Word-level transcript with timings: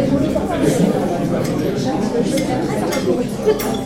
répondu 0.00 0.28
par 0.30 0.42
le. 3.74 3.79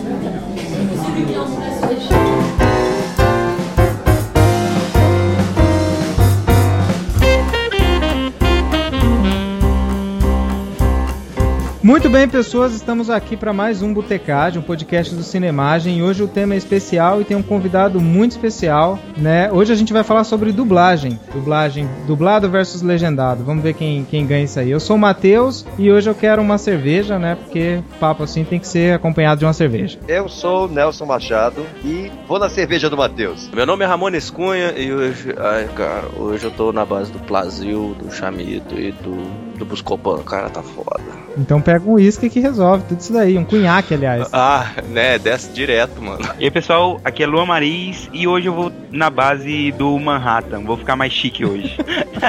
Muito 12.04 12.12
bem, 12.12 12.28
pessoas, 12.28 12.74
estamos 12.74 13.08
aqui 13.08 13.34
para 13.34 13.50
mais 13.50 13.80
um 13.80 13.94
Botecagem, 13.94 14.60
um 14.60 14.62
podcast 14.62 15.14
do 15.14 15.22
Cinemagem. 15.22 16.00
E 16.00 16.02
hoje 16.02 16.22
o 16.22 16.28
tema 16.28 16.52
é 16.52 16.58
especial 16.58 17.18
e 17.18 17.24
tem 17.24 17.34
um 17.34 17.42
convidado 17.42 17.98
muito 17.98 18.32
especial, 18.32 18.98
né? 19.16 19.50
Hoje 19.50 19.72
a 19.72 19.74
gente 19.74 19.90
vai 19.90 20.04
falar 20.04 20.24
sobre 20.24 20.52
dublagem. 20.52 21.18
Dublagem, 21.32 21.88
dublado 22.06 22.46
versus 22.50 22.82
legendado. 22.82 23.42
Vamos 23.42 23.62
ver 23.62 23.72
quem, 23.72 24.04
quem 24.04 24.26
ganha 24.26 24.44
isso 24.44 24.60
aí. 24.60 24.70
Eu 24.70 24.80
sou 24.80 24.96
o 24.96 24.98
Matheus 24.98 25.64
e 25.78 25.90
hoje 25.90 26.10
eu 26.10 26.14
quero 26.14 26.42
uma 26.42 26.58
cerveja, 26.58 27.18
né? 27.18 27.36
Porque 27.36 27.80
papo 27.98 28.22
assim 28.22 28.44
tem 28.44 28.60
que 28.60 28.68
ser 28.68 28.94
acompanhado 28.94 29.38
de 29.38 29.46
uma 29.46 29.54
cerveja. 29.54 29.98
Eu 30.06 30.28
sou 30.28 30.66
o 30.66 30.68
Nelson 30.68 31.06
Machado 31.06 31.64
e 31.82 32.12
vou 32.28 32.38
na 32.38 32.50
cerveja 32.50 32.90
do 32.90 32.98
Matheus. 32.98 33.48
Meu 33.48 33.64
nome 33.64 33.82
é 33.82 33.88
Ramones 33.88 34.28
Cunha 34.28 34.74
e 34.76 34.92
hoje, 34.92 35.34
ai, 35.38 35.70
cara, 35.74 36.04
hoje 36.18 36.44
eu 36.44 36.50
tô 36.50 36.70
na 36.70 36.84
base 36.84 37.10
do 37.10 37.18
Plazil, 37.20 37.96
do 37.98 38.12
Chamito 38.12 38.78
e 38.78 38.92
do 38.92 39.54
do 39.54 39.64
Buscopan, 39.64 40.22
cara, 40.22 40.50
tá 40.50 40.62
foda. 40.62 41.23
Então 41.36 41.60
pega 41.60 41.84
um 41.88 41.94
uísque 41.94 42.30
que 42.30 42.40
resolve 42.40 42.84
tudo 42.88 43.00
isso 43.00 43.12
daí, 43.12 43.36
um 43.36 43.44
cunhaque, 43.44 43.94
aliás. 43.94 44.28
Ah, 44.32 44.72
né, 44.88 45.18
desce 45.18 45.50
direto, 45.50 46.00
mano. 46.00 46.24
E 46.38 46.44
aí, 46.44 46.50
pessoal, 46.50 47.00
aqui 47.04 47.22
é 47.22 47.26
Lua 47.26 47.44
Maris 47.44 48.08
e 48.12 48.26
hoje 48.26 48.46
eu 48.46 48.54
vou 48.54 48.72
na 48.90 49.10
base 49.10 49.72
do 49.72 49.98
Manhattan. 49.98 50.60
Vou 50.60 50.76
ficar 50.76 50.96
mais 50.96 51.12
chique 51.12 51.44
hoje. 51.44 51.76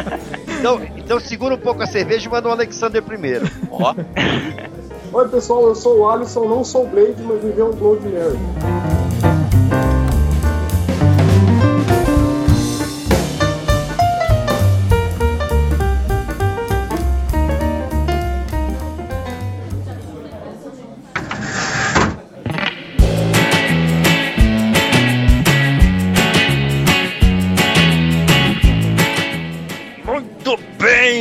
então, 0.59 0.81
então 0.98 1.20
segura 1.20 1.55
um 1.55 1.59
pouco 1.59 1.84
a 1.84 1.88
cerveja 1.88 2.28
e 2.28 2.31
manda 2.31 2.48
o 2.48 2.52
Alexander 2.52 3.02
primeiro. 3.02 3.50
Ó. 3.70 3.94
Oi, 5.14 5.30
pessoal, 5.30 5.67
eu 5.67 5.76
sou 5.76 6.00
o 6.00 6.09
Alisson, 6.09 6.45
não 6.45 6.64
sou 6.64 6.84
o 6.84 6.88
Blade, 6.88 7.22
mas 7.23 7.42
vivi 7.42 7.61
um 7.61 7.72
Blood 7.72 8.02
Mary. 8.03 9.05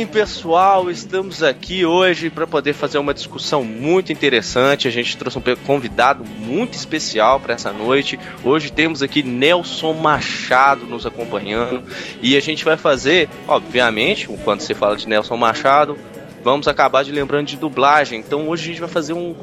Pessoal, 0.05 0.89
estamos 0.89 1.41
aqui 1.41 1.85
hoje 1.85 2.29
para 2.29 2.45
poder 2.45 2.73
fazer 2.73 2.97
uma 2.97 3.13
discussão 3.13 3.63
muito 3.63 4.11
interessante. 4.11 4.87
A 4.87 4.91
gente 4.91 5.17
trouxe 5.17 5.37
um 5.37 5.41
convidado 5.65 6.23
muito 6.23 6.73
especial 6.73 7.39
para 7.39 7.53
essa 7.53 7.71
noite. 7.71 8.19
Hoje 8.43 8.71
temos 8.71 9.01
aqui 9.01 9.23
Nelson 9.23 9.93
Machado 9.93 10.85
nos 10.85 11.05
acompanhando 11.05 11.83
e 12.21 12.37
a 12.37 12.39
gente 12.39 12.63
vai 12.63 12.77
fazer, 12.77 13.29
obviamente, 13.47 14.27
quando 14.43 14.61
você 14.61 14.73
fala 14.73 14.95
de 14.95 15.07
Nelson 15.07 15.37
Machado, 15.37 15.97
vamos 16.43 16.67
acabar 16.67 17.03
de 17.03 17.11
lembrando 17.11 17.47
de 17.47 17.57
dublagem. 17.57 18.19
Então 18.19 18.47
hoje 18.47 18.63
a 18.63 18.67
gente 18.67 18.79
vai 18.79 18.89
fazer 18.89 19.13
um 19.13 19.35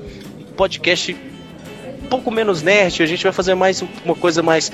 podcast 0.57 1.17
um 2.03 2.07
pouco 2.09 2.31
menos 2.31 2.63
nerd, 2.63 3.03
a 3.03 3.07
gente 3.07 3.25
vai 3.25 3.33
fazer 3.33 3.55
mais 3.55 3.83
uma 4.05 4.15
coisa 4.15 4.43
mais 4.43 4.71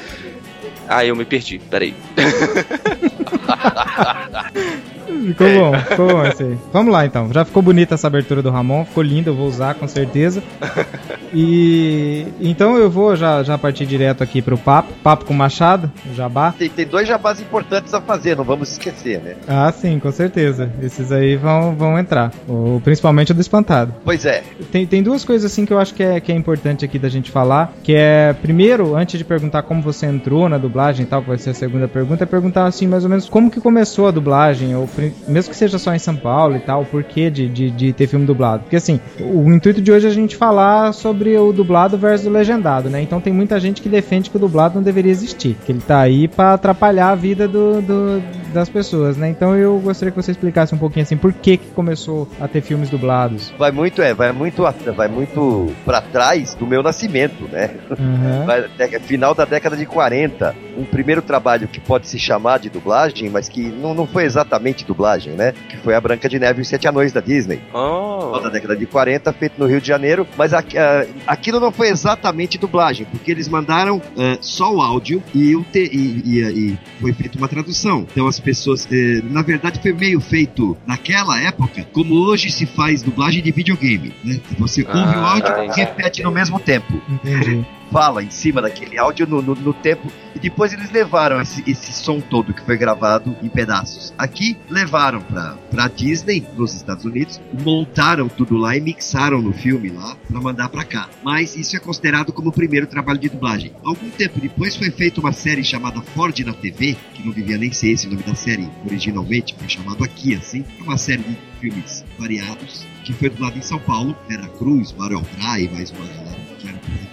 ah, 0.88 1.04
eu 1.04 1.14
me 1.14 1.24
perdi, 1.24 1.58
peraí. 1.58 1.94
Ficou 5.26 5.48
bom, 5.48 5.78
ficou 5.78 6.08
bom 6.08 6.24
esse 6.24 6.42
aí. 6.42 6.58
Vamos 6.72 6.92
lá 6.92 7.06
então. 7.06 7.32
Já 7.32 7.44
ficou 7.44 7.62
bonita 7.62 7.94
essa 7.94 8.06
abertura 8.06 8.42
do 8.42 8.50
Ramon, 8.50 8.84
ficou 8.84 9.02
linda, 9.02 9.30
eu 9.30 9.34
vou 9.34 9.46
usar 9.46 9.74
com 9.74 9.88
certeza. 9.88 10.42
E 11.32 12.26
então 12.40 12.76
eu 12.76 12.90
vou 12.90 13.14
já, 13.14 13.42
já 13.42 13.58
partir 13.58 13.86
direto 13.86 14.22
aqui 14.22 14.40
pro 14.40 14.56
papo, 14.56 14.92
papo 15.02 15.24
com 15.24 15.34
Machado, 15.34 15.90
jabá. 16.14 16.54
Tem, 16.58 16.68
tem 16.68 16.86
dois 16.86 17.06
jabás 17.06 17.40
importantes 17.40 17.92
a 17.92 18.00
fazer, 18.00 18.36
não 18.36 18.44
vamos 18.44 18.72
esquecer, 18.72 19.20
né? 19.20 19.36
Ah, 19.46 19.70
sim, 19.72 19.98
com 19.98 20.10
certeza. 20.10 20.70
Esses 20.82 21.12
aí 21.12 21.36
vão, 21.36 21.74
vão 21.74 21.98
entrar. 21.98 22.32
O, 22.48 22.80
principalmente 22.82 23.32
o 23.32 23.34
do 23.34 23.40
espantado. 23.40 23.94
Pois 24.04 24.24
é. 24.24 24.42
Tem, 24.72 24.86
tem 24.86 25.02
duas 25.02 25.24
coisas 25.24 25.50
assim 25.50 25.64
que 25.64 25.72
eu 25.72 25.78
acho 25.78 25.94
que 25.94 26.02
é, 26.02 26.20
que 26.20 26.32
é 26.32 26.34
importante 26.34 26.84
aqui 26.84 26.98
da 26.98 27.08
gente 27.08 27.30
falar, 27.30 27.72
que 27.82 27.94
é, 27.94 28.32
primeiro, 28.32 28.96
antes 28.96 29.18
de 29.18 29.24
perguntar 29.24 29.62
como 29.62 29.82
você 29.82 30.06
entrou 30.06 30.48
na 30.48 30.58
dublagem 30.58 31.04
e 31.04 31.08
tal, 31.08 31.22
que 31.22 31.28
vai 31.28 31.38
ser 31.38 31.50
a 31.50 31.54
segunda 31.54 31.86
pergunta, 31.86 32.24
é 32.24 32.26
perguntar 32.26 32.66
assim, 32.66 32.86
mais 32.86 33.04
ou 33.04 33.10
menos, 33.10 33.28
como 33.28 33.50
que 33.50 33.60
começou 33.60 34.08
a 34.08 34.10
dublagem, 34.10 34.74
ou 34.74 34.86
mesmo 35.26 35.50
que 35.50 35.56
seja 35.56 35.78
só 35.78 35.94
em 35.94 35.98
São 35.98 36.16
Paulo 36.16 36.56
e 36.56 36.60
tal, 36.60 36.82
o 36.82 36.86
porquê 36.86 37.30
de, 37.30 37.48
de, 37.48 37.70
de 37.70 37.92
ter 37.92 38.06
filme 38.06 38.26
dublado. 38.26 38.62
Porque 38.62 38.76
assim, 38.76 39.00
o 39.20 39.52
intuito 39.52 39.80
de 39.80 39.92
hoje 39.92 40.06
é 40.06 40.10
a 40.10 40.12
gente 40.12 40.36
falar 40.36 40.92
sobre 40.92 41.36
o 41.36 41.52
dublado 41.52 41.96
versus 41.96 42.26
o 42.26 42.30
legendado, 42.30 42.88
né? 42.88 43.02
Então 43.02 43.20
tem 43.20 43.32
muita 43.32 43.58
gente 43.60 43.82
que 43.82 43.88
defende 43.88 44.30
que 44.30 44.36
o 44.36 44.40
dublado 44.40 44.76
não 44.76 44.82
deveria 44.82 45.12
existir, 45.12 45.56
que 45.64 45.72
ele 45.72 45.80
tá 45.80 46.00
aí 46.00 46.28
para 46.28 46.54
atrapalhar 46.54 47.10
a 47.10 47.14
vida 47.14 47.46
do, 47.46 47.80
do, 47.80 48.22
das 48.52 48.68
pessoas, 48.68 49.16
né? 49.16 49.28
Então 49.28 49.56
eu 49.56 49.78
gostaria 49.78 50.10
que 50.10 50.20
você 50.20 50.30
explicasse 50.30 50.74
um 50.74 50.78
pouquinho 50.78 51.04
assim, 51.04 51.16
por 51.16 51.32
que 51.32 51.56
que 51.56 51.70
começou 51.70 52.28
a 52.40 52.48
ter 52.48 52.60
filmes 52.60 52.90
dublados. 52.90 53.52
Vai 53.58 53.70
muito, 53.70 54.02
é, 54.02 54.14
vai 54.14 54.32
muito, 54.32 54.62
vai 54.94 55.08
muito 55.08 55.72
para 55.84 56.00
trás 56.00 56.54
do 56.54 56.66
meu 56.66 56.82
nascimento, 56.82 57.44
né? 57.50 57.70
Uhum. 57.90 58.46
Vai, 58.46 58.68
final 59.00 59.34
da 59.34 59.44
década 59.44 59.76
de 59.76 59.86
40, 59.86 60.54
um 60.76 60.84
primeiro 60.84 61.22
trabalho 61.22 61.68
que 61.68 61.80
pode 61.80 62.08
se 62.08 62.18
chamar 62.18 62.58
de 62.58 62.68
dublagem, 62.68 63.30
mas 63.30 63.48
que 63.48 63.68
não, 63.68 63.94
não 63.94 64.06
foi 64.06 64.24
exatamente 64.24 64.84
dublagem, 64.88 65.34
né? 65.34 65.52
Que 65.68 65.76
foi 65.76 65.94
a 65.94 66.00
Branca 66.00 66.28
de 66.28 66.38
Neve 66.38 66.60
e 66.60 66.62
os 66.62 66.68
Sete 66.68 66.88
Anões 66.88 67.12
da 67.12 67.20
Disney. 67.20 67.60
Oh. 67.72 68.38
Da 68.40 68.48
década 68.48 68.74
de 68.74 68.86
40, 68.86 69.32
feito 69.34 69.54
no 69.58 69.66
Rio 69.66 69.80
de 69.80 69.86
Janeiro, 69.86 70.26
mas 70.36 70.52
a, 70.52 70.58
a, 70.58 71.32
aquilo 71.32 71.60
não 71.60 71.70
foi 71.70 71.88
exatamente 71.88 72.58
dublagem, 72.58 73.06
porque 73.06 73.30
eles 73.30 73.48
mandaram 73.48 73.98
uh, 73.98 74.02
só 74.40 74.74
o 74.74 74.80
áudio 74.80 75.22
e, 75.34 75.54
o 75.54 75.62
te, 75.62 75.84
e, 75.84 76.22
e, 76.24 76.70
e, 76.72 76.78
foi 77.00 77.12
feita 77.12 77.38
uma 77.38 77.48
tradução. 77.48 78.06
Então 78.10 78.26
as 78.26 78.40
pessoas, 78.40 78.84
uh, 78.86 78.88
na 79.30 79.42
verdade, 79.42 79.80
foi 79.80 79.92
meio 79.92 80.20
feito 80.20 80.76
naquela 80.86 81.40
época, 81.40 81.86
como 81.92 82.14
hoje 82.14 82.50
se 82.50 82.66
faz 82.66 83.02
dublagem 83.02 83.42
de 83.42 83.52
videogame, 83.52 84.12
né? 84.24 84.40
Você 84.58 84.82
ouve 84.82 85.14
ah, 85.14 85.20
o 85.20 85.24
áudio 85.24 85.64
e 85.64 85.76
repete 85.76 86.22
no 86.22 86.30
mesmo 86.30 86.58
tempo. 86.58 87.00
Entendi 87.08 87.77
fala 87.90 88.22
em 88.22 88.30
cima 88.30 88.62
daquele 88.62 88.98
áudio 88.98 89.26
no, 89.26 89.42
no, 89.42 89.54
no 89.54 89.72
tempo. 89.72 90.10
E 90.34 90.38
depois 90.38 90.72
eles 90.72 90.90
levaram 90.90 91.40
esse, 91.40 91.62
esse 91.68 91.92
som 91.92 92.20
todo 92.20 92.54
que 92.54 92.64
foi 92.64 92.76
gravado 92.76 93.36
em 93.42 93.48
pedaços. 93.48 94.12
Aqui 94.16 94.56
levaram 94.70 95.20
pra, 95.20 95.56
pra 95.70 95.88
Disney, 95.88 96.46
nos 96.56 96.74
Estados 96.74 97.04
Unidos, 97.04 97.40
montaram 97.64 98.28
tudo 98.28 98.56
lá 98.56 98.76
e 98.76 98.80
mixaram 98.80 99.42
no 99.42 99.52
filme 99.52 99.90
lá 99.90 100.16
pra 100.28 100.40
mandar 100.40 100.68
pra 100.68 100.84
cá. 100.84 101.08
Mas 101.22 101.56
isso 101.56 101.76
é 101.76 101.80
considerado 101.80 102.32
como 102.32 102.50
o 102.50 102.52
primeiro 102.52 102.86
trabalho 102.86 103.18
de 103.18 103.28
dublagem. 103.28 103.72
Algum 103.82 104.10
tempo 104.10 104.40
depois 104.40 104.76
foi 104.76 104.90
feita 104.90 105.20
uma 105.20 105.32
série 105.32 105.64
chamada 105.64 106.00
Ford 106.00 106.38
na 106.40 106.52
TV, 106.52 106.96
que 107.14 107.24
não 107.24 107.32
devia 107.32 107.58
nem 107.58 107.72
ser 107.72 107.90
esse 107.90 108.06
o 108.06 108.10
nome 108.10 108.22
da 108.22 108.34
série 108.34 108.68
originalmente, 108.86 109.54
foi 109.58 109.68
chamado 109.68 110.04
aqui 110.04 110.34
assim. 110.34 110.64
É 110.78 110.82
uma 110.82 110.96
série 110.96 111.22
de 111.22 111.36
filmes 111.60 112.04
variados 112.18 112.86
que 113.04 113.12
foi 113.12 113.30
dublado 113.30 113.58
em 113.58 113.62
São 113.62 113.78
Paulo, 113.78 114.16
Vera 114.28 114.46
Cruz, 114.48 114.92
Mario 114.92 115.22
Brai, 115.36 115.68
mais 115.72 115.90
uma 115.90 116.27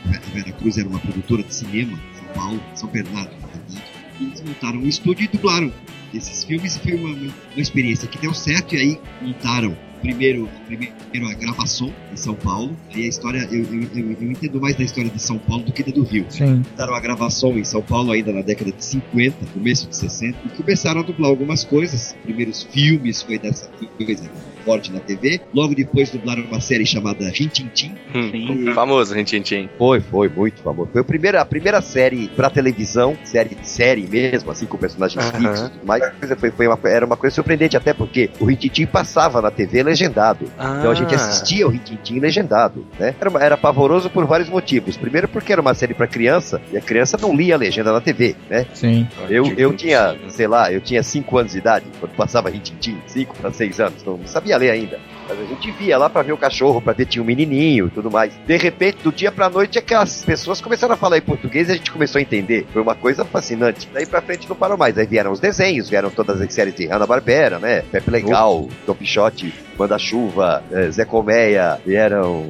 a 0.05 0.33
Vera 0.33 0.51
Cruz 0.53 0.77
era 0.77 0.87
uma 0.87 0.99
produtora 0.99 1.43
de 1.43 1.53
cinema, 1.53 1.99
São 2.17 2.33
Paulo, 2.33 2.63
São 2.73 2.89
Bernardo, 2.89 3.31
na 3.41 3.47
verdade. 3.47 3.83
E 4.19 4.23
eles 4.23 4.41
montaram 4.41 4.79
um 4.79 4.87
estúdio 4.87 5.25
e 5.25 5.27
dublaram 5.27 5.73
esses 6.13 6.43
filmes 6.43 6.75
e 6.75 6.79
foi 6.79 6.93
uma, 6.95 7.09
uma, 7.09 7.33
experiência 7.57 8.07
que 8.07 8.17
deu 8.17 8.33
certo. 8.33 8.75
E 8.75 8.77
aí 8.77 9.01
montaram 9.21 9.77
primeiro, 10.05 10.49
primeiro 10.67 11.27
a 11.27 11.33
gravação 11.33 11.91
em 12.11 12.15
São 12.15 12.35
Paulo. 12.35 12.75
Aí 12.93 13.05
a 13.05 13.07
história, 13.07 13.47
eu, 13.51 13.63
eu, 13.63 13.81
eu, 13.95 14.17
eu, 14.21 14.31
entendo 14.31 14.61
mais 14.61 14.75
da 14.75 14.83
história 14.83 15.09
de 15.09 15.21
São 15.21 15.39
Paulo 15.39 15.63
do 15.63 15.71
que 15.71 15.81
da 15.81 15.91
do 15.91 16.03
Rio. 16.03 16.25
Sim. 16.29 16.57
Montaram 16.57 16.93
a 16.93 16.99
gravação 16.99 17.57
em 17.57 17.63
São 17.63 17.81
Paulo 17.81 18.11
ainda 18.11 18.31
na 18.31 18.41
década 18.41 18.71
de 18.71 18.83
50, 18.83 19.45
começo 19.53 19.87
de 19.87 19.95
60, 19.95 20.37
e 20.45 20.49
começaram 20.49 21.01
a 21.01 21.03
dublar 21.03 21.29
algumas 21.29 21.63
coisas. 21.63 22.15
Primeiros 22.23 22.63
filmes 22.63 23.21
foi 23.21 23.39
dessa 23.39 23.67
coisa 23.97 24.29
forte 24.65 24.91
na 24.91 24.99
TV. 24.99 25.39
Logo 25.53 25.75
depois 25.75 26.09
dublaram 26.09 26.43
uma 26.43 26.59
série 26.59 26.85
chamada 26.85 27.29
Rintintim. 27.29 27.95
Hum, 28.13 28.73
famoso 28.73 29.13
Rintintim. 29.13 29.69
Foi, 29.77 30.01
foi, 30.01 30.27
muito 30.27 30.61
famoso. 30.61 30.89
Foi 30.91 31.01
a 31.01 31.03
primeira, 31.03 31.41
a 31.41 31.45
primeira 31.45 31.81
série 31.81 32.27
pra 32.29 32.49
televisão, 32.49 33.15
série 33.23 33.55
de 33.55 33.67
série 33.67 34.07
mesmo, 34.07 34.51
assim, 34.51 34.65
com 34.65 34.77
personagens 34.77 35.23
uh 35.23 35.31
-huh. 35.31 35.37
fixos 35.37 35.67
e 35.67 35.69
tudo 35.69 35.85
mais. 35.85 36.03
Foi, 36.39 36.51
foi 36.51 36.67
uma, 36.67 36.79
era 36.85 37.05
uma 37.05 37.15
coisa 37.15 37.35
surpreendente, 37.35 37.77
até 37.77 37.93
porque 37.93 38.29
o 38.39 38.45
Rintintim 38.45 38.87
passava 38.87 39.41
na 39.41 39.51
TV 39.51 39.83
legendado. 39.95 40.51
Ah. 40.59 40.75
Então 40.79 40.91
a 40.91 40.93
gente 40.93 41.15
assistia 41.15 41.65
o 41.65 41.69
Rintintim 41.69 42.19
legendado, 42.19 42.85
né? 42.99 43.15
Era, 43.19 43.43
era 43.43 43.57
pavoroso 43.57 44.09
por 44.09 44.25
vários 44.25 44.49
motivos. 44.49 44.97
Primeiro 44.97 45.27
porque 45.27 45.51
era 45.51 45.61
uma 45.61 45.73
série 45.73 45.93
pra 45.93 46.05
criança, 46.05 46.61
e 46.71 46.77
a 46.77 46.81
criança 46.81 47.17
não 47.19 47.35
lia 47.35 47.55
a 47.55 47.57
legenda 47.57 47.91
na 47.91 48.01
TV, 48.01 48.35
né? 48.49 48.65
Sim. 48.73 49.07
Eu, 49.29 49.53
eu 49.57 49.73
tinha, 49.73 50.15
sei 50.27 50.47
lá, 50.47 50.71
eu 50.71 50.81
tinha 50.81 51.01
5 51.01 51.37
anos 51.37 51.53
de 51.53 51.57
idade, 51.57 51.85
quando 51.99 52.11
passava 52.13 52.49
Rintintim, 52.49 52.97
5 53.07 53.35
para 53.37 53.51
6 53.51 53.79
anos, 53.79 54.03
não 54.03 54.19
sabia 54.25 54.57
ler 54.57 54.71
ainda. 54.71 54.99
Mas 55.27 55.39
a 55.39 55.43
gente 55.43 55.71
via 55.71 55.97
lá 55.97 56.09
pra 56.09 56.21
ver 56.21 56.33
o 56.33 56.37
cachorro, 56.37 56.81
pra 56.81 56.93
ver 56.93 57.05
tinha 57.05 57.21
um 57.21 57.25
menininho 57.25 57.87
e 57.87 57.89
tudo 57.89 58.11
mais. 58.11 58.33
De 58.45 58.57
repente, 58.57 58.97
do 59.03 59.11
dia 59.11 59.31
pra 59.31 59.49
noite, 59.49 59.77
aquelas 59.77 60.23
pessoas 60.23 60.61
começaram 60.61 60.93
a 60.93 60.97
falar 60.97 61.17
em 61.17 61.21
português 61.21 61.69
e 61.69 61.71
a 61.71 61.75
gente 61.75 61.91
começou 61.91 62.19
a 62.19 62.21
entender. 62.21 62.65
Foi 62.71 62.81
uma 62.81 62.95
coisa 62.95 63.25
fascinante. 63.25 63.89
Daí 63.93 64.05
pra 64.05 64.21
frente 64.21 64.47
não 64.47 64.55
parou 64.55 64.77
mais. 64.77 64.97
Aí 64.97 65.05
vieram 65.05 65.31
os 65.31 65.39
desenhos, 65.39 65.89
vieram 65.89 66.09
todas 66.09 66.39
as 66.39 66.53
séries 66.53 66.75
de 66.75 66.87
Hanna-Barbera, 66.87 67.59
né? 67.59 67.81
Pepe 67.91 68.11
Legal, 68.11 68.69
Tom 68.85 68.93
Pichote, 68.95 69.53
Manda-Chuva, 69.77 70.63
eh, 70.71 70.91
Zé 70.91 71.05
Colmeia, 71.05 71.79
vieram 71.85 72.45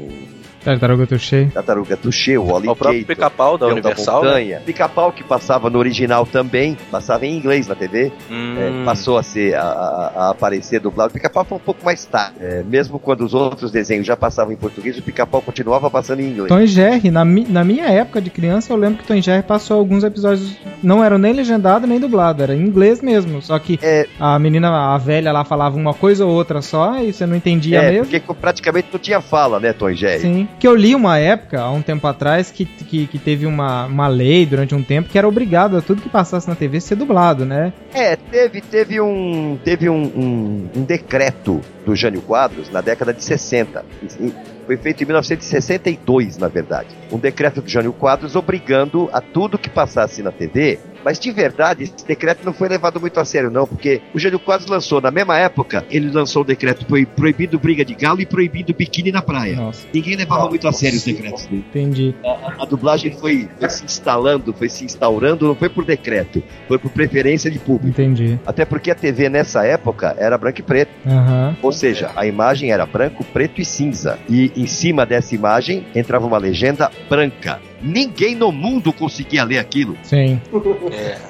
Tartaruga 0.65 1.05
Touché. 1.07 1.47
Tartaruga 1.53 1.95
Touché, 1.95 2.37
o 2.37 2.45
Wally 2.45 2.67
O 2.67 2.75
próprio 2.75 3.05
Pica-Pau 3.05 3.57
da 3.57 3.67
Universal. 3.67 4.21
Da 4.21 4.27
né? 4.27 4.27
montanha. 4.33 4.61
Pica-Pau 4.65 5.11
que 5.11 5.23
passava 5.23 5.69
no 5.69 5.77
original 5.79 6.25
também, 6.25 6.75
passava 6.91 7.25
em 7.25 7.37
inglês 7.37 7.67
na 7.67 7.75
TV. 7.75 8.11
Hum. 8.29 8.55
É, 8.57 8.83
passou 8.83 9.17
a 9.17 9.23
ser 9.23 9.55
a, 9.55 9.61
a- 9.61 10.11
a 10.15 10.29
aparecer 10.31 10.79
dublado. 10.79 11.11
O 11.11 11.13
Pica-Pau 11.13 11.45
foi 11.45 11.57
um 11.57 11.61
pouco 11.61 11.85
mais 11.85 12.03
tarde. 12.05 12.35
É, 12.41 12.63
mesmo 12.63 12.97
quando 12.99 13.21
os 13.21 13.33
outros 13.33 13.71
desenhos 13.71 14.05
já 14.07 14.17
passavam 14.17 14.51
em 14.51 14.57
português, 14.57 14.97
o 14.97 15.01
Pica-Pau 15.01 15.41
continuava 15.41 15.89
passando 15.89 16.19
em 16.21 16.29
inglês. 16.29 16.49
Tom 16.49 16.59
e 16.59 16.67
Jerry, 16.67 17.11
na, 17.11 17.23
mi- 17.23 17.45
na 17.47 17.63
minha 17.63 17.85
época 17.85 18.19
de 18.19 18.29
criança, 18.29 18.73
eu 18.73 18.77
lembro 18.77 18.97
que 19.03 19.07
Tom 19.07 19.13
e 19.15 19.21
Jerry 19.21 19.43
passou 19.43 19.77
alguns 19.77 20.03
episódios, 20.03 20.57
não 20.81 21.03
eram 21.03 21.17
nem 21.17 21.31
legendado 21.33 21.85
nem 21.85 21.99
dublado, 21.99 22.41
era 22.41 22.55
em 22.55 22.61
inglês 22.61 23.01
mesmo. 23.01 23.41
Só 23.41 23.57
que 23.59 23.77
É, 23.83 24.07
a 24.19 24.39
menina, 24.39 24.93
a 24.93 24.97
velha 24.97 25.31
lá, 25.31 25.43
falava 25.43 25.75
uma 25.77 25.93
coisa 25.93 26.25
ou 26.25 26.31
outra 26.33 26.61
só 26.61 26.99
e 27.01 27.13
você 27.13 27.25
não 27.25 27.35
entendia 27.35 27.79
é, 27.81 27.91
mesmo. 27.91 28.05
porque 28.07 28.33
praticamente 28.33 28.87
não 28.91 28.99
tinha 28.99 29.21
fala, 29.21 29.59
né, 29.59 29.71
Tom 29.73 29.89
e 29.89 29.95
Jerry? 29.95 30.21
Sim. 30.21 30.47
Que 30.59 30.67
eu 30.67 30.75
li 30.75 30.95
uma 30.95 31.17
época, 31.19 31.61
há 31.61 31.69
um 31.71 31.81
tempo 31.81 32.07
atrás, 32.07 32.49
que, 32.49 32.65
que, 32.65 33.07
que 33.07 33.19
teve 33.19 33.45
uma, 33.45 33.85
uma 33.85 34.07
lei 34.07 34.45
durante 34.45 34.73
um 34.73 34.81
tempo 34.81 35.09
que 35.09 35.17
era 35.17 35.27
obrigado 35.27 35.77
a 35.77 35.81
tudo 35.81 36.01
que 36.01 36.09
passasse 36.09 36.47
na 36.47 36.55
TV 36.55 36.79
ser 36.79 36.95
dublado, 36.95 37.45
né? 37.45 37.73
É, 37.93 38.15
teve, 38.15 38.61
teve, 38.61 39.01
um, 39.01 39.59
teve 39.63 39.89
um, 39.89 40.01
um, 40.03 40.69
um 40.77 40.83
decreto 40.83 41.59
do 41.85 41.95
Jânio 41.95 42.21
Quadros 42.21 42.69
na 42.71 42.81
década 42.81 43.13
de 43.13 43.23
60. 43.23 43.83
E- 44.19 44.33
Foi 44.65 44.77
feito 44.77 45.03
em 45.03 45.05
1962, 45.05 46.37
na 46.37 46.47
verdade. 46.47 46.87
Um 47.11 47.19
decreto 47.19 47.61
do 47.61 47.69
Jânio 47.69 47.93
Quadros 47.93 48.35
obrigando 48.35 49.09
a 49.13 49.21
tudo 49.21 49.57
que 49.59 49.69
passasse 49.69 50.23
na 50.23 50.31
TV. 50.31 50.79
Mas 51.05 51.19
de 51.19 51.29
verdade, 51.29 51.83
esse 51.83 52.07
decreto 52.07 52.43
não 52.43 52.51
foi 52.51 52.67
levado 52.67 52.99
muito 52.99 53.19
a 53.19 53.25
sério, 53.25 53.51
não, 53.51 53.67
porque 53.67 54.01
o 54.11 54.17
Jânio 54.17 54.39
Quadros 54.39 54.67
lançou, 54.67 54.99
na 54.99 55.11
mesma 55.11 55.37
época, 55.37 55.85
ele 55.91 56.09
lançou 56.09 56.41
o 56.41 56.45
decreto 56.45 56.83
foi 56.89 57.05
proibido 57.05 57.59
briga 57.59 57.85
de 57.85 57.93
galo 57.93 58.19
e 58.21 58.25
proibido 58.25 58.73
biquíni 58.73 59.11
na 59.11 59.21
praia. 59.21 59.55
Nossa, 59.55 59.85
Ninguém 59.93 60.15
levava 60.15 60.49
muito 60.49 60.67
a 60.67 60.73
sério 60.73 60.97
os 60.97 61.03
decretos 61.03 61.45
dele. 61.45 61.63
entendi. 61.69 62.15
A 62.57 62.65
dublagem 62.65 63.11
foi, 63.11 63.47
foi 63.59 63.69
se 63.69 63.85
instalando, 63.85 64.51
foi 64.51 64.67
se 64.67 64.83
instaurando, 64.83 65.47
não 65.47 65.55
foi 65.55 65.69
por 65.69 65.85
decreto, 65.85 66.41
foi 66.67 66.79
por 66.79 66.89
preferência 66.89 67.51
de 67.51 67.59
público. 67.59 67.89
Entendi. 68.01 68.39
Até 68.45 68.65
porque 68.65 68.89
a 68.89 68.95
TV 68.95 69.29
nessa 69.29 69.63
época 69.63 70.15
era 70.17 70.35
branco 70.37 70.59
e 70.59 70.63
preto. 70.63 70.91
Aham. 71.05 71.55
Ou 71.61 71.71
seja, 71.71 72.11
a 72.15 72.25
imagem 72.25 72.71
era 72.71 72.85
branco, 72.85 73.23
preto 73.23 73.61
e 73.61 73.65
cinza. 73.65 74.17
E 74.27 74.51
em 74.55 74.65
cima 74.65 75.05
dessa 75.05 75.35
imagem 75.35 75.85
entrava 75.93 76.25
uma 76.25 76.37
legenda 76.37 76.89
branca. 77.07 77.59
Ninguém 77.81 78.35
no 78.35 78.51
mundo 78.51 78.91
conseguia 78.93 79.43
ler 79.43 79.59
aquilo. 79.59 79.97
Sim. 80.03 80.41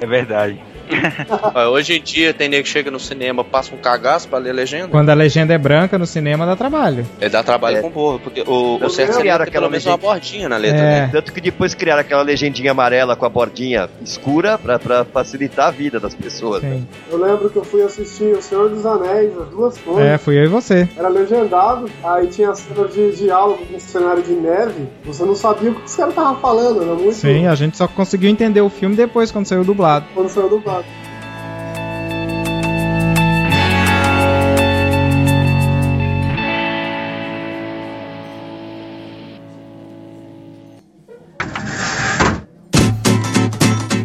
É 0.00 0.06
verdade. 0.06 0.58
Ó, 1.54 1.68
Hoje 1.70 1.94
em 1.98 2.02
dia 2.02 2.32
tem 2.32 2.48
nego 2.48 2.62
que 2.64 2.68
chega 2.68 2.90
no 2.90 2.98
cinema, 3.00 3.44
passa 3.44 3.74
um 3.74 3.78
cagaço 3.78 4.28
pra 4.28 4.38
ler 4.38 4.52
legenda. 4.52 4.88
Quando 4.88 5.10
a 5.10 5.14
legenda 5.14 5.52
é 5.54 5.58
branca 5.58 5.98
no 5.98 6.06
cinema 6.06 6.46
dá 6.46 6.56
trabalho. 6.56 7.06
É 7.20 7.28
dá 7.28 7.42
trabalho 7.42 7.78
É. 7.78 7.80
com 7.82 7.90
porra, 7.90 8.18
porque 8.18 8.42
o, 8.46 8.76
o 8.76 8.90
certo 8.90 9.12
seria 9.14 9.20
criaram 9.20 9.44
ter 9.44 9.50
pelo 9.50 9.66
aquela 9.66 9.70
menos 9.70 9.86
uma 9.86 9.96
bordinha 9.96 10.48
na 10.48 10.56
letra, 10.56 10.78
É. 10.80 11.00
né? 11.02 11.08
Tanto 11.12 11.32
que 11.32 11.40
depois 11.40 11.74
criaram 11.74 12.00
aquela 12.00 12.22
legendinha 12.22 12.70
amarela 12.70 13.16
com 13.16 13.24
a 13.26 13.28
bordinha 13.28 13.88
escura 14.02 14.56
pra, 14.58 14.78
pra 14.78 15.04
facilitar 15.04 15.68
a 15.68 15.70
vida 15.70 15.98
das 16.00 16.14
pessoas. 16.14 16.62
Sim. 16.62 16.86
Eu 17.10 17.18
lembro 17.18 17.50
que 17.50 17.56
eu 17.56 17.64
fui 17.64 17.82
assistir 17.82 18.34
O 18.36 18.42
Senhor 18.42 18.68
dos 18.68 18.84
Anéis, 18.86 19.30
as 19.38 19.48
duas 19.48 19.78
coisas. 19.78 20.04
É, 20.04 20.18
fui 20.18 20.38
eu 20.38 20.44
e 20.44 20.48
você. 20.48 20.88
Era 20.96 21.08
legendado, 21.08 21.90
aí 22.04 22.26
tinha 22.28 22.54
cenas 22.54 22.92
de 22.94 23.12
diálogo 23.16 23.64
com 23.66 23.78
cenário 23.80 24.22
de 24.22 24.32
neve. 24.32 24.86
Você 25.04 25.24
não 25.24 25.34
sabia 25.34 25.70
o 25.70 25.74
que 25.74 25.84
os 25.84 25.94
caras 25.96 26.10
estavam 26.12 26.36
falando, 26.36 26.82
era 26.82 26.94
muito. 26.94 27.14
Sim, 27.14 27.46
a 27.46 27.54
gente 27.54 27.76
só 27.76 27.86
conseguiu 27.88 28.30
entender 28.30 28.60
o 28.60 28.68
filme 28.68 28.94
depois, 28.96 29.30
quando 29.30 29.46
saiu 29.46 29.64
dublado. 29.64 30.06
Quando 30.14 30.28
saiu 30.28 30.48
dublado. 30.48 30.75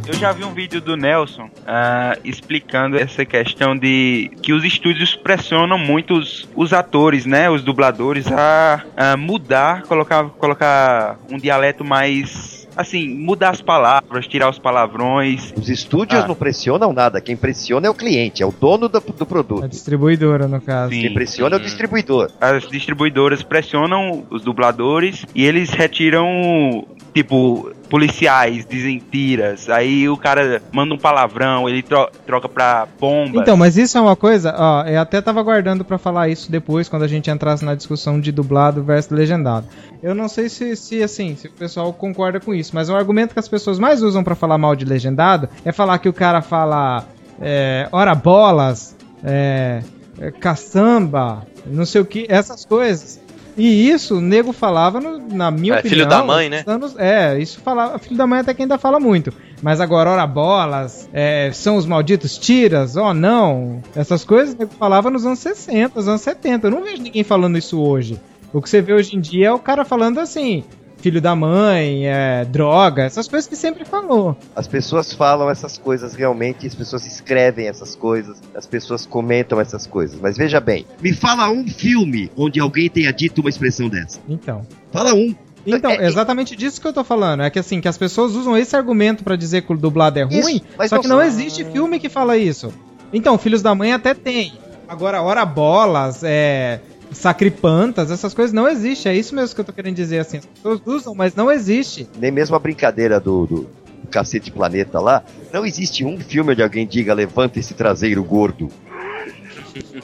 Eu 0.07 0.13
já 0.13 0.31
vi 0.31 0.43
um 0.43 0.53
vídeo 0.53 0.79
do 0.81 0.95
Nelson 0.95 1.49
ah, 1.65 2.17
explicando 2.23 2.97
essa 2.97 3.25
questão 3.25 3.75
de 3.75 4.29
que 4.41 4.53
os 4.53 4.63
estúdios 4.63 5.15
pressionam 5.15 5.77
muito 5.77 6.13
os, 6.13 6.47
os 6.55 6.73
atores, 6.73 7.25
né, 7.25 7.49
os 7.49 7.63
dubladores, 7.63 8.27
a, 8.31 8.83
a 8.95 9.17
mudar, 9.17 9.83
colocar, 9.83 10.25
colocar 10.25 11.17
um 11.29 11.37
dialeto 11.37 11.83
mais. 11.83 12.60
Assim, 12.75 13.09
mudar 13.15 13.49
as 13.51 13.61
palavras, 13.61 14.27
tirar 14.27 14.49
os 14.49 14.57
palavrões. 14.59 15.53
Os 15.57 15.69
estúdios 15.69 16.23
Ah. 16.23 16.27
não 16.27 16.35
pressionam 16.35 16.93
nada. 16.93 17.19
Quem 17.21 17.35
pressiona 17.35 17.87
é 17.87 17.89
o 17.89 17.93
cliente, 17.93 18.41
é 18.41 18.45
o 18.45 18.51
dono 18.51 18.87
do, 18.87 18.99
do 18.99 19.23
A 19.23 19.25
produto. 19.25 19.67
distribuidora, 19.67 20.47
no 20.47 20.61
caso. 20.61 20.93
Sim. 20.93 21.01
Quem 21.01 21.13
pressiona 21.13 21.55
é 21.55 21.59
o 21.59 21.61
distribuidor. 21.61 22.31
As 22.39 22.67
distribuidoras 22.69 23.43
pressionam 23.43 24.23
os 24.29 24.41
dubladores 24.43 25.25
e 25.35 25.45
eles 25.45 25.69
retiram, 25.71 26.85
tipo, 27.13 27.71
policiais, 27.89 28.65
dizem 28.65 28.99
tiras. 28.99 29.69
Aí 29.69 30.07
o 30.07 30.15
cara 30.15 30.61
manda 30.71 30.93
um 30.93 30.97
palavrão, 30.97 31.67
ele 31.67 31.81
tro- 31.83 32.09
troca 32.25 32.47
pra 32.47 32.87
bomba. 32.99 33.39
Então, 33.41 33.57
mas 33.57 33.77
isso 33.77 33.97
é 33.97 34.01
uma 34.01 34.15
coisa, 34.15 34.55
ó, 34.57 34.83
eu 34.85 34.99
até 35.01 35.19
tava 35.21 35.39
aguardando 35.39 35.83
pra 35.83 35.97
falar 35.97 36.29
isso 36.29 36.49
depois, 36.51 36.87
quando 36.87 37.03
a 37.03 37.07
gente 37.07 37.29
entrasse 37.29 37.65
na 37.65 37.75
discussão 37.75 38.19
de 38.19 38.31
dublado 38.31 38.81
versus 38.83 39.11
legendado. 39.11 39.67
Eu 40.01 40.15
não 40.15 40.27
sei 40.29 40.47
se, 40.49 40.75
se 40.75 41.03
assim, 41.03 41.35
se 41.35 41.47
o 41.47 41.51
pessoal 41.51 41.91
concorda 41.93 42.39
com 42.39 42.53
isso, 42.53 42.71
mas 42.73 42.89
o 42.89 42.95
argumento 42.95 43.33
que 43.33 43.39
as 43.39 43.47
pessoas 43.47 43.77
mais 43.77 44.01
usam 44.01 44.23
pra 44.23 44.35
falar 44.35 44.57
mal 44.57 44.75
de 44.75 44.85
legendado 44.85 45.49
é 45.65 45.71
falar 45.71 45.97
que 45.99 46.07
o 46.09 46.13
cara 46.13 46.41
fala 46.41 47.05
é, 47.41 47.87
ora 47.91 48.15
bolas, 48.15 48.95
é, 49.23 49.81
é, 50.19 50.31
caçamba, 50.31 51.45
não 51.65 51.85
sei 51.85 52.01
o 52.01 52.05
que, 52.05 52.25
essas 52.29 52.63
coisas. 52.65 53.19
E 53.57 53.89
isso 53.89 54.17
o 54.17 54.21
nego 54.21 54.51
falava, 54.53 54.99
no- 54.99 55.17
na 55.29 55.51
minha 55.51 55.75
É, 55.75 55.79
opinião. 55.79 55.89
filho 55.97 56.07
da 56.09 56.23
mãe, 56.23 56.49
né? 56.49 56.63
anos- 56.65 56.95
é, 56.97 57.37
isso 57.39 57.59
falava. 57.59 57.99
Filho 57.99 58.15
da 58.17 58.25
mãe 58.25 58.39
até 58.39 58.53
que 58.53 58.61
ainda 58.61 58.77
fala 58.77 58.99
muito. 58.99 59.33
Mas 59.61 59.79
agora, 59.79 60.09
ora 60.09 60.25
bolas, 60.25 61.07
é, 61.13 61.51
são 61.53 61.75
os 61.75 61.85
malditos 61.85 62.37
tiras, 62.37 62.95
ó 62.97 63.13
não. 63.13 63.81
Essas 63.95 64.23
coisas 64.23 64.55
o 64.55 64.57
nego 64.57 64.71
falava 64.79 65.09
nos 65.09 65.25
anos 65.25 65.39
60, 65.39 65.95
nos 65.99 66.07
anos 66.07 66.21
70. 66.21 66.67
Eu 66.67 66.71
não 66.71 66.83
vejo 66.83 67.01
ninguém 67.01 67.23
falando 67.23 67.57
isso 67.57 67.79
hoje. 67.79 68.19
O 68.53 68.61
que 68.61 68.69
você 68.69 68.81
vê 68.81 68.93
hoje 68.93 69.15
em 69.15 69.19
dia 69.21 69.47
é 69.47 69.51
o 69.51 69.59
cara 69.59 69.85
falando 69.85 70.19
assim. 70.19 70.63
Filho 71.01 71.19
da 71.19 71.35
mãe, 71.35 72.07
é, 72.07 72.45
droga, 72.45 73.03
essas 73.03 73.27
coisas 73.27 73.47
que 73.49 73.55
sempre 73.55 73.83
falou. 73.85 74.37
As 74.55 74.67
pessoas 74.67 75.11
falam 75.11 75.49
essas 75.49 75.77
coisas 75.77 76.13
realmente, 76.13 76.67
as 76.67 76.75
pessoas 76.75 77.05
escrevem 77.05 77.67
essas 77.67 77.95
coisas, 77.95 78.41
as 78.55 78.67
pessoas 78.67 79.05
comentam 79.05 79.59
essas 79.59 79.87
coisas. 79.87 80.19
Mas 80.21 80.37
veja 80.37 80.59
bem, 80.59 80.85
me 81.01 81.13
fala 81.13 81.49
um 81.49 81.67
filme 81.67 82.31
onde 82.37 82.59
alguém 82.59 82.89
tenha 82.89 83.11
dito 83.11 83.41
uma 83.41 83.49
expressão 83.49 83.89
dessa. 83.89 84.19
Então. 84.29 84.65
Fala 84.91 85.13
um. 85.13 85.35
Então, 85.65 85.91
É, 85.91 85.97
é 85.97 86.07
exatamente 86.07 86.55
disso 86.55 86.79
que 86.81 86.87
eu 86.87 86.93
tô 86.93 87.03
falando. 87.03 87.43
É 87.43 87.49
que 87.49 87.59
assim, 87.59 87.81
que 87.81 87.87
as 87.87 87.97
pessoas 87.97 88.35
usam 88.35 88.57
esse 88.57 88.75
argumento 88.75 89.23
pra 89.23 89.35
dizer 89.35 89.61
que 89.61 89.73
o 89.73 89.77
dublado 89.77 90.19
é 90.19 90.25
Isso, 90.25 90.41
ruim, 90.41 90.61
mas 90.77 90.89
só 90.89 90.95
não 90.95 91.01
que 91.01 91.07
não 91.07 91.21
existe 91.21 91.63
filme 91.65 91.99
que 91.99 92.09
fala 92.09 92.37
isso. 92.37 92.73
Então, 93.13 93.37
Filhos 93.37 93.61
da 93.61 93.75
Mãe 93.75 93.93
até 93.93 94.13
tem. 94.13 94.53
Agora, 94.87 95.21
ora 95.21 95.45
bolas, 95.45 96.23
é. 96.23 96.79
Sacripantas, 97.11 98.09
essas 98.11 98.33
coisas 98.33 98.53
não 98.53 98.67
existem. 98.67 99.11
É 99.11 99.15
isso 99.15 99.35
mesmo 99.35 99.53
que 99.55 99.61
eu 99.61 99.65
tô 99.65 99.73
querendo 99.73 99.95
dizer 99.95 100.19
assim. 100.19 100.37
As 100.37 100.45
pessoas 100.45 100.81
usam, 100.85 101.13
mas 101.15 101.35
não 101.35 101.51
existe. 101.51 102.07
Nem 102.17 102.31
mesmo 102.31 102.55
a 102.55 102.59
brincadeira 102.59 103.19
do, 103.19 103.45
do, 103.45 103.55
do 104.03 104.07
Cacete 104.09 104.51
Planeta 104.51 104.99
lá. 104.99 105.23
Não 105.53 105.65
existe 105.65 106.05
um 106.05 106.19
filme 106.19 106.51
onde 106.53 106.63
alguém 106.63 106.87
diga 106.87 107.13
levanta 107.13 107.59
esse 107.59 107.73
traseiro 107.73 108.23
gordo. 108.23 108.69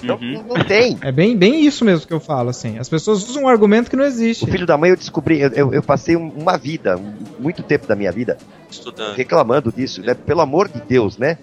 Não, 0.01 0.15
Uhum. 0.15 0.43
não 0.47 0.63
tem. 0.63 0.97
É 1.01 1.11
bem, 1.11 1.35
bem 1.35 1.65
isso 1.65 1.83
mesmo 1.83 2.07
que 2.07 2.13
eu 2.13 2.19
falo, 2.19 2.49
assim. 2.49 2.77
As 2.77 2.87
pessoas 2.87 3.27
usam 3.27 3.43
um 3.43 3.47
argumento 3.47 3.89
que 3.89 3.95
não 3.97 4.03
existe. 4.05 4.43
O 4.45 4.47
filho 4.47 4.65
da 4.65 4.77
mãe 4.77 4.91
eu 4.91 4.95
descobri, 4.95 5.41
eu, 5.41 5.49
eu- 5.49 5.73
eu 5.73 5.83
passei 5.83 6.15
um- 6.15 6.29
uma 6.29 6.57
vida, 6.57 6.97
muito 7.39 7.61
tempo 7.63 7.85
da 7.87 7.95
minha 7.95 8.11
vida, 8.11 8.37
Estudando. 8.69 9.15
reclamando 9.15 9.71
disso, 9.71 10.01
né? 10.01 10.13
Pelo 10.13 10.39
amor 10.41 10.69
de 10.69 10.79
Deus, 10.81 11.17
né? 11.17 11.37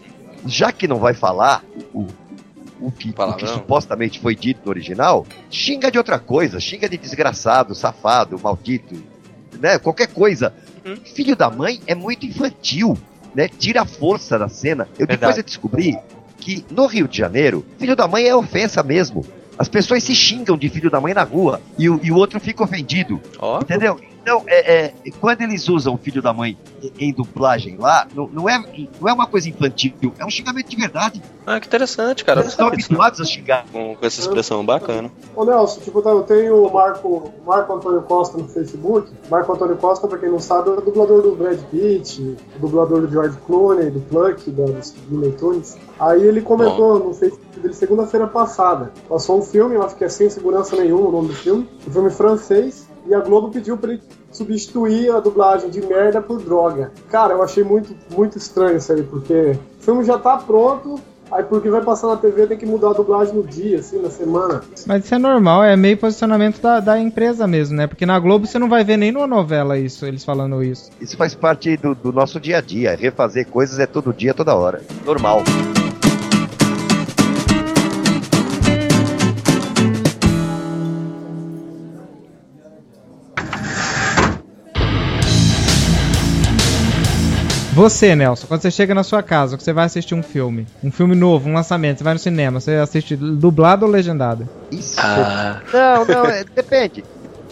Já 0.47 0.73
que 0.73 0.89
não 0.89 0.99
vai 0.99 1.13
falar 1.13 1.63
o, 1.93 2.07
o, 2.87 2.93
que, 2.93 3.11
o 3.17 3.33
que 3.35 3.47
supostamente 3.47 4.21
foi 4.21 4.35
dito 4.35 4.61
no 4.65 4.71
original, 4.71 5.27
xinga 5.51 5.91
de 5.91 5.99
outra 5.99 6.19
coisa, 6.19 6.61
xinga 6.61 6.89
de 6.89 6.97
desgraçado, 6.97 7.75
safado, 7.75 8.39
maldito, 8.39 8.95
né? 9.61 9.79
Qualquer 9.79 10.09
coisa. 10.09 10.55
Uhum. 10.85 10.97
Filho 10.97 11.35
da 11.35 11.51
mãe 11.51 11.81
é 11.87 11.95
muito 11.95 12.27
infantil, 12.27 12.99
né? 13.35 13.49
Tira 13.49 13.83
a 13.83 13.87
força 13.87 14.39
da 14.39 14.49
cena. 14.49 14.89
Eu 14.99 15.07
depois 15.07 15.21
Verdade. 15.21 15.39
eu 15.41 15.45
descobri 15.45 15.99
que 16.39 16.65
no 16.71 16.87
Rio 16.87 17.09
de 17.09 17.17
Janeiro, 17.17 17.65
filho 17.79 17.97
da 17.97 18.07
mãe 18.07 18.27
é 18.27 18.35
ofensa 18.37 18.83
mesmo. 18.83 19.25
As 19.59 19.69
pessoas 19.69 20.03
se 20.03 20.15
xingam 20.15 20.59
de 20.59 20.69
filho 20.69 20.91
da 20.91 21.01
mãe 21.01 21.15
na 21.15 21.23
rua 21.23 21.61
e 21.79 21.89
o, 21.89 22.01
e 22.03 22.11
o 22.11 22.17
outro 22.17 22.41
fica 22.41 22.63
ofendido. 22.63 23.21
Ó, 23.39 23.61
Entendeu? 23.61 23.99
Então, 24.25 24.43
é, 24.47 24.87
é, 24.87 24.95
quando 25.21 25.43
eles 25.43 25.69
usam 25.69 25.93
o 25.93 25.99
filho 25.99 26.23
da 26.23 26.33
mãe 26.33 26.57
em, 26.83 27.09
em 27.09 27.13
dublagem 27.13 27.77
lá, 27.77 28.09
não, 28.15 28.27
não, 28.27 28.49
é, 28.49 28.59
não 28.99 29.07
é 29.07 29.13
uma 29.13 29.27
coisa 29.27 29.51
infantil, 29.51 29.93
é 30.19 30.25
um 30.25 30.31
xingamento 30.31 30.71
de 30.71 30.77
verdade. 30.77 31.23
Ah, 31.47 31.61
que 31.61 31.67
interessante, 31.67 32.25
cara. 32.25 32.41
Eles 32.41 32.53
estão 32.53 32.69
habituados 32.69 33.21
a 33.21 33.25
xingar. 33.27 33.67
Com, 33.71 33.95
com 33.95 34.07
essa 34.07 34.23
expressão 34.23 34.65
bacana. 34.65 35.11
Ô 35.37 35.45
Nelson, 35.45 35.81
tipo, 35.81 36.01
tá, 36.01 36.09
eu 36.09 36.23
tenho 36.23 36.67
o 36.67 36.73
Marco, 36.73 37.35
Marco 37.45 37.75
Antônio 37.75 38.01
Costa 38.01 38.39
no 38.39 38.49
Facebook. 38.49 39.13
Marco 39.31 39.53
Antônio 39.53 39.77
Costa, 39.77 40.09
pra 40.09 40.17
quem 40.17 40.31
não 40.31 40.41
sabe, 40.41 40.71
é 40.71 40.73
o 40.73 40.81
dublador 40.81 41.21
do 41.21 41.37
Brad 41.37 41.61
Pitt, 41.71 42.23
o 42.57 42.59
dublador 42.61 43.03
do 43.03 43.11
George 43.11 43.37
Clooney, 43.47 43.91
do 43.91 44.01
Pluck, 44.01 44.51
da, 44.53 44.65
dos 44.65 44.95
Looney 45.11 45.33
Tunes. 45.33 45.77
Aí 46.01 46.23
ele 46.23 46.41
comentou 46.41 46.99
Bom. 46.99 47.09
no 47.09 47.15
Facebook 47.15 47.61
dele 47.61 47.75
segunda-feira 47.75 48.27
passada. 48.27 48.91
Passou 49.07 49.39
um 49.39 49.43
filme, 49.43 49.75
eu 49.75 49.83
acho 49.83 49.97
que 49.97 50.05
é 50.05 50.09
Sem 50.09 50.31
Segurança 50.31 50.75
Nenhuma 50.77 51.09
o 51.09 51.13
nome 51.13 51.29
do 51.29 51.35
filme. 51.35 51.69
Um 51.87 51.91
filme 51.91 52.11
francês. 52.11 52.84
E 53.07 53.15
a 53.15 53.21
Globo 53.21 53.51
pediu 53.51 53.77
pra 53.77 53.93
ele 53.93 54.03
substituir 54.31 55.11
a 55.11 55.21
dublagem 55.21 55.71
de 55.71 55.81
merda 55.85 56.21
por 56.21 56.43
droga. 56.43 56.93
Cara, 57.11 57.35
eu 57.35 57.43
achei 57.43 57.63
muito, 57.63 57.95
muito 58.11 58.39
estranho 58.39 58.79
isso 58.79 58.93
aí, 58.93 59.03
porque 59.03 59.59
o 59.79 59.83
filme 59.83 60.05
já 60.05 60.19
tá 60.19 60.37
pronto, 60.37 60.99
Aí 61.31 61.43
porque 61.43 61.69
vai 61.69 61.83
passar 61.83 62.09
na 62.09 62.17
TV 62.17 62.47
tem 62.47 62.57
que 62.57 62.67
mudar 62.67 62.91
a 62.91 62.93
dublagem 62.93 63.35
no 63.35 63.43
dia, 63.43 63.81
assim, 63.81 64.01
na 64.01 64.11
semana. 64.11 64.63
Mas 64.87 65.05
isso 65.05 65.15
é 65.15 65.19
normal, 65.19 65.65
é 65.65 65.77
meio 65.77 65.97
posicionamento 65.97 66.61
da, 66.61 66.81
da 66.81 67.01
empresa 67.01 67.47
mesmo, 67.47 67.77
né? 67.77 67.87
Porque 67.87 68.07
na 68.07 68.19
Globo 68.19 68.47
você 68.47 68.59
não 68.59 68.69
vai 68.69 68.85
ver 68.85 68.97
nem 68.97 69.11
numa 69.11 69.27
novela 69.27 69.79
isso, 69.79 70.07
eles 70.07 70.25
falando 70.25 70.63
isso. 70.63 70.91
Isso 71.01 71.17
faz 71.17 71.35
parte 71.35 71.77
do, 71.77 71.95
do 71.95 72.13
nosso 72.13 72.39
dia 72.39 72.59
a 72.59 72.61
dia. 72.61 72.95
Refazer 72.95 73.49
coisas 73.49 73.79
é 73.79 73.87
todo 73.87 74.13
dia, 74.13 74.35
toda 74.35 74.55
hora. 74.55 74.83
Normal. 75.05 75.43
Você, 87.75 88.15
Nelson, 88.15 88.47
quando 88.47 88.63
você 88.63 88.71
chega 88.71 88.95
na 88.95 89.03
sua 89.03 89.21
casa, 89.21 89.59
você 89.59 89.73
vai 89.73 89.85
assistir 89.85 90.15
um 90.15 90.23
filme, 90.23 90.65
um 90.81 90.93
filme 90.93 91.17
novo, 91.17 91.49
um 91.49 91.55
lançamento, 91.55 91.99
você 91.99 92.05
vai 92.05 92.13
no 92.13 92.21
cinema, 92.21 92.61
você 92.61 92.75
assiste 92.75 93.17
dublado 93.17 93.85
ou 93.85 93.91
legendado? 93.91 94.49
Isso. 94.71 94.95
Ah. 95.01 95.61
Não, 95.73 96.05
não, 96.05 96.25
é, 96.27 96.45
depende. 96.55 97.05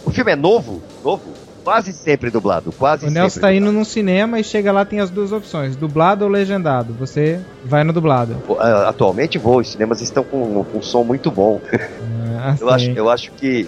O 0.05 0.11
filme 0.11 0.31
é 0.31 0.35
novo, 0.35 0.81
novo, 1.03 1.33
quase 1.61 1.91
sempre 1.91 2.29
dublado, 2.29 2.71
quase 2.71 3.05
O 3.05 3.11
Nelson 3.11 3.41
tá 3.41 3.53
indo 3.53 3.69
num 3.69 3.83
cinema 3.83 4.39
e 4.39 4.45
chega 4.45 4.71
lá 4.71 4.85
tem 4.85 5.01
as 5.01 5.09
duas 5.09 5.33
opções, 5.33 5.75
dublado 5.75 6.23
ou 6.23 6.31
legendado. 6.31 6.93
Você 6.93 7.41
vai 7.65 7.83
no 7.83 7.91
dublado. 7.91 8.41
Atualmente 8.87 9.37
vou, 9.37 9.59
os 9.59 9.69
cinemas 9.69 9.99
estão 9.99 10.23
com, 10.23 10.63
com 10.63 10.77
um 10.77 10.81
som 10.81 11.03
muito 11.03 11.29
bom. 11.29 11.59
Ah, 12.39 12.55
eu, 12.61 12.69
acho, 12.69 12.91
eu 12.91 13.09
acho 13.09 13.29
que 13.33 13.67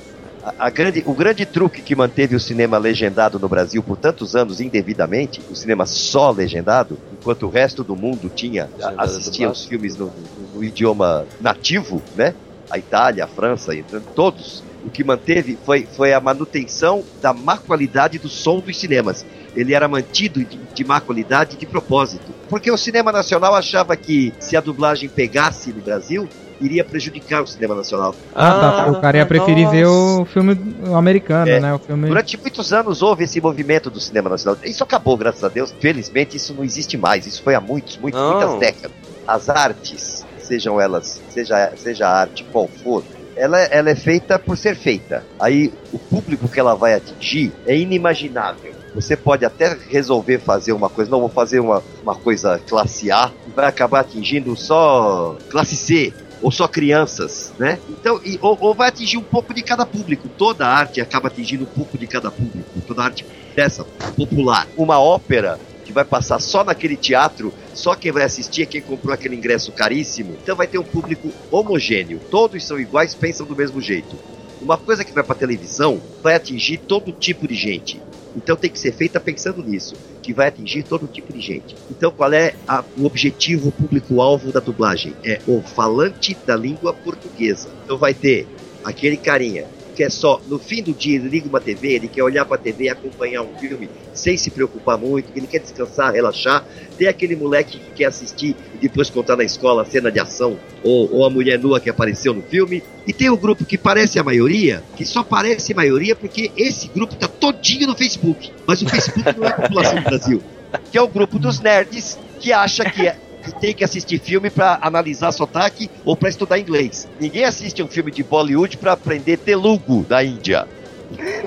a, 0.59 0.69
grande, 0.69 1.03
o 1.07 1.13
grande 1.13 1.45
truque 1.45 1.81
que 1.81 1.95
manteve 1.95 2.35
o 2.35 2.39
cinema 2.39 2.77
legendado 2.77 3.39
no 3.39 3.49
Brasil 3.49 3.81
por 3.81 3.97
tantos 3.97 4.35
anos 4.35 4.61
indevidamente, 4.61 5.41
o 5.49 5.55
cinema 5.55 5.85
só 5.87 6.29
legendado, 6.29 6.99
enquanto 7.11 7.47
o 7.47 7.49
resto 7.49 7.83
do 7.83 7.95
mundo 7.95 8.29
tinha 8.29 8.69
assistia 8.97 9.49
os 9.49 9.65
filmes 9.65 9.97
no, 9.97 10.05
no, 10.05 10.13
no, 10.55 10.63
idioma 10.63 11.25
nativo, 11.41 12.01
né? 12.15 12.35
A 12.69 12.77
Itália, 12.77 13.23
a 13.23 13.27
França, 13.27 13.71
todos. 14.15 14.63
O 14.83 14.89
que 14.89 15.03
manteve 15.03 15.57
foi, 15.65 15.87
foi 15.87 16.13
a 16.13 16.19
manutenção 16.19 17.03
da 17.19 17.33
má 17.33 17.57
qualidade 17.57 18.19
do 18.19 18.29
som 18.29 18.59
dos 18.59 18.77
cinemas. 18.77 19.25
Ele 19.55 19.73
era 19.73 19.87
mantido 19.87 20.43
de, 20.43 20.57
de 20.57 20.83
má 20.83 21.01
qualidade 21.01 21.57
de 21.57 21.65
propósito. 21.65 22.31
Porque 22.47 22.69
o 22.69 22.77
cinema 22.77 23.11
nacional 23.11 23.55
achava 23.55 23.95
que 23.95 24.31
se 24.39 24.55
a 24.55 24.61
dublagem 24.61 25.09
pegasse 25.09 25.73
no 25.73 25.81
Brasil, 25.81 26.29
iria 26.59 26.83
prejudicar 26.83 27.43
o 27.43 27.47
cinema 27.47 27.75
nacional. 27.75 28.15
Ah, 28.33 28.51
tá. 28.51 28.69
ah 28.69 28.85
tá. 28.85 28.91
O 28.91 29.01
cara 29.01 29.17
ia 29.17 29.25
preferir 29.25 29.65
nossa. 29.65 29.75
ver 29.75 29.85
o 29.85 30.25
filme 30.25 30.75
americano, 30.93 31.49
é. 31.49 31.59
né? 31.59 31.73
O 31.73 31.79
filme... 31.79 32.07
Durante 32.07 32.37
muitos 32.37 32.73
anos 32.73 33.01
houve 33.01 33.23
esse 33.23 33.39
movimento 33.41 33.89
do 33.89 33.99
cinema 33.99 34.29
nacional. 34.29 34.59
Isso 34.63 34.83
acabou, 34.83 35.17
graças 35.17 35.43
a 35.43 35.49
Deus. 35.49 35.73
Felizmente, 35.79 36.37
isso 36.37 36.53
não 36.53 36.63
existe 36.63 36.97
mais. 36.97 37.25
Isso 37.25 37.41
foi 37.43 37.55
há 37.55 37.61
muitos, 37.61 37.97
muitos, 37.97 38.19
muitas 38.21 38.59
décadas. 38.59 38.91
As 39.27 39.49
artes, 39.49 40.25
sejam 40.37 40.79
elas, 40.79 41.21
seja, 41.29 41.73
seja 41.75 42.07
a 42.07 42.21
arte 42.21 42.43
qual 42.51 42.67
for, 42.67 43.03
ela, 43.35 43.59
ela 43.59 43.89
é 43.89 43.95
feita 43.95 44.39
por 44.39 44.57
ser 44.57 44.75
feita. 44.75 45.23
Aí 45.39 45.73
o 45.91 45.99
público 45.99 46.47
que 46.47 46.59
ela 46.59 46.75
vai 46.75 46.93
atingir 46.93 47.51
é 47.65 47.75
inimaginável. 47.75 48.73
Você 48.93 49.17
pode 49.17 49.43
até 49.43 49.77
resolver 49.89 50.39
fazer 50.39 50.71
uma 50.71 50.89
coisa, 50.89 51.11
não 51.11 51.19
vou 51.19 51.29
fazer 51.29 51.59
uma, 51.59 51.83
uma 52.01 52.15
coisa 52.15 52.61
classe 52.65 53.11
A, 53.11 53.29
e 53.45 53.51
vai 53.51 53.65
acabar 53.65 53.99
atingindo 53.99 54.55
só 54.55 55.35
classe 55.49 55.75
C, 55.75 56.13
ou 56.45 56.51
só 56.51 56.67
crianças, 56.67 57.51
né? 57.57 57.79
Então, 57.89 58.21
e, 58.23 58.37
ou, 58.39 58.55
ou, 58.61 58.75
vai 58.75 58.89
atingir 58.89 59.17
um 59.17 59.23
pouco 59.23 59.51
de 59.51 59.63
cada 59.63 59.83
público. 59.83 60.29
Toda 60.29 60.67
arte 60.67 61.01
acaba 61.01 61.27
atingindo 61.27 61.63
um 61.63 61.67
pouco 61.67 61.97
de 61.97 62.05
cada 62.05 62.29
público. 62.29 62.69
Toda 62.85 63.01
arte 63.01 63.25
dessa 63.55 63.83
popular. 64.15 64.67
Uma 64.77 64.99
ópera 64.99 65.59
que 65.83 65.91
vai 65.91 66.05
passar 66.05 66.39
só 66.39 66.63
naquele 66.63 66.95
teatro, 66.95 67.51
só 67.73 67.95
quem 67.95 68.11
vai 68.11 68.21
assistir 68.21 68.61
é 68.61 68.65
quem 68.67 68.79
comprou 68.79 69.11
aquele 69.11 69.35
ingresso 69.35 69.71
caríssimo. 69.71 70.37
Então 70.39 70.55
vai 70.55 70.67
ter 70.67 70.77
um 70.77 70.83
público 70.83 71.31
homogêneo. 71.49 72.21
Todos 72.29 72.63
são 72.63 72.79
iguais, 72.79 73.15
pensam 73.15 73.47
do 73.47 73.55
mesmo 73.55 73.81
jeito. 73.81 74.15
Uma 74.61 74.77
coisa 74.77 75.03
que 75.03 75.13
vai 75.13 75.23
para 75.23 75.33
televisão 75.33 75.99
vai 76.21 76.35
atingir 76.35 76.77
todo 76.77 77.11
tipo 77.11 77.47
de 77.47 77.55
gente. 77.55 77.99
Então 78.35 78.55
tem 78.55 78.69
que 78.69 78.79
ser 78.79 78.91
feita 78.91 79.19
pensando 79.19 79.63
nisso, 79.63 79.97
que 80.21 80.33
vai 80.33 80.47
atingir 80.47 80.83
todo 80.83 81.07
tipo 81.07 81.31
de 81.31 81.39
gente. 81.39 81.77
Então 81.89 82.11
qual 82.11 82.33
é 82.33 82.57
a, 82.67 82.85
o 82.95 83.05
objetivo 83.05 83.71
público-alvo 83.71 84.51
da 84.51 84.59
dublagem? 84.59 85.15
É 85.23 85.41
o 85.47 85.61
falante 85.61 86.37
da 86.45 86.55
língua 86.55 86.93
portuguesa. 86.93 87.71
Então 87.83 87.97
vai 87.97 88.13
ter 88.13 88.47
aquele 88.83 89.17
carinha 89.17 89.69
que 89.95 90.03
é 90.03 90.09
só, 90.09 90.41
no 90.47 90.59
fim 90.59 90.83
do 90.83 90.93
dia, 90.93 91.15
ele 91.15 91.29
liga 91.29 91.47
uma 91.47 91.61
TV, 91.61 91.93
ele 91.93 92.07
quer 92.07 92.21
olhar 92.21 92.45
para 92.45 92.55
a 92.55 92.59
TV 92.59 92.89
acompanhar 92.89 93.41
um 93.41 93.55
filme 93.57 93.89
sem 94.13 94.37
se 94.37 94.51
preocupar 94.51 94.97
muito, 94.97 95.31
ele 95.35 95.47
quer 95.47 95.59
descansar, 95.59 96.13
relaxar. 96.13 96.65
Tem 96.97 97.07
aquele 97.07 97.35
moleque 97.35 97.79
que 97.79 97.91
quer 97.91 98.05
assistir 98.05 98.55
e 98.75 98.77
depois 98.77 99.09
contar 99.09 99.35
na 99.35 99.43
escola 99.43 99.81
a 99.81 99.85
cena 99.85 100.11
de 100.11 100.19
ação 100.19 100.57
ou, 100.83 101.11
ou 101.11 101.25
a 101.25 101.29
mulher 101.29 101.57
nua 101.57 101.79
que 101.79 101.89
apareceu 101.89 102.33
no 102.33 102.41
filme. 102.41 102.83
E 103.07 103.13
tem 103.13 103.29
o 103.29 103.37
grupo 103.37 103.65
que 103.65 103.77
parece 103.77 104.19
a 104.19 104.23
maioria, 104.23 104.83
que 104.95 105.05
só 105.05 105.23
parece 105.23 105.73
maioria 105.73 106.15
porque 106.15 106.51
esse 106.57 106.87
grupo 106.89 107.15
tá 107.15 107.27
todinho 107.27 107.87
no 107.87 107.95
Facebook. 107.95 108.51
Mas 108.67 108.81
o 108.81 108.89
Facebook 108.89 109.37
não 109.37 109.47
é 109.47 109.49
a 109.49 109.53
população 109.53 109.95
do 109.95 110.03
Brasil. 110.03 110.43
Que 110.91 110.97
é 110.97 111.01
o 111.01 111.07
grupo 111.07 111.39
dos 111.39 111.59
nerds 111.61 112.19
que 112.39 112.51
acha 112.51 112.89
que 112.89 113.07
é 113.07 113.17
que 113.45 113.59
tem 113.59 113.73
que 113.73 113.83
assistir 113.83 114.19
filme 114.19 114.49
para 114.49 114.79
analisar 114.81 115.31
sotaque 115.31 115.89
ou 116.03 116.17
para 116.17 116.29
estudar 116.29 116.57
inglês. 116.57 117.07
Ninguém 117.19 117.45
assiste 117.45 117.81
um 117.83 117.87
filme 117.87 118.11
de 118.11 118.23
Bollywood 118.23 118.77
para 118.77 118.93
aprender 118.93 119.37
Telugu 119.37 120.03
da 120.03 120.23
Índia. 120.23 120.67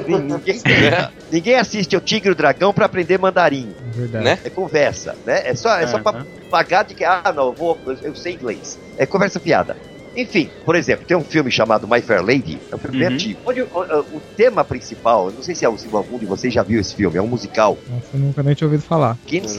Ninguém, 0.06 0.60
ninguém 1.32 1.54
assiste 1.56 1.96
o 1.96 2.00
Tigre 2.00 2.28
e 2.28 2.32
o 2.32 2.34
Dragão 2.34 2.72
para 2.72 2.86
aprender 2.86 3.18
mandarim. 3.18 3.74
Verdade. 3.92 4.24
Né? 4.24 4.38
É 4.44 4.50
conversa, 4.50 5.16
né? 5.26 5.42
É 5.44 5.54
só, 5.54 5.76
é 5.76 5.86
só 5.86 5.98
pra 5.98 6.24
pagar 6.48 6.84
de 6.84 6.94
que, 6.94 7.04
ah, 7.04 7.32
não, 7.34 7.48
eu, 7.48 7.52
vou, 7.52 7.78
eu 8.02 8.14
sei 8.14 8.34
inglês. 8.34 8.78
É 8.96 9.04
conversa 9.04 9.40
fiada. 9.40 9.76
Enfim, 10.18 10.50
por 10.64 10.74
exemplo, 10.74 11.06
tem 11.06 11.16
um 11.16 11.22
filme 11.22 11.48
chamado 11.48 11.86
My 11.86 12.02
Fair 12.02 12.20
Lady, 12.20 12.58
é 12.72 12.74
um 12.74 12.78
filme 12.78 13.06
uhum. 13.06 13.12
antigo, 13.12 13.40
onde 13.46 13.62
o, 13.62 13.66
o, 13.66 14.16
o, 14.16 14.20
tema 14.36 14.64
principal, 14.64 15.30
não 15.30 15.44
sei 15.44 15.54
se, 15.54 15.64
é, 15.64 15.68
algum 15.68 16.18
de 16.18 16.26
vocês 16.26 16.52
já 16.52 16.64
viu 16.64 16.80
esse 16.80 16.92
filme, 16.92 17.16
é 17.16 17.22
um 17.22 17.28
musical. 17.28 17.78
Nossa, 17.88 18.08
eu 18.12 18.18
nunca 18.18 18.42
nem 18.42 18.52
tinha 18.52 18.66
ouvido 18.66 18.82
falar. 18.82 19.16
Guinness 19.24 19.56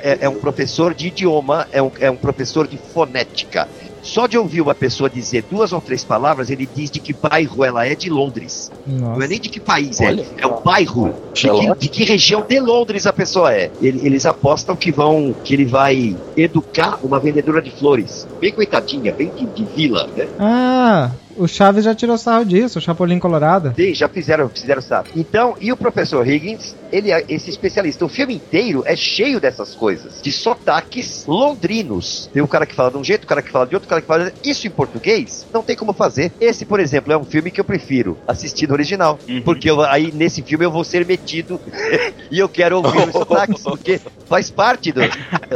é, 0.00 0.18
é, 0.22 0.28
um 0.30 0.36
professor 0.36 0.94
de 0.94 1.08
idioma, 1.08 1.68
é 1.70 1.82
um, 1.82 1.90
é 2.00 2.10
um 2.10 2.16
professor 2.16 2.66
de 2.66 2.78
fonética. 2.78 3.68
Só 4.02 4.26
de 4.26 4.38
ouvir 4.38 4.60
uma 4.60 4.74
pessoa 4.74 5.10
dizer 5.10 5.44
duas 5.50 5.72
ou 5.72 5.80
três 5.80 6.04
palavras, 6.04 6.50
ele 6.50 6.68
diz 6.72 6.90
de 6.90 7.00
que 7.00 7.12
bairro 7.12 7.64
ela 7.64 7.86
é 7.86 7.94
de 7.94 8.08
Londres. 8.08 8.70
Nossa. 8.86 9.18
Não 9.18 9.22
é 9.22 9.28
nem 9.28 9.40
de 9.40 9.48
que 9.48 9.60
país 9.60 10.00
é. 10.00 10.06
Olha. 10.06 10.22
é. 10.22 10.42
É 10.42 10.46
o 10.46 10.60
bairro. 10.60 11.14
De 11.32 11.48
que, 11.48 11.74
de 11.78 11.88
que, 11.88 12.04
região 12.04 12.42
de 12.46 12.58
Londres 12.60 13.06
a 13.06 13.12
pessoa 13.12 13.52
é. 13.52 13.70
Ele, 13.80 14.00
eles 14.06 14.26
apostam 14.26 14.74
que 14.74 14.90
vão. 14.90 15.34
que 15.44 15.54
ele 15.54 15.64
vai 15.64 16.16
educar 16.36 16.98
uma 17.02 17.18
vendedora 17.18 17.60
de 17.60 17.70
flores. 17.70 18.26
Bem 18.40 18.52
coitadinha, 18.52 19.12
bem 19.12 19.30
de, 19.36 19.46
de 19.46 19.64
vila, 19.64 20.08
né? 20.16 20.26
Ah! 20.38 21.10
O 21.36 21.46
Chaves 21.46 21.84
já 21.84 21.94
tirou 21.94 22.18
sarro 22.18 22.44
disso, 22.44 22.78
o 22.78 22.82
Chapolin 22.82 23.18
Colorado. 23.18 23.72
Sim, 23.76 23.94
já 23.94 24.08
fizeram, 24.08 24.48
fizeram 24.48 24.82
sarro. 24.82 25.06
Então, 25.14 25.56
e 25.60 25.72
o 25.72 25.76
professor 25.76 26.26
Higgins, 26.26 26.74
ele 26.92 27.10
é 27.12 27.24
esse 27.28 27.50
especialista. 27.50 28.04
O 28.04 28.08
filme 28.08 28.34
inteiro 28.34 28.82
é 28.86 28.96
cheio 28.96 29.40
dessas 29.40 29.74
coisas, 29.74 30.20
de 30.20 30.32
sotaques 30.32 31.24
londrinos. 31.26 32.28
Tem 32.32 32.42
um 32.42 32.46
cara 32.46 32.66
que 32.66 32.74
fala 32.74 32.90
de 32.90 32.96
um 32.96 33.04
jeito, 33.04 33.22
o 33.22 33.24
um 33.24 33.28
cara 33.28 33.42
que 33.42 33.50
fala 33.50 33.66
de 33.66 33.74
outro, 33.74 33.86
o 33.86 33.88
um 33.88 33.90
cara 33.90 34.00
que 34.00 34.06
fala. 34.06 34.32
Isso 34.44 34.66
em 34.66 34.70
português 34.70 35.46
não 35.52 35.62
tem 35.62 35.76
como 35.76 35.92
fazer. 35.92 36.32
Esse, 36.40 36.64
por 36.64 36.80
exemplo, 36.80 37.12
é 37.12 37.16
um 37.16 37.24
filme 37.24 37.50
que 37.50 37.60
eu 37.60 37.64
prefiro 37.64 38.18
assistir 38.26 38.66
no 38.66 38.74
original. 38.74 39.18
Uhum. 39.28 39.42
Porque 39.42 39.70
eu, 39.70 39.80
aí, 39.82 40.12
nesse 40.12 40.42
filme, 40.42 40.64
eu 40.64 40.70
vou 40.70 40.84
ser 40.84 41.06
metido 41.06 41.60
e 42.30 42.38
eu 42.38 42.48
quero 42.48 42.76
ouvir 42.76 43.08
os 43.08 43.12
sotaques, 43.12 43.62
porque 43.64 44.00
faz 44.28 44.50
parte 44.50 44.92
do, 44.92 45.00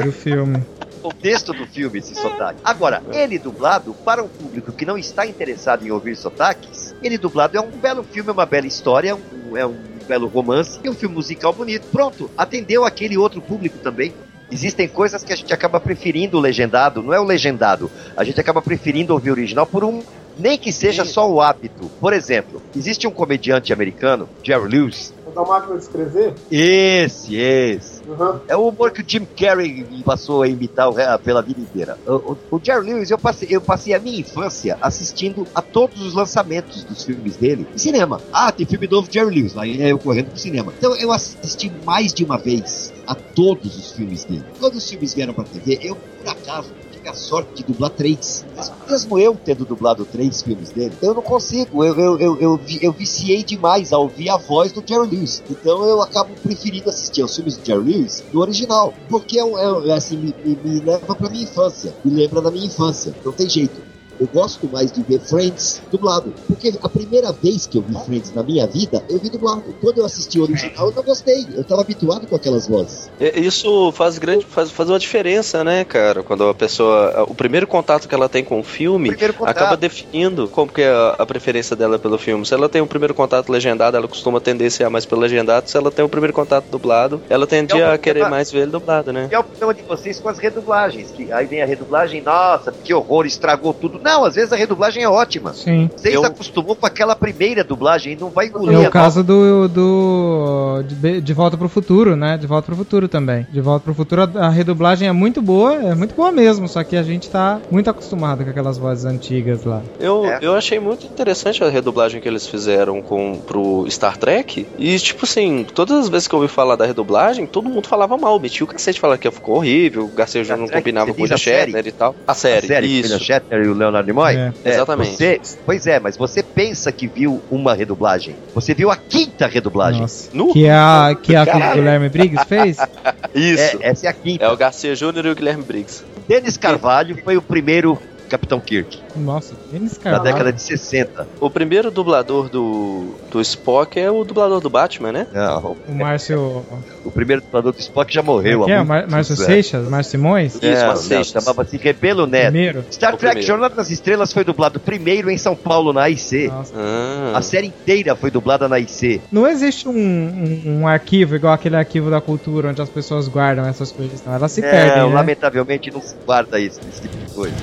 do 0.02 0.12
filme 0.12 0.62
contexto 1.04 1.52
do 1.52 1.66
filme 1.66 1.98
esse 1.98 2.14
sotaque. 2.14 2.60
Agora, 2.64 3.02
ele 3.12 3.38
dublado, 3.38 3.92
para 3.92 4.22
um 4.22 4.28
público 4.28 4.72
que 4.72 4.86
não 4.86 4.96
está 4.96 5.26
interessado 5.26 5.86
em 5.86 5.90
ouvir 5.90 6.16
sotaques, 6.16 6.94
ele 7.02 7.18
dublado 7.18 7.58
é 7.58 7.60
um 7.60 7.70
belo 7.70 8.02
filme, 8.02 8.30
é 8.30 8.32
uma 8.32 8.46
bela 8.46 8.66
história, 8.66 9.10
é 9.10 9.14
um, 9.14 9.54
é 9.54 9.66
um 9.66 9.76
belo 10.08 10.26
romance 10.28 10.80
e 10.82 10.88
um 10.88 10.94
filme 10.94 11.14
musical 11.14 11.52
bonito. 11.52 11.86
Pronto, 11.92 12.30
atendeu 12.38 12.86
aquele 12.86 13.18
outro 13.18 13.42
público 13.42 13.76
também. 13.78 14.14
Existem 14.50 14.88
coisas 14.88 15.22
que 15.22 15.32
a 15.32 15.36
gente 15.36 15.52
acaba 15.52 15.78
preferindo 15.78 16.38
o 16.38 16.40
legendado, 16.40 17.02
não 17.02 17.12
é 17.12 17.20
o 17.20 17.24
legendado, 17.24 17.90
a 18.16 18.24
gente 18.24 18.40
acaba 18.40 18.62
preferindo 18.62 19.12
ouvir 19.12 19.28
o 19.28 19.32
original 19.32 19.66
por 19.66 19.84
um 19.84 20.02
nem 20.38 20.58
que 20.58 20.72
seja 20.72 21.04
só 21.04 21.30
o 21.30 21.40
hábito. 21.40 21.90
Por 22.00 22.12
exemplo, 22.12 22.62
existe 22.74 23.06
um 23.06 23.10
comediante 23.10 23.72
americano, 23.72 24.28
Jerry 24.42 24.68
Lewis, 24.68 25.12
da 25.34 25.42
máquina 25.42 25.76
de 25.76 25.82
escrever? 25.82 26.34
Esse, 26.50 27.36
esse. 27.36 28.02
Uhum. 28.06 28.40
É 28.46 28.56
o 28.56 28.68
humor 28.68 28.90
que 28.90 29.00
o 29.00 29.04
Jim 29.06 29.26
Carrey 29.36 29.84
passou 30.04 30.42
a 30.42 30.48
imitar 30.48 30.92
pela 31.22 31.42
vida 31.42 31.60
inteira. 31.60 31.98
O, 32.06 32.32
o, 32.32 32.38
o 32.52 32.60
Jerry 32.62 32.92
Lewis, 32.92 33.10
eu 33.10 33.18
passei, 33.18 33.48
eu 33.50 33.60
passei 33.60 33.94
a 33.94 33.98
minha 33.98 34.20
infância 34.20 34.78
assistindo 34.80 35.46
a 35.54 35.62
todos 35.62 36.00
os 36.02 36.14
lançamentos 36.14 36.84
dos 36.84 37.02
filmes 37.04 37.36
dele 37.36 37.66
em 37.74 37.78
cinema. 37.78 38.20
Ah, 38.32 38.52
tem 38.52 38.66
filme 38.66 38.86
novo 38.86 39.08
de 39.08 39.14
Jerry 39.14 39.34
Lewis, 39.34 39.56
aí 39.56 39.80
eu 39.90 39.98
correndo 39.98 40.28
pro 40.28 40.38
cinema. 40.38 40.72
Então 40.76 40.94
eu 40.96 41.10
assisti 41.10 41.72
mais 41.84 42.12
de 42.12 42.24
uma 42.24 42.38
vez 42.38 42.92
a 43.06 43.14
todos 43.14 43.76
os 43.76 43.92
filmes 43.92 44.24
dele. 44.24 44.44
Quando 44.58 44.74
os 44.74 44.88
filmes 44.88 45.14
vieram 45.14 45.34
pra 45.34 45.44
TV, 45.44 45.78
eu, 45.82 45.96
por 45.96 46.30
acaso, 46.30 46.70
a 47.08 47.14
sorte 47.14 47.54
de 47.54 47.64
dublar 47.64 47.90
três. 47.90 48.44
Mesmo 48.88 49.18
eu 49.18 49.36
tendo 49.36 49.64
dublado 49.64 50.04
três 50.04 50.42
filmes 50.42 50.70
dele, 50.70 50.94
eu 51.02 51.14
não 51.14 51.22
consigo. 51.22 51.84
Eu, 51.84 51.94
eu, 51.98 52.20
eu, 52.20 52.40
eu, 52.40 52.60
eu 52.80 52.92
viciei 52.92 53.42
demais 53.42 53.92
ao 53.92 54.02
ouvir 54.02 54.28
a 54.30 54.36
voz 54.36 54.72
do 54.72 54.82
Jerry 54.86 55.08
Lewis. 55.08 55.42
Então 55.48 55.84
eu 55.84 56.02
acabo 56.02 56.34
preferindo 56.42 56.90
assistir 56.90 57.22
aos 57.22 57.34
filmes 57.34 57.56
do 57.56 57.64
Jerry 57.64 57.82
Lewis 57.82 58.24
no 58.32 58.40
original. 58.40 58.94
Porque 59.08 59.38
é, 59.38 59.42
é, 59.42 59.92
assim, 59.92 60.16
me, 60.16 60.34
me, 60.44 60.56
me 60.56 60.80
leva 60.80 61.14
pra 61.14 61.30
minha 61.30 61.44
infância. 61.44 61.94
Me 62.04 62.12
lembra 62.12 62.40
da 62.40 62.50
minha 62.50 62.66
infância. 62.66 63.14
Não 63.24 63.32
tem 63.32 63.48
jeito 63.48 63.93
eu 64.20 64.28
gosto 64.32 64.68
mais 64.72 64.92
de 64.92 65.02
ver 65.02 65.20
Friends 65.20 65.82
dublado. 65.90 66.32
Porque 66.46 66.74
a 66.82 66.88
primeira 66.88 67.32
vez 67.32 67.66
que 67.66 67.78
eu 67.78 67.82
vi 67.82 67.94
Friends 68.04 68.32
na 68.34 68.42
minha 68.42 68.66
vida, 68.66 69.02
eu 69.08 69.18
vi 69.18 69.28
dublado. 69.28 69.62
Quando 69.80 69.98
eu 69.98 70.04
assisti 70.04 70.38
o 70.38 70.42
original, 70.42 70.88
eu 70.88 70.94
não 70.94 71.02
gostei. 71.02 71.46
Eu 71.54 71.62
estava 71.62 71.80
habituado 71.82 72.26
com 72.26 72.36
aquelas 72.36 72.68
vozes. 72.68 73.10
Isso 73.20 73.92
faz 73.92 74.18
grande 74.18 74.44
faz, 74.44 74.70
faz 74.70 74.88
uma 74.88 74.98
diferença, 74.98 75.64
né, 75.64 75.84
cara? 75.84 76.22
Quando 76.22 76.48
a 76.48 76.54
pessoa. 76.54 77.24
O 77.28 77.34
primeiro 77.34 77.66
contato 77.66 78.08
que 78.08 78.14
ela 78.14 78.28
tem 78.28 78.44
com 78.44 78.60
o 78.60 78.64
filme 78.64 79.10
acaba 79.44 79.76
definindo 79.76 80.48
como 80.48 80.72
que 80.72 80.82
é 80.82 80.90
a, 80.90 81.16
a, 81.18 81.26
preferência 81.26 81.74
dela 81.74 81.98
pelo 81.98 82.18
filme. 82.18 82.44
Se 82.46 82.54
ela 82.54 82.68
tem 82.68 82.80
um 82.80 82.86
primeiro 82.86 83.14
contato 83.14 83.50
legendado, 83.50 83.96
ela 83.96 84.08
costuma 84.08 84.40
tendenciar 84.40 84.90
mais 84.90 85.04
pelo 85.04 85.20
legendado. 85.20 85.68
Se 85.68 85.76
ela 85.76 85.90
tem 85.90 86.04
um 86.04 86.08
primeiro 86.08 86.32
contato 86.32 86.66
dublado, 86.70 87.20
ela 87.28 87.46
tende 87.46 87.80
é 87.80 87.92
a 87.92 87.98
querer 87.98 88.28
mais 88.28 88.50
ver 88.50 88.60
ele 88.60 88.70
dublado, 88.70 89.12
né? 89.12 89.28
E 89.30 89.34
é 89.34 89.38
o 89.38 89.44
problema 89.44 89.74
de 89.74 89.82
vocês 89.82 90.20
com 90.20 90.28
as 90.28 90.38
redublagens. 90.38 91.10
Que 91.10 91.32
aí 91.32 91.46
vem 91.46 91.62
a 91.62 91.66
redublagem, 91.66 92.22
nossa, 92.22 92.72
que 92.72 92.92
horror, 92.92 93.26
estragou 93.26 93.74
tudo. 93.74 93.98
Não, 94.04 94.22
às 94.22 94.34
vezes 94.34 94.52
a 94.52 94.56
redublagem 94.56 95.02
é 95.02 95.08
ótima. 95.08 95.54
Sim. 95.54 95.90
Você 95.96 96.14
eu... 96.14 96.22
acostumou 96.22 96.76
com 96.76 96.84
aquela 96.84 97.16
primeira 97.16 97.64
dublagem 97.64 98.12
e 98.12 98.16
não 98.16 98.28
vai 98.28 98.48
engolir. 98.48 98.78
É 98.78 98.86
o 98.86 98.90
caso 98.90 99.24
do, 99.24 99.66
do 99.66 100.82
de, 100.82 101.22
de, 101.22 101.32
Volta 101.32 101.56
pro 101.56 101.70
Futuro, 101.70 102.14
né? 102.14 102.36
De 102.36 102.46
Volta 102.46 102.66
pro 102.66 102.76
Futuro 102.76 103.08
também. 103.08 103.46
De 103.50 103.62
Volta 103.62 103.82
pro 103.82 103.94
Futuro 103.94 104.22
a, 104.22 104.46
a, 104.46 104.48
redublagem 104.50 105.08
é 105.08 105.12
muito 105.12 105.40
boa, 105.40 105.74
é 105.74 105.94
muito 105.94 106.14
boa 106.14 106.30
mesmo, 106.30 106.68
só 106.68 106.84
que 106.84 106.96
a 106.96 107.02
gente 107.02 107.30
tá 107.30 107.58
muito 107.70 107.88
acostumado 107.88 108.44
com 108.44 108.50
aquelas 108.50 108.76
vozes 108.76 109.06
antigas 109.06 109.64
lá. 109.64 109.80
Eu, 109.98 110.26
é. 110.26 110.38
eu 110.42 110.54
achei 110.54 110.78
muito 110.78 111.06
interessante 111.06 111.64
a 111.64 111.70
redublagem 111.70 112.20
que 112.20 112.28
eles 112.28 112.46
fizeram 112.46 113.00
com 113.00 113.38
pro 113.38 113.86
Star 113.88 114.18
Trek 114.18 114.66
e 114.78 114.98
tipo 114.98 115.24
assim, 115.24 115.64
todas 115.74 115.98
as 115.98 116.08
vezes 116.10 116.28
que 116.28 116.34
eu 116.34 116.40
ouvi 116.40 116.52
falar 116.52 116.76
da 116.76 116.84
redublagem, 116.84 117.46
todo 117.46 117.70
mundo 117.70 117.88
falava 117.88 118.18
mal, 118.18 118.38
metia 118.38 118.64
o 118.64 118.66
cacete 118.66 119.00
falando 119.00 119.18
que 119.18 119.30
ficou 119.30 119.56
horrível, 119.56 120.04
o 120.04 120.08
Garcia 120.08 120.44
não 120.56 120.68
combinava 120.68 121.14
com 121.14 121.22
o 121.22 121.26
Shatner 121.38 121.86
e 121.86 121.92
tal. 121.92 122.14
A 122.26 122.34
série, 122.34 122.66
a 122.66 122.68
série 122.68 122.86
isso. 123.00 123.16
O 123.16 123.18
Shatner 123.18 123.64
e 123.64 123.68
o 123.68 123.74
Leonard 123.94 124.06
Nimoy? 124.06 124.34
É. 124.34 124.52
É, 124.64 124.74
Exatamente. 124.74 125.16
Você, 125.16 125.40
pois 125.64 125.86
é, 125.86 126.00
mas 126.00 126.16
você 126.16 126.42
pensa 126.42 126.90
que 126.90 127.06
viu 127.06 127.40
uma 127.50 127.74
redublagem. 127.74 128.34
Você 128.54 128.74
viu 128.74 128.90
a 128.90 128.96
quinta 128.96 129.46
redublagem. 129.46 130.02
Nossa. 130.02 130.30
No... 130.32 130.52
Que 130.52 130.66
é 130.66 130.74
a 130.74 131.16
que 131.20 131.36
a 131.36 131.46
que 131.46 131.56
o 131.56 131.74
Guilherme 131.74 132.08
Briggs 132.08 132.44
fez? 132.46 132.78
Isso. 133.34 133.78
É, 133.80 133.90
essa 133.90 134.06
é 134.06 134.10
a 134.10 134.12
quinta. 134.12 134.44
É 134.44 134.50
o 134.50 134.56
Garcia 134.56 134.94
Júnior 134.94 135.26
e 135.26 135.30
o 135.30 135.34
Guilherme 135.34 135.62
Briggs. 135.62 136.04
Denis 136.26 136.56
Carvalho 136.56 137.18
foi 137.22 137.36
o 137.36 137.42
primeiro 137.42 137.98
Capitão 138.28 138.60
Kirk. 138.60 139.00
Nossa, 139.16 139.54
Denis 139.70 139.96
Carvalho. 139.98 140.24
Na 140.24 140.30
década 140.30 140.52
de 140.52 140.60
60. 140.60 141.28
O 141.40 141.50
primeiro 141.50 141.90
dublador 141.90 142.48
do, 142.48 143.14
do 143.30 143.40
Spock 143.40 143.98
é 143.98 144.10
o 144.10 144.24
dublador 144.24 144.60
do 144.60 144.70
Batman, 144.70 145.12
né? 145.12 145.26
Não. 145.32 145.76
O 145.88 145.94
Márcio. 145.94 146.64
O 147.04 147.10
primeiro 147.10 147.42
dublador 147.42 147.72
do 147.72 147.78
Spock 147.78 148.12
já 148.12 148.22
morreu. 148.22 148.68
É, 148.68 148.72
é 148.72 148.82
Márcio 148.82 149.36
Seixas? 149.36 149.88
Márcio 149.88 150.12
Simões? 150.12 150.54
Isso, 150.54 150.66
é, 150.66 150.86
Márcio 150.86 151.08
Seixas. 151.08 151.44
Chamava-se 151.44 151.76
Rebelo 151.76 152.26
Neto. 152.26 152.50
Primeiro. 152.50 152.84
Star 152.90 153.16
Trek 153.16 153.42
Jornada 153.42 153.74
das 153.74 153.90
Estrelas 153.90 154.32
foi 154.32 154.44
dublado 154.44 154.80
primeiro 154.80 155.30
em 155.30 155.38
São 155.38 155.54
Paulo, 155.54 155.92
na 155.92 156.02
AIC. 156.02 156.50
Ah. 156.74 157.32
A 157.34 157.42
série 157.42 157.68
inteira 157.68 158.16
foi 158.16 158.30
dublada 158.30 158.68
na 158.68 158.76
AIC. 158.76 159.20
Não 159.30 159.46
existe 159.46 159.88
um, 159.88 159.92
um, 159.92 160.62
um, 160.80 160.88
arquivo 160.88 161.36
igual 161.36 161.52
aquele 161.52 161.76
arquivo 161.76 162.10
da 162.10 162.20
cultura 162.20 162.70
onde 162.70 162.80
as 162.80 162.88
pessoas 162.88 163.28
guardam 163.28 163.66
essas 163.66 163.92
coisas. 163.92 164.22
Não. 164.24 164.34
Elas 164.34 164.52
se 164.52 164.64
é, 164.64 164.70
perdem. 164.70 165.08
Né? 165.08 165.14
Lamentavelmente 165.14 165.90
não 165.90 166.00
se 166.00 166.14
guarda 166.24 166.58
isso, 166.58 166.80
esse 166.88 167.02
tipo 167.02 167.16
de 167.16 167.32
coisa. 167.32 167.54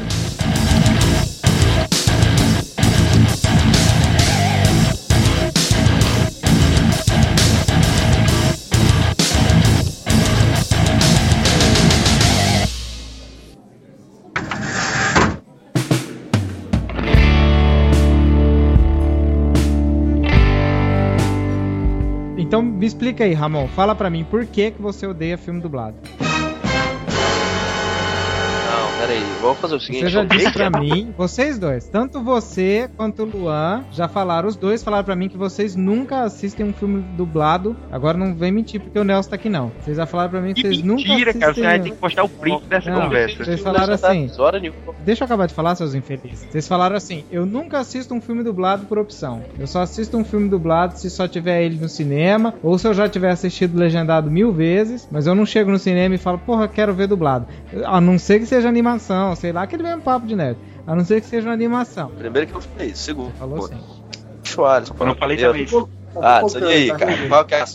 Me 22.81 22.87
explica 22.87 23.23
aí, 23.23 23.33
Ramon. 23.33 23.67
Fala 23.67 23.93
pra 23.93 24.09
mim 24.09 24.23
por 24.23 24.43
que, 24.47 24.71
que 24.71 24.81
você 24.81 25.05
odeia 25.05 25.37
filme 25.37 25.61
dublado 25.61 25.97
peraí, 29.11 29.23
vamos 29.41 29.57
fazer 29.59 29.75
o 29.75 29.79
seguinte. 29.79 30.03
Você 30.03 30.09
já 30.09 30.23
disse 30.23 30.51
pra 30.51 30.69
mim, 30.69 31.13
vocês 31.17 31.59
dois, 31.59 31.87
tanto 31.87 32.21
você 32.21 32.89
quanto 32.95 33.23
o 33.23 33.25
Luan, 33.25 33.83
já 33.91 34.07
falaram, 34.07 34.47
os 34.47 34.55
dois 34.55 34.83
falaram 34.83 35.03
pra 35.03 35.15
mim 35.15 35.27
que 35.27 35.37
vocês 35.37 35.75
nunca 35.75 36.23
assistem 36.23 36.65
um 36.65 36.73
filme 36.73 37.03
dublado. 37.17 37.75
Agora 37.91 38.17
não 38.17 38.33
vem 38.33 38.51
mentir 38.51 38.79
porque 38.79 38.97
o 38.97 39.03
Nelson 39.03 39.29
tá 39.29 39.35
aqui 39.35 39.49
não. 39.49 39.71
Vocês 39.81 39.97
já 39.97 40.05
falaram 40.05 40.29
pra 40.29 40.41
mim 40.41 40.53
que, 40.53 40.61
que 40.61 40.67
vocês 40.67 40.81
mentira, 40.81 41.33
nunca 41.33 41.33
assistem... 41.33 41.39
cara, 41.39 41.53
você 41.53 41.61
vai 41.61 41.79
ter 41.79 41.89
que 41.89 41.95
postar 41.97 42.23
o 42.23 42.29
print 42.29 42.63
dessa 42.65 42.91
não, 42.91 43.01
conversa. 43.01 43.43
Vocês 43.43 43.59
falaram 43.61 43.93
assim... 43.93 44.29
Deixa 45.03 45.23
eu 45.23 45.25
acabar 45.25 45.47
de 45.47 45.53
falar, 45.53 45.75
seus 45.75 45.93
infelizes. 45.93 46.47
Vocês 46.49 46.67
falaram 46.67 46.95
assim, 46.95 47.23
eu 47.31 47.45
nunca 47.45 47.79
assisto 47.79 48.13
um 48.13 48.21
filme 48.21 48.43
dublado 48.43 48.85
por 48.85 48.97
opção. 48.97 49.41
Eu 49.59 49.67
só 49.67 49.81
assisto 49.81 50.17
um 50.17 50.23
filme 50.23 50.47
dublado 50.47 50.97
se 50.97 51.09
só 51.09 51.27
tiver 51.27 51.63
ele 51.63 51.77
no 51.77 51.89
cinema, 51.89 52.53
ou 52.61 52.77
se 52.77 52.87
eu 52.87 52.93
já 52.93 53.09
tiver 53.09 53.31
assistido 53.31 53.77
legendado 53.77 54.29
mil 54.29 54.51
vezes, 54.51 55.07
mas 55.11 55.27
eu 55.27 55.35
não 55.35 55.45
chego 55.45 55.71
no 55.71 55.79
cinema 55.79 56.15
e 56.15 56.17
falo, 56.17 56.37
porra, 56.37 56.67
quero 56.67 56.93
ver 56.93 57.07
dublado. 57.07 57.47
A 57.85 57.99
não 57.99 58.17
ser 58.17 58.39
que 58.39 58.45
seja 58.45 58.71
animação, 59.01 59.35
sei 59.35 59.51
lá, 59.51 59.63
aquele 59.63 59.83
mesmo 59.83 60.01
papo 60.01 60.27
de 60.27 60.35
nerd. 60.35 60.57
A 60.85 60.95
não 60.95 61.03
ser 61.03 61.21
que 61.21 61.27
seja 61.27 61.47
uma 61.47 61.53
animação. 61.53 62.11
Primeiro 62.11 62.47
que 62.47 62.55
eu 62.55 62.61
falei 62.61 62.89
isso, 62.89 63.03
segundo. 63.03 63.31
Falou 63.33 63.67
sim. 63.67 63.79
Soares, 64.43 64.91
eu 64.97 65.05
não 65.05 65.15
falei 65.15 65.37
também 65.37 65.63
isso. 65.63 65.89
Ah, 66.15 66.41
isso 66.45 66.57
aí, 66.57 66.91
cara. 66.91 67.27
Qual 67.27 67.45
que, 67.45 67.55
é 67.55 67.61
a, 67.61 67.65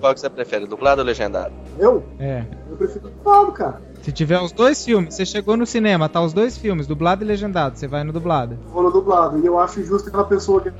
qual 0.00 0.14
que 0.14 0.20
você 0.20 0.28
prefere, 0.28 0.66
dublado 0.66 1.00
ou 1.00 1.06
legendado? 1.06 1.52
Eu? 1.78 2.04
É. 2.18 2.44
Eu 2.70 2.76
prefiro 2.76 3.08
dublado, 3.08 3.52
cara. 3.52 3.82
Se 4.02 4.12
tiver 4.12 4.40
os 4.40 4.52
dois 4.52 4.84
filmes, 4.84 5.14
você 5.14 5.24
chegou 5.24 5.56
no 5.56 5.66
cinema, 5.66 6.08
tá 6.08 6.20
os 6.20 6.32
dois 6.32 6.56
filmes, 6.56 6.86
dublado 6.86 7.24
e 7.24 7.26
legendado, 7.26 7.76
você 7.76 7.88
vai 7.88 8.04
no 8.04 8.12
dublado. 8.12 8.56
Vou 8.72 8.82
no 8.82 8.90
dublado. 8.90 9.38
E 9.38 9.46
eu 9.46 9.58
acho 9.58 9.82
justo 9.82 10.08
aquela 10.08 10.24
pessoa 10.24 10.60
que 10.60 10.70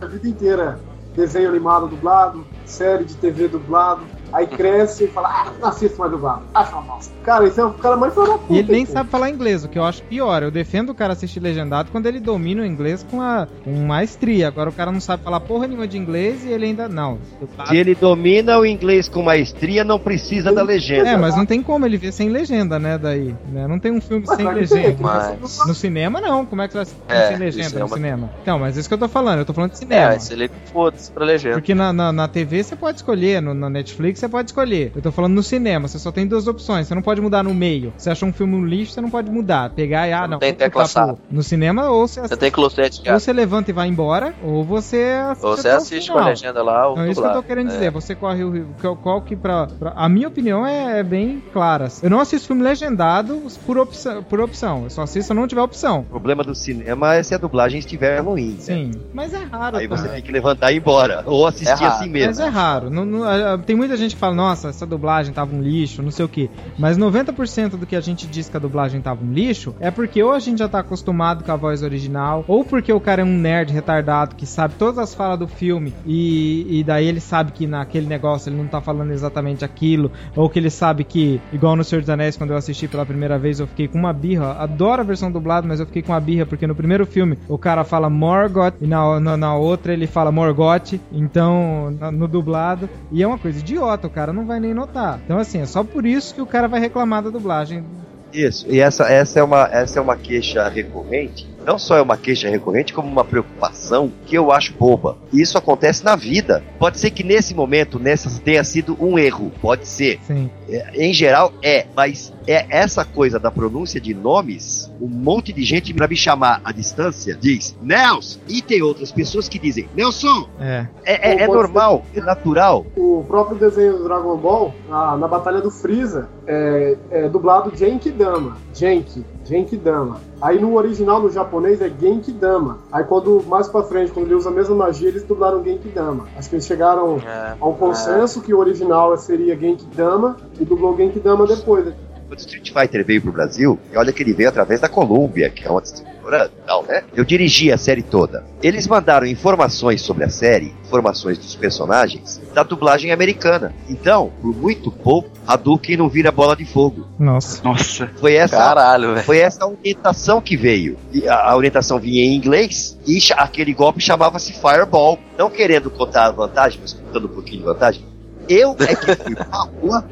a 0.00 0.06
vida 0.06 0.28
inteira 0.28 0.78
desenho 1.16 1.48
animado 1.48 1.88
dublado, 1.88 2.46
série 2.64 3.04
de 3.04 3.16
TV 3.16 3.48
dublado, 3.48 4.02
Aí 4.32 4.46
cresce 4.46 5.04
e 5.04 5.08
fala, 5.08 5.28
ah, 5.28 5.52
não 5.60 5.68
assisto 5.68 5.98
mais 5.98 6.10
dublado. 6.10 6.42
Acho 6.54 6.72
uma 6.72 6.82
bosta. 6.82 7.12
Cara, 7.24 7.46
isso 7.46 7.60
é 7.60 7.64
o 7.64 7.72
cara 7.72 7.96
mais 7.96 8.14
fora 8.14 8.38
E 8.50 8.58
ele 8.58 8.72
nem 8.72 8.86
sabe 8.86 9.10
falar 9.10 9.30
inglês, 9.30 9.64
o 9.64 9.68
que 9.68 9.78
eu 9.78 9.84
acho 9.84 10.02
pior. 10.04 10.42
Eu 10.42 10.50
defendo 10.50 10.90
o 10.90 10.94
cara 10.94 11.12
assistir 11.12 11.40
legendado 11.40 11.90
quando 11.90 12.06
ele 12.06 12.20
domina 12.20 12.62
o 12.62 12.66
inglês 12.66 13.04
com, 13.10 13.20
a, 13.20 13.46
com 13.64 13.70
maestria. 13.86 14.48
Agora 14.48 14.70
o 14.70 14.72
cara 14.72 14.92
não 14.92 15.00
sabe 15.00 15.22
falar 15.22 15.40
porra 15.40 15.66
nenhuma 15.66 15.86
de 15.86 15.98
inglês 15.98 16.44
e 16.44 16.48
ele 16.48 16.66
ainda. 16.66 16.88
Não. 16.88 17.18
Se 17.66 17.76
ele 17.76 17.94
domina 17.94 18.58
o 18.58 18.66
inglês 18.66 19.08
com 19.08 19.22
maestria, 19.22 19.84
não 19.84 19.98
precisa 19.98 20.52
da 20.52 20.62
legenda. 20.62 21.08
É, 21.08 21.16
mas 21.16 21.36
não 21.36 21.46
tem 21.46 21.62
como 21.62 21.86
ele 21.86 21.96
ver 21.96 22.12
sem 22.12 22.28
legenda, 22.28 22.78
né? 22.78 22.98
Daí. 22.98 23.34
Né? 23.50 23.66
Não 23.66 23.78
tem 23.78 23.92
um 23.92 24.00
filme 24.00 24.24
mas 24.26 24.36
sem 24.36 24.52
legenda. 24.52 24.96
Mas... 25.00 25.66
No 25.66 25.74
cinema, 25.74 26.20
não. 26.20 26.44
Como 26.44 26.62
é 26.62 26.68
que 26.68 26.74
você 26.74 26.92
vai 27.06 27.16
é, 27.16 27.28
sem 27.28 27.36
legenda 27.36 27.78
no 27.80 27.88
cinema? 27.88 28.30
Então, 28.42 28.58
mas 28.58 28.76
é 28.76 28.80
isso 28.80 28.88
que 28.88 28.94
eu 28.94 28.98
tô 28.98 29.08
falando. 29.08 29.40
Eu 29.40 29.44
tô 29.44 29.52
falando 29.52 29.72
de 29.72 29.78
cinema. 29.78 30.14
É, 30.14 30.18
se 30.18 30.32
ele 30.32 30.50
foda-se 30.72 31.10
pra 31.10 31.24
legenda. 31.24 31.54
Porque 31.54 31.74
na, 31.74 31.92
na, 31.92 32.12
na 32.12 32.28
TV 32.28 32.62
você 32.62 32.76
pode 32.76 32.98
escolher, 32.98 33.40
no, 33.42 33.54
na 33.54 33.68
Netflix 33.68 34.17
você 34.18 34.28
pode 34.28 34.50
escolher. 34.50 34.92
Eu 34.94 35.02
tô 35.02 35.12
falando 35.12 35.34
no 35.34 35.42
cinema, 35.42 35.88
você 35.88 35.98
só 35.98 36.10
tem 36.12 36.26
duas 36.26 36.46
opções. 36.46 36.86
Você 36.86 36.94
não 36.94 37.02
pode 37.02 37.20
mudar 37.20 37.42
no 37.42 37.54
meio. 37.54 37.92
Você 37.96 38.10
achou 38.10 38.28
um 38.28 38.32
filme 38.32 38.56
no 38.56 38.66
lixo, 38.66 38.92
você 38.92 39.00
não 39.00 39.10
pode 39.10 39.30
mudar. 39.30 39.70
Pegar 39.70 40.08
e, 40.08 40.12
ah, 40.12 40.26
não. 40.26 40.38
Tem 40.38 40.54
tecla 40.54 40.88
pro... 40.88 41.18
No 41.30 41.42
cinema, 41.42 41.90
ou 41.90 42.06
você. 42.06 42.20
Você 42.20 42.36
tem 42.36 42.52
Ou 42.56 43.20
você 43.20 43.32
levanta 43.32 43.70
e 43.70 43.74
vai 43.74 43.88
embora, 43.88 44.34
ou 44.42 44.64
você 44.64 45.18
assiste. 45.30 45.46
Ou 45.46 45.56
você 45.56 45.68
assiste 45.68 46.12
com 46.12 46.18
a 46.18 46.26
legenda 46.26 46.62
lá. 46.62 46.88
Ou 46.88 46.92
então, 46.92 47.04
é 47.04 47.10
isso 47.10 47.20
que 47.20 47.26
eu 47.26 47.32
tô 47.32 47.42
querendo 47.42 47.70
é. 47.70 47.72
dizer. 47.72 47.90
Você 47.90 48.14
corre 48.14 48.44
o 48.44 48.66
qual, 48.80 48.96
qual 48.96 49.22
que 49.22 49.36
pra, 49.36 49.66
pra, 49.66 49.92
A 49.96 50.08
minha 50.08 50.28
opinião 50.28 50.66
é, 50.66 51.00
é, 51.00 51.02
bem 51.02 51.42
clara. 51.52 51.88
Eu 52.02 52.10
não 52.10 52.20
assisto 52.20 52.48
filme 52.48 52.62
legendado 52.62 53.42
por 53.64 53.78
opção, 53.78 54.22
por 54.22 54.40
opção. 54.40 54.84
Eu 54.84 54.90
só 54.90 55.02
assisto 55.02 55.28
se 55.28 55.34
não 55.34 55.46
tiver 55.46 55.62
opção. 55.62 56.00
O 56.00 56.04
problema 56.04 56.42
do 56.42 56.54
cinema 56.54 57.14
é 57.14 57.22
se 57.22 57.34
a 57.34 57.38
dublagem 57.38 57.78
estiver 57.78 58.20
ruim. 58.20 58.50
Né? 58.50 58.56
Sim, 58.58 58.86
né? 58.86 59.00
mas 59.12 59.32
é 59.34 59.44
raro. 59.44 59.76
Aí 59.76 59.86
você 59.86 60.08
tem 60.08 60.22
que 60.22 60.32
levantar 60.32 60.72
e 60.72 60.76
ir 60.76 60.78
embora. 60.78 61.22
Ou 61.26 61.46
assistir 61.46 61.84
é 61.84 61.86
assim 61.86 62.08
mesmo. 62.08 62.28
Mas 62.28 62.40
é 62.40 62.48
raro. 62.48 62.90
Não, 62.90 63.04
não, 63.04 63.58
tem 63.58 63.76
muita 63.76 63.96
gente 63.96 64.07
gente 64.08 64.18
fala, 64.18 64.34
nossa, 64.34 64.68
essa 64.68 64.86
dublagem 64.86 65.32
tava 65.32 65.54
um 65.54 65.62
lixo, 65.62 66.02
não 66.02 66.10
sei 66.10 66.24
o 66.24 66.28
que. 66.28 66.50
Mas 66.78 66.98
90% 66.98 67.70
do 67.70 67.86
que 67.86 67.96
a 67.96 68.00
gente 68.00 68.26
diz 68.26 68.48
que 68.48 68.56
a 68.56 68.60
dublagem 68.60 69.00
tava 69.00 69.24
um 69.24 69.32
lixo 69.32 69.74
é 69.80 69.90
porque 69.90 70.22
ou 70.22 70.32
a 70.32 70.38
gente 70.38 70.58
já 70.58 70.68
tá 70.68 70.80
acostumado 70.80 71.44
com 71.44 71.52
a 71.52 71.56
voz 71.56 71.82
original, 71.82 72.44
ou 72.46 72.64
porque 72.64 72.92
o 72.92 73.00
cara 73.00 73.22
é 73.22 73.24
um 73.24 73.38
nerd 73.38 73.72
retardado 73.72 74.34
que 74.34 74.46
sabe 74.46 74.74
todas 74.78 74.98
as 74.98 75.14
falas 75.14 75.38
do 75.38 75.46
filme 75.46 75.94
e, 76.06 76.80
e 76.80 76.84
daí 76.84 77.06
ele 77.06 77.20
sabe 77.20 77.52
que 77.52 77.66
naquele 77.66 78.06
negócio 78.06 78.48
ele 78.48 78.56
não 78.56 78.66
tá 78.66 78.80
falando 78.80 79.10
exatamente 79.10 79.64
aquilo, 79.64 80.10
ou 80.36 80.48
que 80.48 80.58
ele 80.58 80.70
sabe 80.70 81.04
que, 81.04 81.40
igual 81.52 81.76
no 81.76 81.84
Senhor 81.84 82.00
dos 82.00 82.10
Anéis, 82.10 82.36
quando 82.36 82.50
eu 82.50 82.56
assisti 82.56 82.86
pela 82.86 83.04
primeira 83.04 83.38
vez, 83.38 83.60
eu 83.60 83.66
fiquei 83.66 83.88
com 83.88 83.98
uma 83.98 84.12
birra. 84.12 84.52
Adoro 84.58 85.00
a 85.02 85.04
versão 85.04 85.30
dublada, 85.30 85.66
mas 85.66 85.80
eu 85.80 85.86
fiquei 85.86 86.02
com 86.02 86.12
uma 86.12 86.20
birra 86.20 86.46
porque 86.46 86.66
no 86.66 86.74
primeiro 86.74 87.06
filme 87.06 87.38
o 87.48 87.58
cara 87.58 87.84
fala 87.84 88.08
Morgoth 88.08 88.74
e 88.80 88.86
na, 88.86 89.20
na, 89.20 89.36
na 89.36 89.54
outra 89.54 89.92
ele 89.92 90.06
fala 90.06 90.30
Morgoth, 90.30 90.94
então 91.12 91.90
no, 91.90 92.12
no 92.12 92.28
dublado. 92.28 92.88
E 93.10 93.22
é 93.22 93.26
uma 93.26 93.38
coisa 93.38 93.58
idiota, 93.58 93.97
o 94.06 94.10
cara 94.10 94.32
não 94.32 94.46
vai 94.46 94.60
nem 94.60 94.72
notar. 94.72 95.20
Então, 95.24 95.38
assim, 95.38 95.60
é 95.60 95.66
só 95.66 95.82
por 95.82 96.06
isso 96.06 96.34
que 96.34 96.40
o 96.40 96.46
cara 96.46 96.68
vai 96.68 96.80
reclamar 96.80 97.22
da 97.22 97.30
dublagem. 97.30 97.84
Isso, 98.32 98.66
e 98.68 98.78
essa, 98.78 99.04
essa, 99.04 99.40
é 99.40 99.42
uma, 99.42 99.68
essa 99.72 99.98
é 99.98 100.02
uma 100.02 100.16
queixa 100.16 100.68
recorrente 100.68 101.48
não 101.68 101.78
só 101.78 101.98
é 101.98 102.02
uma 102.02 102.16
queixa 102.16 102.48
recorrente, 102.48 102.94
como 102.94 103.06
uma 103.08 103.22
preocupação 103.22 104.10
que 104.24 104.34
eu 104.34 104.50
acho 104.50 104.72
boba. 104.72 105.18
E 105.30 105.42
isso 105.42 105.58
acontece 105.58 106.02
na 106.02 106.16
vida. 106.16 106.64
Pode 106.78 106.98
ser 106.98 107.10
que 107.10 107.22
nesse 107.22 107.54
momento, 107.54 107.98
nessa 107.98 108.30
tenha 108.40 108.64
sido 108.64 108.96
um 108.98 109.18
erro. 109.18 109.52
Pode 109.60 109.86
ser. 109.86 110.18
Sim. 110.22 110.50
É, 110.66 111.06
em 111.06 111.12
geral, 111.12 111.52
é. 111.62 111.86
Mas 111.94 112.32
é 112.46 112.64
essa 112.70 113.04
coisa 113.04 113.38
da 113.38 113.50
pronúncia 113.50 114.00
de 114.00 114.14
nomes, 114.14 114.90
um 114.98 115.06
monte 115.06 115.52
de 115.52 115.62
gente 115.62 115.92
para 115.92 116.08
me 116.08 116.16
chamar 116.16 116.62
à 116.64 116.72
distância 116.72 117.36
diz 117.38 117.76
Nelson, 117.82 118.40
e 118.48 118.62
tem 118.62 118.80
outras 118.80 119.12
pessoas 119.12 119.46
que 119.46 119.58
dizem 119.58 119.86
Nelson. 119.94 120.48
É. 120.58 120.86
É, 121.04 121.32
é, 121.32 121.42
é 121.42 121.46
normal, 121.46 122.02
ser... 122.14 122.20
é 122.20 122.22
natural. 122.24 122.86
O 122.96 123.22
próprio 123.28 123.58
desenho 123.58 123.98
do 123.98 124.04
Dragon 124.04 124.36
Ball, 124.38 124.74
na, 124.88 125.18
na 125.18 125.28
Batalha 125.28 125.60
do 125.60 125.70
Freeza, 125.70 126.30
é, 126.46 126.96
é 127.10 127.28
dublado 127.28 127.76
Genkidama. 127.76 128.56
Genki. 128.72 129.22
Genkidama. 129.48 130.20
Aí 130.40 130.60
no 130.60 130.74
original, 130.76 131.20
no 131.20 131.30
japonês, 131.30 131.80
é 131.80 131.88
Genkidama. 131.88 132.78
Aí 132.92 133.02
quando, 133.04 133.42
mais 133.46 133.68
pra 133.68 133.82
frente, 133.82 134.12
quando 134.12 134.26
ele 134.26 134.34
usa 134.34 134.50
a 134.50 134.52
mesma 134.52 134.74
magia, 134.74 135.08
eles 135.08 135.24
dublaram 135.24 135.64
Genkidama. 135.64 136.28
Acho 136.36 136.50
que 136.50 136.56
eles 136.56 136.66
chegaram 136.66 137.18
é, 137.18 137.56
a 137.58 137.66
um 137.66 137.72
consenso 137.72 138.40
é. 138.40 138.42
que 138.42 138.52
o 138.52 138.58
original 138.58 139.16
seria 139.16 139.56
Genkidama 139.56 140.36
e 140.60 140.64
dublou 140.64 140.96
Genkidama 140.96 141.46
depois. 141.46 141.94
Quando 142.28 142.40
Street 142.40 142.70
Fighter 142.70 143.04
veio 143.04 143.22
pro 143.22 143.32
Brasil, 143.32 143.78
e 143.90 143.96
olha 143.96 144.12
que 144.12 144.22
ele 144.22 144.34
veio 144.34 144.50
através 144.50 144.80
da 144.80 144.88
Columbia, 144.88 145.48
que 145.48 145.66
é 145.66 145.70
uma 145.70 145.80
distribuidora 145.80 146.50
tal, 146.66 146.84
né? 146.84 147.02
Eu 147.16 147.24
dirigi 147.24 147.72
a 147.72 147.78
série 147.78 148.02
toda. 148.02 148.44
Eles 148.62 148.86
mandaram 148.86 149.26
informações 149.26 150.02
sobre 150.02 150.24
a 150.24 150.28
série, 150.28 150.74
informações 150.84 151.38
dos 151.38 151.56
personagens, 151.56 152.40
da 152.58 152.64
dublagem 152.64 153.12
americana. 153.12 153.72
Então, 153.88 154.32
por 154.42 154.52
muito 154.52 154.90
pouco, 154.90 155.30
a 155.46 155.54
Duke 155.54 155.96
não 155.96 156.08
vira 156.08 156.32
bola 156.32 156.56
de 156.56 156.64
fogo. 156.64 157.06
Nossa. 157.16 157.62
Nossa. 157.62 158.10
Foi 158.18 158.34
essa, 158.34 158.56
Caralho, 158.56 159.14
velho. 159.14 159.24
Foi 159.24 159.38
essa 159.38 159.64
orientação 159.64 160.40
que 160.40 160.56
veio. 160.56 160.98
E 161.12 161.28
a, 161.28 161.50
a 161.50 161.56
orientação 161.56 162.00
vinha 162.00 162.24
em 162.24 162.34
inglês 162.34 162.98
e 163.06 163.18
aquele 163.36 163.72
golpe 163.72 164.00
chamava-se 164.00 164.52
Fireball. 164.52 165.20
Não 165.38 165.48
querendo 165.48 165.88
contar 165.88 166.26
a 166.26 166.30
vantagem, 166.32 166.80
mas 166.82 166.92
contando 166.94 167.26
um 167.26 167.30
pouquinho 167.30 167.58
de 167.58 167.64
vantagem. 167.64 168.04
Eu 168.48 168.74
é 168.80 168.94
que 168.96 169.14
fui 169.14 169.34
pra 169.36 169.58
rua 169.80 170.04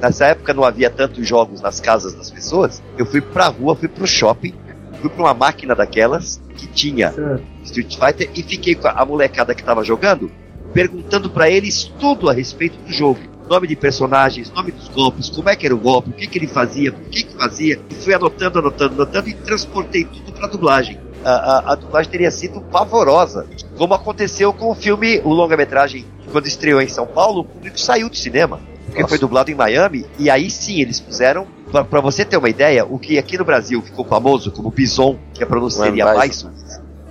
Nessa 0.00 0.26
época 0.26 0.52
não 0.52 0.64
havia 0.64 0.90
tantos 0.90 1.26
jogos 1.26 1.60
nas 1.60 1.80
casas 1.80 2.12
das 2.14 2.30
pessoas. 2.30 2.82
Eu 2.98 3.06
fui 3.06 3.20
pra 3.20 3.46
rua, 3.46 3.76
fui 3.76 3.88
pro 3.88 4.06
shopping, 4.06 4.52
fui 5.00 5.08
pra 5.08 5.22
uma 5.22 5.34
máquina 5.34 5.74
daquelas 5.74 6.42
que 6.56 6.66
tinha 6.66 7.14
Street 7.62 7.96
Fighter 7.96 8.28
e 8.34 8.42
fiquei 8.42 8.74
com 8.74 8.88
a 8.88 9.04
molecada 9.04 9.54
que 9.54 9.62
tava 9.62 9.84
jogando, 9.84 10.30
perguntando 10.74 11.30
para 11.30 11.48
eles 11.48 11.84
tudo 11.98 12.28
a 12.28 12.32
respeito 12.32 12.76
do 12.84 12.92
jogo. 12.92 13.20
Nome 13.48 13.68
de 13.68 13.76
personagens, 13.76 14.50
nome 14.50 14.72
dos 14.72 14.88
golpes, 14.88 15.28
como 15.30 15.48
é 15.48 15.54
que 15.54 15.66
era 15.66 15.74
o 15.74 15.78
golpe, 15.78 16.10
o 16.10 16.12
que, 16.12 16.26
que 16.26 16.38
ele 16.38 16.46
fazia, 16.46 16.92
por 16.92 17.04
que, 17.04 17.22
que 17.22 17.36
fazia. 17.36 17.80
E 17.90 17.94
fui 17.94 18.12
anotando, 18.12 18.58
anotando, 18.58 18.94
anotando 18.94 19.28
e 19.28 19.34
transportei 19.34 20.04
tudo 20.04 20.32
pra 20.32 20.48
dublagem. 20.48 20.98
A, 21.22 21.30
a, 21.30 21.72
a, 21.72 21.74
dublagem 21.74 22.10
teria 22.10 22.30
sido 22.30 22.60
pavorosa. 22.60 23.46
Como 23.76 23.94
aconteceu 23.94 24.52
com 24.52 24.70
o 24.70 24.74
filme, 24.74 25.20
o 25.24 25.30
longa-metragem, 25.30 26.04
quando 26.32 26.46
estreou 26.46 26.80
em 26.80 26.88
São 26.88 27.06
Paulo, 27.06 27.42
o 27.42 27.44
público 27.44 27.78
saiu 27.78 28.08
do 28.08 28.16
cinema 28.16 28.60
porque 28.94 29.02
Nossa. 29.02 29.08
foi 29.08 29.18
dublado 29.18 29.50
em 29.50 29.54
Miami, 29.54 30.06
e 30.18 30.30
aí 30.30 30.48
sim 30.48 30.80
eles 30.80 31.00
puseram, 31.00 31.46
para 31.90 32.00
você 32.00 32.24
ter 32.24 32.36
uma 32.36 32.48
ideia, 32.48 32.84
o 32.84 32.98
que 32.98 33.18
aqui 33.18 33.36
no 33.36 33.44
Brasil 33.44 33.82
ficou 33.82 34.04
famoso 34.04 34.52
como 34.52 34.70
Bison, 34.70 35.18
que 35.32 35.42
a 35.42 35.46
pronúncia 35.46 35.82
seria 35.82 36.14
Bison, 36.20 36.50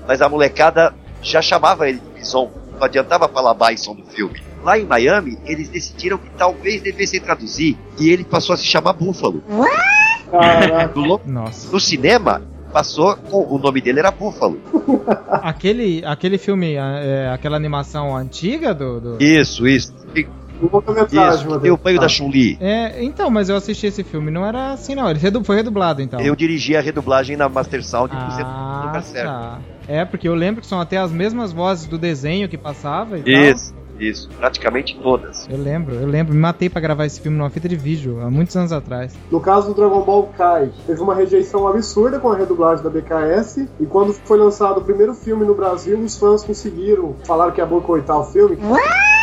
mas 0.08 0.22
a 0.22 0.30
molecada 0.30 0.94
já 1.22 1.42
chamava 1.42 1.90
ele 1.90 2.00
de 2.00 2.20
Bison, 2.20 2.50
não 2.74 2.84
adiantava 2.84 3.28
falar 3.28 3.54
Bison 3.54 3.94
no 3.94 4.06
filme. 4.06 4.42
Lá 4.64 4.80
em 4.80 4.86
Miami, 4.86 5.38
eles 5.46 5.70
decidiram 5.70 6.18
que 6.18 6.30
talvez 6.38 6.82
devessem 6.82 7.20
traduzir, 7.20 7.78
e 8.00 8.10
ele 8.10 8.24
passou 8.24 8.54
a 8.54 8.58
se 8.58 8.66
chamar 8.66 8.94
Búfalo. 8.94 9.44
No, 10.96 11.22
Nossa. 11.26 11.72
no 11.72 11.80
cinema, 11.80 12.42
passou 12.72 13.16
com 13.16 13.44
o 13.54 13.60
nome 13.60 13.82
dele 13.82 14.00
era 14.00 14.12
Búfalo. 14.12 14.60
aquele, 15.30 16.04
aquele 16.06 16.38
filme, 16.38 16.74
é, 16.76 17.30
aquela 17.34 17.58
animação 17.58 18.16
antiga 18.16 18.74
do, 18.74 19.00
do... 19.00 19.24
Isso, 19.24 19.68
isso 19.68 19.94
longa-metragem, 20.72 21.48
Isso, 21.48 21.60
tem 21.60 21.72
o 21.72 21.78
banho 21.78 22.00
da 22.00 22.08
Chun-Li. 22.08 22.58
É, 22.60 23.04
então, 23.04 23.30
mas 23.30 23.50
eu 23.50 23.56
assisti 23.56 23.88
esse 23.88 24.04
filme, 24.04 24.32
não 24.32 24.46
era 24.46 24.72
assim 24.72 24.96
não, 24.96 25.10
ele 25.10 25.20
foi 25.44 25.56
redublado 25.56 26.02
então. 26.02 26.20
Eu 26.20 26.36
dirigi 26.36 26.76
a 26.76 26.82
redublagem 26.82 27.36
na 27.36 27.50
Master 27.50 27.84
Sound 27.84 28.14
ah, 28.16 28.84
lugar 28.86 29.04
certo. 29.04 29.73
É, 29.88 30.06
porque 30.06 30.28
eu 30.28 30.36
lembro 30.36 30.62
que 30.62 30.68
são 30.68 30.80
até 30.80 30.98
as 30.98 31.12
mesmas 31.12 31.52
vozes 31.52 31.88
do 31.88 31.98
desenho 31.98 32.48
que 32.50 32.58
passava 32.58 33.18
e 33.18 33.24
Isso. 33.26 33.74
Tal. 33.74 33.84
Isso, 34.00 34.28
praticamente 34.38 34.98
todas. 35.02 35.48
Eu 35.48 35.58
lembro, 35.58 35.96
eu 35.96 36.08
lembro. 36.08 36.34
Me 36.34 36.40
matei 36.40 36.70
para 36.70 36.82
gravar 36.82 37.06
esse 37.06 37.22
filme 37.22 37.38
numa 37.38 37.50
fita 37.50 37.70
de 37.70 37.76
vídeo, 37.76 38.20
há 38.22 38.30
muitos 38.30 38.56
anos 38.56 38.72
atrás. 38.72 39.14
No 39.32 39.40
caso 39.40 39.68
do 39.68 39.76
Dragon 39.76 40.02
Ball 40.02 40.32
Kai, 40.36 40.72
teve 40.86 41.00
uma 41.00 41.14
rejeição 41.14 41.68
absurda 41.68 42.20
com 42.20 42.32
a 42.32 42.36
redublagem 42.36 42.84
da 42.84 42.90
BKS, 42.90 43.68
e 43.80 43.86
quando 43.86 44.14
foi 44.14 44.38
lançado 44.38 44.80
o 44.80 44.84
primeiro 44.84 45.14
filme 45.14 45.46
no 45.46 45.54
Brasil, 45.54 46.00
os 46.00 46.18
fãs 46.18 46.44
conseguiram 46.44 47.16
falar 47.24 47.52
que 47.52 47.62
ia 47.62 47.66
boicotar 47.66 48.20
o 48.20 48.26
filme. 48.26 48.58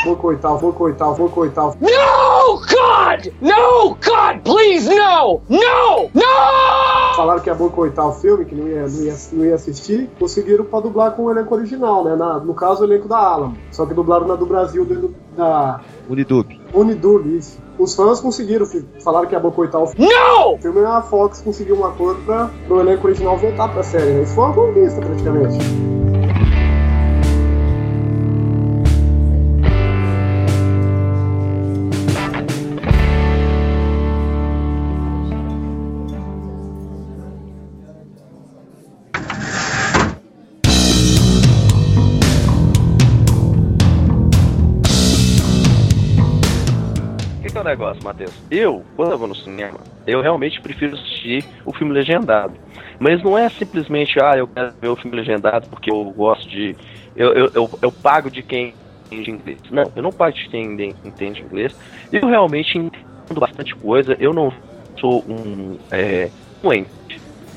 Boicotar, 0.05 0.57
boicotar, 0.59 1.15
boicotar. 1.15 1.73
No, 1.81 2.57
God! 2.57 3.33
No, 3.41 3.97
God, 3.97 4.43
please, 4.45 4.89
no! 4.89 5.41
No! 5.49 6.11
No! 6.15 7.17
Falaram 7.17 7.41
que 7.41 7.51
ia 7.51 7.55
boicotar 7.55 8.09
o 8.09 8.13
filme, 8.13 8.47
que 8.47 8.55
não 8.55 8.67
ia, 8.67 8.87
não 8.89 9.03
ia, 9.03 9.17
não 9.33 9.45
ia 9.45 9.55
assistir. 9.55 10.09
Conseguiram 10.19 10.65
pra 10.65 10.81
dublar 10.81 11.13
com 11.13 11.25
o 11.25 11.31
elenco 11.31 11.55
original, 11.55 12.05
né? 12.05 12.17
Na, 12.17 12.39
no 12.39 12.55
caso, 12.55 12.83
o 12.83 12.87
elenco 12.87 13.09
da 13.09 13.19
Alamo. 13.19 13.59
Só 13.71 13.85
que 13.85 13.93
dublaram 13.93 14.27
na 14.27 14.37
do 14.37 14.47
Brasil 14.47 14.85
dentro 14.87 15.15
da. 15.37 15.81
Unidub. 16.09 16.59
Unidub, 16.73 17.27
isso. 17.37 17.59
Os 17.79 17.95
fãs 17.95 18.21
conseguiram, 18.21 18.67
falaram 19.03 19.27
que 19.27 19.35
ia 19.35 19.41
boicotar 19.41 19.83
o 19.83 19.87
filme. 19.87 20.11
Não! 20.11 20.55
O 20.55 20.59
filme 20.59 20.85
a 20.85 21.03
Fox 21.03 21.43
conseguiu 21.43 21.77
um 21.79 21.85
acordo 21.85 22.23
pra 22.25 22.51
o 22.69 22.81
elenco 22.81 23.07
original 23.07 23.37
voltar 23.37 23.69
pra 23.69 23.83
série, 23.83 24.13
né? 24.13 24.23
Isso 24.23 24.35
foi 24.35 24.45
uma 24.45 24.55
conquista 24.55 25.01
praticamente. 25.01 26.10
O 47.61 47.65
negócio, 47.65 48.03
Matheus. 48.05 48.35
Eu, 48.51 48.85
quando 48.97 49.13
eu 49.13 49.19
vou 49.19 49.29
no 49.29 49.35
cinema, 49.37 49.79
eu 50.07 50.21
realmente 50.21 50.61
prefiro 50.61 50.95
assistir 50.95 51.45
o 51.65 51.73
filme 51.73 51.93
legendado. 51.93 52.55
Mas 52.99 53.23
não 53.23 53.37
é 53.37 53.49
simplesmente, 53.51 54.19
ah, 54.23 54.37
eu 54.37 54.49
quero 54.49 54.75
ver 54.81 54.89
o 54.89 54.97
filme 54.97 55.17
legendado 55.17 55.69
porque 55.69 55.91
eu 55.91 56.05
gosto 56.13 56.49
de. 56.49 56.77
Eu, 57.15 57.33
eu, 57.33 57.51
eu, 57.55 57.71
eu 57.83 57.93
pago 57.93 58.31
de 58.31 58.43
quem 58.43 58.75
entende 59.13 59.31
inglês. 59.31 59.61
Não, 59.71 59.91
eu 59.95 60.03
não 60.03 60.11
pago 60.13 60.35
de 60.35 60.49
quem 60.49 60.97
entende 61.05 61.43
inglês. 61.43 61.75
Eu 62.11 62.29
realmente 62.29 62.79
entendo 62.79 63.41
bastante 63.41 63.75
coisa. 63.77 64.17
Eu 64.19 64.33
não 64.33 64.53
sou 64.99 65.25
um 65.29 65.79
é, 65.91 66.31
fluente 66.61 67.00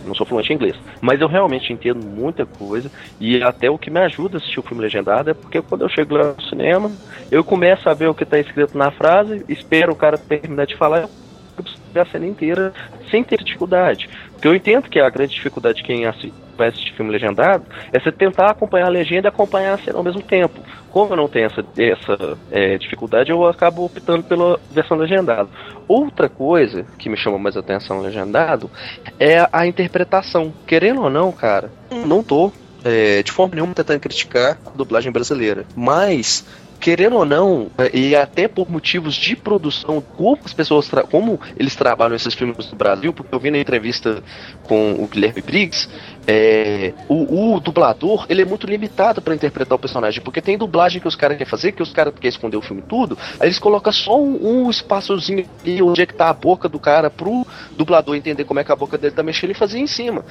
não 0.05 0.15
sou 0.15 0.25
fluente 0.25 0.51
em 0.51 0.55
inglês, 0.55 0.75
mas 1.01 1.19
eu 1.19 1.27
realmente 1.27 1.71
entendo 1.71 2.05
muita 2.05 2.45
coisa 2.45 2.91
e 3.19 3.41
até 3.41 3.69
o 3.69 3.77
que 3.77 3.89
me 3.89 3.99
ajuda 3.99 4.37
a 4.37 4.39
assistir 4.39 4.59
o 4.59 4.63
filme 4.63 4.81
legendado 4.81 5.29
é 5.29 5.33
porque 5.33 5.61
quando 5.61 5.81
eu 5.81 5.89
chego 5.89 6.15
lá 6.15 6.33
no 6.33 6.41
cinema, 6.43 6.91
eu 7.31 7.43
começo 7.43 7.89
a 7.89 7.93
ver 7.93 8.07
o 8.07 8.13
que 8.13 8.23
está 8.23 8.39
escrito 8.39 8.77
na 8.77 8.91
frase, 8.91 9.43
espero 9.47 9.93
o 9.93 9.95
cara 9.95 10.17
terminar 10.17 10.65
de 10.65 10.75
falar, 10.75 11.01
eu 11.01 11.09
a 12.01 12.05
cena 12.05 12.25
inteira 12.25 12.73
sem 13.11 13.23
ter 13.23 13.43
dificuldade. 13.43 14.09
Porque 14.31 14.47
eu 14.47 14.55
entendo 14.55 14.89
que 14.89 14.99
a 14.99 15.09
grande 15.09 15.35
dificuldade 15.35 15.77
de 15.77 15.83
quem 15.83 16.05
assiste, 16.05 16.33
vai 16.57 16.69
assistir 16.69 16.93
filme 16.93 17.11
legendado 17.11 17.65
é 17.91 17.99
você 17.99 18.11
tentar 18.11 18.51
acompanhar 18.51 18.87
a 18.87 18.89
legenda 18.89 19.27
e 19.27 19.29
acompanhar 19.29 19.73
a 19.73 19.77
cena 19.77 19.97
ao 19.97 20.03
mesmo 20.03 20.21
tempo. 20.21 20.59
Como 20.89 21.13
eu 21.13 21.17
não 21.17 21.27
tenho 21.27 21.47
essa, 21.47 21.65
essa 21.77 22.37
é, 22.51 22.77
dificuldade, 22.77 23.31
eu 23.31 23.45
acabo 23.47 23.83
optando 23.83 24.23
pela 24.23 24.59
versão 24.69 24.97
legendada. 24.97 25.49
Outra 25.87 26.29
coisa 26.29 26.85
que 26.97 27.09
me 27.09 27.17
chama 27.17 27.39
mais 27.39 27.57
atenção 27.57 27.99
legendado 27.99 28.69
é 29.19 29.47
a 29.51 29.65
interpretação. 29.65 30.53
Querendo 30.67 31.01
ou 31.01 31.09
não, 31.09 31.31
cara, 31.31 31.71
não 32.05 32.23
tô 32.23 32.51
é, 32.83 33.23
de 33.23 33.31
forma 33.31 33.55
nenhuma 33.55 33.73
tentando 33.73 33.99
criticar 33.99 34.57
a 34.65 34.69
dublagem 34.71 35.11
brasileira. 35.11 35.65
Mas 35.75 36.45
querendo 36.83 37.15
ou 37.15 37.23
não, 37.23 37.71
e 37.93 38.13
até 38.13 38.45
por 38.45 38.69
motivos 38.69 39.15
de 39.15 39.37
produção, 39.37 40.03
como 40.17 40.37
as 40.43 40.51
pessoas, 40.51 40.91
como 41.09 41.39
eles 41.55 41.77
trabalham 41.77 42.13
esses 42.13 42.33
filmes 42.33 42.69
no 42.69 42.77
Brasil, 42.77 43.13
porque 43.13 43.33
eu 43.33 43.39
vi 43.39 43.49
na 43.49 43.57
entrevista 43.57 44.21
com 44.63 45.01
o 45.01 45.07
Guilherme 45.07 45.41
Briggs, 45.41 45.87
é, 46.27 46.93
o, 47.07 47.53
o, 47.53 47.59
dublador 47.61 48.25
ele 48.27 48.41
é 48.41 48.45
muito 48.45 48.67
limitado 48.67 49.21
para 49.21 49.33
interpretar 49.33 49.77
o 49.77 49.79
personagem, 49.79 50.21
porque 50.21 50.41
tem 50.41 50.57
dublagem 50.57 50.99
que 50.99 51.07
os 51.07 51.15
caras 51.15 51.37
querem 51.37 51.49
fazer, 51.49 51.71
que 51.71 51.81
os 51.81 51.93
caras 51.93 52.13
querem 52.15 52.29
esconder 52.29 52.57
o 52.57 52.61
filme 52.61 52.81
tudo, 52.81 53.17
aí 53.39 53.47
eles 53.47 53.59
colocam 53.59 53.93
só 53.93 54.21
um, 54.21 54.65
um 54.65 54.69
espaçozinho 54.69 55.45
ali 55.61 55.81
onde 55.81 56.01
é 56.01 56.05
que 56.05 56.13
tá 56.13 56.27
a 56.27 56.33
boca 56.33 56.67
do 56.67 56.79
cara 56.79 57.09
pro 57.09 57.47
dublador 57.77 58.13
entender 58.13 58.43
como 58.43 58.59
é 58.59 58.63
que 58.65 58.71
a 58.73 58.75
boca 58.75 58.97
dele 58.97 59.15
tá 59.15 59.23
mexendo 59.23 59.51
e 59.51 59.53
fazer 59.53 59.79
em 59.79 59.87
cima. 59.87 60.25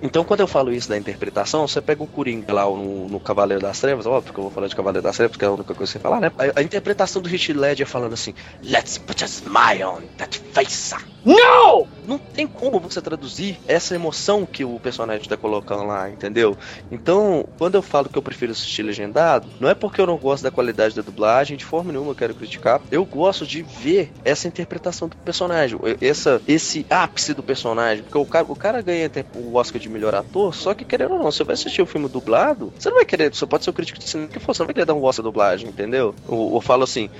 Então, 0.00 0.24
quando 0.24 0.40
eu 0.40 0.46
falo 0.46 0.72
isso 0.72 0.88
da 0.88 0.96
interpretação, 0.96 1.66
você 1.66 1.82
pega 1.82 2.02
o 2.02 2.06
Coringa 2.06 2.52
lá 2.52 2.64
no, 2.64 3.08
no 3.08 3.20
Cavaleiro 3.20 3.62
das 3.62 3.80
Trevas, 3.80 4.06
óbvio 4.06 4.32
que 4.32 4.38
eu 4.38 4.44
vou 4.44 4.52
falar 4.52 4.68
de 4.68 4.76
Cavaleiro 4.76 5.02
das 5.02 5.16
Trevas, 5.16 5.32
porque 5.32 5.44
é 5.44 5.48
a 5.48 5.52
única 5.52 5.74
coisa 5.74 5.97
você 5.98 6.02
falar, 6.02 6.20
né? 6.20 6.30
A, 6.38 6.60
a 6.60 6.62
interpretação 6.62 7.20
do 7.20 7.28
Heath 7.28 7.48
Ledger 7.48 7.86
falando 7.86 8.14
assim: 8.14 8.34
Let's 8.62 8.98
put 8.98 9.22
a 9.22 9.26
smile 9.26 9.84
on 9.84 10.02
that 10.16 10.38
face. 10.52 10.94
Não! 11.28 11.86
Não 12.06 12.16
tem 12.16 12.46
como 12.46 12.80
você 12.80 13.02
traduzir 13.02 13.60
essa 13.68 13.94
emoção 13.94 14.46
que 14.46 14.64
o 14.64 14.80
personagem 14.80 15.20
está 15.20 15.36
colocando 15.36 15.84
lá, 15.84 16.08
entendeu? 16.08 16.56
Então, 16.90 17.46
quando 17.58 17.74
eu 17.74 17.82
falo 17.82 18.08
que 18.08 18.16
eu 18.16 18.22
prefiro 18.22 18.52
assistir 18.52 18.82
legendado, 18.82 19.46
não 19.60 19.68
é 19.68 19.74
porque 19.74 20.00
eu 20.00 20.06
não 20.06 20.16
gosto 20.16 20.42
da 20.42 20.50
qualidade 20.50 20.96
da 20.96 21.02
dublagem, 21.02 21.58
de 21.58 21.66
forma 21.66 21.92
nenhuma 21.92 22.12
eu 22.12 22.14
quero 22.14 22.34
criticar. 22.34 22.80
Eu 22.90 23.04
gosto 23.04 23.46
de 23.46 23.60
ver 23.60 24.10
essa 24.24 24.48
interpretação 24.48 25.06
do 25.06 25.18
personagem, 25.18 25.78
essa, 26.00 26.40
esse 26.48 26.86
ápice 26.88 27.34
do 27.34 27.42
personagem, 27.42 28.02
porque 28.02 28.16
o 28.16 28.24
cara, 28.24 28.46
o 28.48 28.56
cara 28.56 28.80
ganha 28.80 29.10
o 29.34 29.54
Oscar 29.56 29.78
de 29.78 29.90
melhor 29.90 30.14
ator, 30.14 30.54
só 30.54 30.72
que 30.72 30.86
querendo 30.86 31.12
ou 31.12 31.18
não, 31.18 31.30
você 31.30 31.44
vai 31.44 31.52
assistir 31.52 31.82
o 31.82 31.86
filme 31.86 32.08
dublado, 32.08 32.72
você 32.78 32.88
não 32.88 32.96
vai 32.96 33.04
querer, 33.04 33.34
você 33.34 33.44
pode 33.44 33.64
ser 33.64 33.70
o 33.70 33.74
crítico 33.74 33.98
de 33.98 34.08
cinema 34.08 34.30
que 34.30 34.40
for, 34.40 34.54
você 34.54 34.62
não 34.62 34.68
vai 34.68 34.74
querer 34.74 34.86
dar 34.86 34.94
um 34.94 35.04
Oscar 35.04 35.22
de 35.22 35.28
dublagem, 35.28 35.68
entendeu? 35.68 36.14
Eu, 36.26 36.52
eu 36.54 36.60
falo 36.62 36.84
assim, 36.84 37.10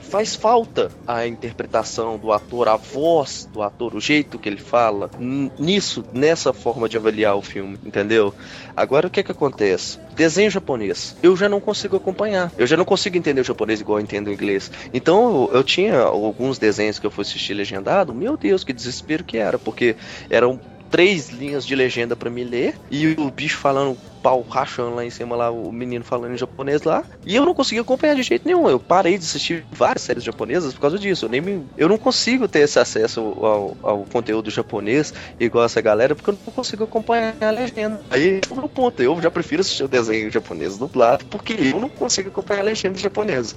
faz 0.00 0.34
falta 0.34 0.90
a 1.06 1.24
interpretação 1.24 2.18
do 2.18 2.32
ator, 2.32 2.66
a 2.66 2.74
voz 2.76 3.27
voz 3.28 3.48
do 3.52 3.62
ator, 3.62 3.94
o 3.94 4.00
jeito 4.00 4.38
que 4.38 4.48
ele 4.48 4.56
fala, 4.56 5.10
nisso, 5.58 6.04
nessa 6.12 6.52
forma 6.52 6.88
de 6.88 6.96
avaliar 6.96 7.36
o 7.36 7.42
filme, 7.42 7.78
entendeu? 7.84 8.34
Agora 8.74 9.06
o 9.06 9.10
que 9.10 9.20
é 9.20 9.22
que 9.22 9.32
acontece? 9.32 9.98
Desenho 10.16 10.50
japonês, 10.50 11.16
eu 11.22 11.36
já 11.36 11.48
não 11.48 11.60
consigo 11.60 11.96
acompanhar, 11.96 12.50
eu 12.56 12.66
já 12.66 12.76
não 12.76 12.84
consigo 12.84 13.16
entender 13.16 13.40
o 13.40 13.44
japonês 13.44 13.80
igual 13.80 13.98
eu 13.98 14.02
entendo 14.02 14.28
o 14.28 14.32
inglês. 14.32 14.70
Então 14.92 15.48
eu, 15.52 15.58
eu 15.58 15.64
tinha 15.64 16.00
alguns 16.00 16.58
desenhos 16.58 16.98
que 16.98 17.06
eu 17.06 17.10
fui 17.10 17.22
assistir 17.22 17.54
legendado, 17.54 18.14
meu 18.14 18.36
Deus, 18.36 18.64
que 18.64 18.72
desespero 18.72 19.24
que 19.24 19.36
era, 19.36 19.58
porque 19.58 19.96
eram 20.30 20.58
três 20.90 21.28
linhas 21.28 21.66
de 21.66 21.74
legenda 21.74 22.16
para 22.16 22.30
me 22.30 22.42
ler 22.42 22.74
e 22.90 23.08
o 23.08 23.30
bicho 23.30 23.58
falando 23.58 23.98
pau 24.22 24.42
rachando 24.42 24.96
lá 24.96 25.04
em 25.04 25.10
cima, 25.10 25.36
lá, 25.36 25.50
o 25.50 25.72
menino 25.72 26.04
falando 26.04 26.34
em 26.34 26.38
japonês 26.38 26.82
lá. 26.82 27.04
E 27.24 27.34
eu 27.36 27.44
não 27.44 27.54
consegui 27.54 27.80
acompanhar 27.80 28.14
de 28.14 28.22
jeito 28.22 28.46
nenhum. 28.46 28.68
Eu 28.68 28.80
parei 28.80 29.16
de 29.18 29.24
assistir 29.24 29.64
várias 29.70 30.02
séries 30.02 30.24
japonesas 30.24 30.74
por 30.74 30.80
causa 30.80 30.98
disso. 30.98 31.26
Eu, 31.26 31.28
nem 31.28 31.40
me, 31.40 31.66
eu 31.76 31.88
não 31.88 31.98
consigo 31.98 32.48
ter 32.48 32.60
esse 32.60 32.78
acesso 32.78 33.20
ao, 33.20 33.76
ao 33.82 34.04
conteúdo 34.04 34.50
japonês 34.50 35.12
igual 35.38 35.64
essa 35.64 35.80
galera, 35.80 36.14
porque 36.14 36.30
eu 36.30 36.38
não 36.46 36.52
consigo 36.52 36.84
acompanhar 36.84 37.34
a 37.40 37.50
legenda. 37.50 38.00
Aí 38.10 38.40
é 38.40 38.40
o 38.50 38.68
ponto. 38.68 39.02
Eu 39.02 39.20
já 39.20 39.30
prefiro 39.30 39.60
assistir 39.60 39.84
o 39.84 39.88
desenho 39.88 40.30
japonês 40.30 40.78
dublado, 40.78 41.24
porque 41.26 41.52
eu 41.52 41.80
não 41.80 41.88
consigo 41.88 42.28
acompanhar 42.28 42.60
a 42.60 42.64
legenda 42.64 42.98
japonesa. 42.98 43.54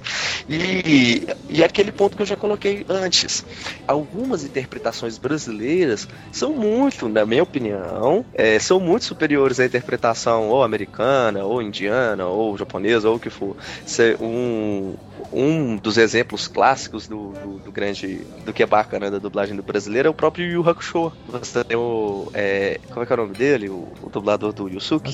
E, 0.48 1.26
e 1.48 1.64
aquele 1.64 1.92
ponto 1.92 2.16
que 2.16 2.22
eu 2.22 2.26
já 2.26 2.36
coloquei 2.36 2.84
antes. 2.88 3.44
Algumas 3.86 4.44
interpretações 4.44 5.18
brasileiras 5.18 6.08
são 6.30 6.52
muito, 6.52 7.08
na 7.08 7.24
minha 7.26 7.42
opinião, 7.42 8.24
é, 8.34 8.58
são 8.58 8.80
muito 8.80 9.04
superiores 9.04 9.60
à 9.60 9.64
interpretação 9.64 10.51
ou 10.52 10.62
americana, 10.62 11.44
ou 11.44 11.62
indiana, 11.62 12.26
ou 12.26 12.56
japonesa, 12.56 13.08
ou 13.08 13.16
o 13.16 13.20
que 13.20 13.30
for, 13.30 13.56
ser 13.86 14.16
um, 14.20 14.94
um 15.32 15.76
dos 15.76 15.96
exemplos 15.96 16.46
clássicos 16.46 17.08
do, 17.08 17.32
do, 17.32 17.58
do, 17.58 17.72
grande. 17.72 18.20
do 18.44 18.52
que 18.52 18.62
é 18.62 18.66
bacana 18.66 19.10
da 19.10 19.18
dublagem 19.18 19.56
do 19.56 19.62
brasileiro 19.62 20.08
é 20.08 20.10
o 20.10 20.14
próprio 20.14 20.46
Yu 20.46 20.68
Hakusho. 20.68 21.12
Você 21.28 21.64
tem 21.64 21.76
o. 21.76 22.30
É, 22.34 22.78
como 22.88 23.02
é 23.02 23.06
que 23.06 23.12
é 23.12 23.14
o 23.14 23.18
nome 23.18 23.34
dele? 23.34 23.68
O, 23.68 23.88
o 24.02 24.10
dublador 24.10 24.52
do 24.52 24.68
Yusuke. 24.68 25.12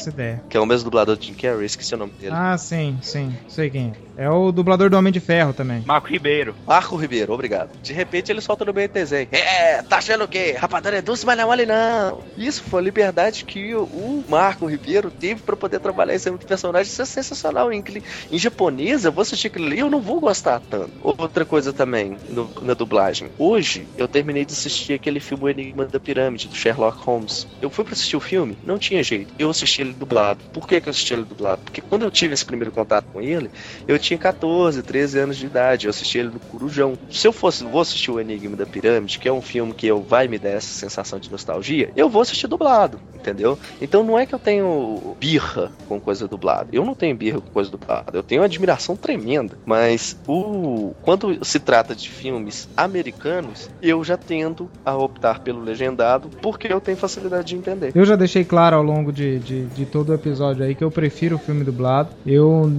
Que 0.49 0.57
é 0.57 0.61
o 0.61 0.67
mesmo 0.67 0.85
dublador 0.85 1.17
de 1.17 1.27
Jim 1.27 1.35
Carrey, 1.35 1.67
esqueci 1.67 1.95
o 1.95 1.99
nome 1.99 2.13
dele. 2.13 2.35
Ah, 2.35 2.57
sim, 2.59 2.99
sim. 3.03 3.35
Sei 3.49 3.71
quem 3.71 3.93
é. 4.17 4.25
É 4.25 4.29
o 4.29 4.51
dublador 4.51 4.91
do 4.91 4.97
Homem 4.97 5.13
de 5.13 5.21
Ferro 5.21 5.53
também. 5.53 5.85
Marco 5.87 6.09
Ribeiro. 6.09 6.53
Marco 6.67 6.97
Ribeiro, 6.97 7.33
obrigado. 7.33 7.71
De 7.81 7.93
repente 7.93 8.33
ele 8.33 8.41
solta 8.41 8.65
no 8.65 8.75
meio 8.75 8.89
do 8.89 8.93
desenho. 8.93 9.29
É, 9.31 9.81
tá 9.83 9.99
achando 9.99 10.25
o 10.25 10.29
quê? 10.29 10.57
Rapadura 10.59 10.99
é 10.99 11.03
doce, 11.03 11.25
mas 11.25 11.37
não 11.37 11.45
é 11.45 11.47
mole 11.47 11.67
não. 11.67 12.21
Isso 12.37 12.65
foi 12.65 12.81
a 12.81 12.85
liberdade 12.85 13.45
que 13.45 13.77
o 13.77 14.25
Marco 14.29 14.67
Ribeiro 14.67 15.09
teve 15.09 15.28
para 15.37 15.57
poder 15.57 15.81
trabalhar 15.81 16.15
esse 16.15 16.31
personagem. 16.31 16.91
Isso 16.91 17.03
é 17.03 17.05
sensacional. 17.05 17.73
Em, 17.73 17.83
em 18.31 18.39
japonês, 18.39 19.05
eu 19.05 19.13
vou 19.13 19.23
assistir 19.23 19.49
aquilo 19.49 19.67
ali, 19.67 19.79
eu 19.79 19.91
não 19.91 20.01
vou 20.01 20.21
gostar 20.21 20.61
tanto. 20.61 20.93
Outra 21.03 21.45
coisa 21.45 21.73
também, 21.73 22.17
no, 22.29 22.51
na 22.63 22.75
dublagem. 22.75 23.31
Hoje, 23.39 23.87
eu 23.97 24.09
terminei 24.09 24.45
de 24.45 24.53
assistir 24.53 24.95
aquele 24.95 25.21
filme 25.21 25.45
O 25.45 25.49
Enigma 25.49 25.87
da 25.87 26.01
Pirâmide, 26.01 26.49
do 26.49 26.55
Sherlock 26.55 26.99
Holmes. 27.05 27.47
Eu 27.61 27.71
fui 27.71 27.85
para 27.85 27.95
assistir 27.95 28.17
o 28.17 28.21
filme, 28.21 28.57
não 28.65 28.79
tinha 28.79 29.03
jeito. 29.03 29.33
Eu 29.39 29.51
assisti 29.51 29.83
ele 29.83 29.93
dublado. 29.93 30.41
Por 30.53 30.67
que, 30.67 30.81
que 30.81 30.89
eu 30.89 30.91
assisti 30.91 31.15
ele 31.15 31.25
dublado? 31.25 31.63
Porque 31.63 31.81
quando 31.81 32.03
eu 32.03 32.11
tive 32.11 32.35
esse 32.35 32.45
primeiro 32.45 32.73
contato 32.73 33.07
com 33.13 33.21
ele, 33.21 33.51
eu 33.87 33.99
tinha 33.99 34.19
14, 34.19 34.83
13 34.83 35.19
anos 35.19 35.37
de 35.37 35.47
idade. 35.47 35.87
Eu 35.87 35.91
assisti 35.91 36.19
ele 36.19 36.31
no 36.31 36.41
Corujão. 36.41 36.99
Se 37.11 37.27
eu 37.27 37.33
fosse, 37.33 37.65
vou 37.65 37.81
assistir 37.81 38.11
O 38.11 38.21
Enigma 38.21 38.57
da 38.57 38.67
Pirâmide, 38.67 39.19
que 39.19 39.29
é 39.29 39.33
um 39.33 39.43
filme 39.43 39.73
que 39.75 39.87
eu 39.87 40.03
vai 40.03 40.29
me 40.29 40.39
dar 40.39 40.51
essa 40.51 40.69
sensação 40.69 41.19
de 41.19 41.31
nostalgia, 41.31 41.93
eu 41.97 42.09
vou 42.09 42.23
assistir 42.23 42.47
dublado, 42.47 43.01
entendeu? 43.21 43.59
Então 43.81 44.03
não 44.03 44.19
é 44.19 44.27
que 44.27 44.35
eu 44.35 44.39
tenho 44.39 45.17
birra 45.19 45.71
com 45.89 46.01
coisa 46.01 46.27
dublada. 46.27 46.69
Eu 46.73 46.85
não 46.85 46.95
tenho 46.95 47.17
birra 47.17 47.41
com 47.41 47.51
coisa 47.51 47.71
dublada. 47.71 48.13
Eu 48.13 48.23
tenho 48.23 48.41
uma 48.41 48.47
admiração 48.47 48.97
tremenda. 48.97 49.57
Mas 49.65 50.17
o 50.27 50.95
quando 51.03 51.45
se 51.45 51.59
trata 51.59 51.95
de 51.95 52.09
filmes 52.09 52.69
americanos, 52.77 53.69
eu 53.83 54.03
já 54.05 54.17
tendo 54.17 54.71
a 54.85 54.97
optar 54.97 55.41
pelo 55.41 55.61
legendado 55.61 56.29
porque 56.41 56.73
eu 56.73 56.81
tenho 56.81 56.97
facilidade 56.97 57.49
de 57.49 57.57
entender. 57.57 57.93
Eu 57.95 58.05
já 58.05 58.17
deixei 58.17 58.45
claro 58.45 58.77
ao 58.77 58.83
longo 58.83 59.13
de, 59.13 59.39
de, 59.39 59.67
de 59.67 59.87
todo 59.87 60.11
o 60.11 60.15
episódio 60.15 60.65
aí 60.65 60.75
que 60.75 60.85
eu 60.85 60.91
prefiro 60.91 61.37
o 61.37 61.39
filme 61.39 61.65
dublado. 61.65 62.11
Eu, 62.27 62.71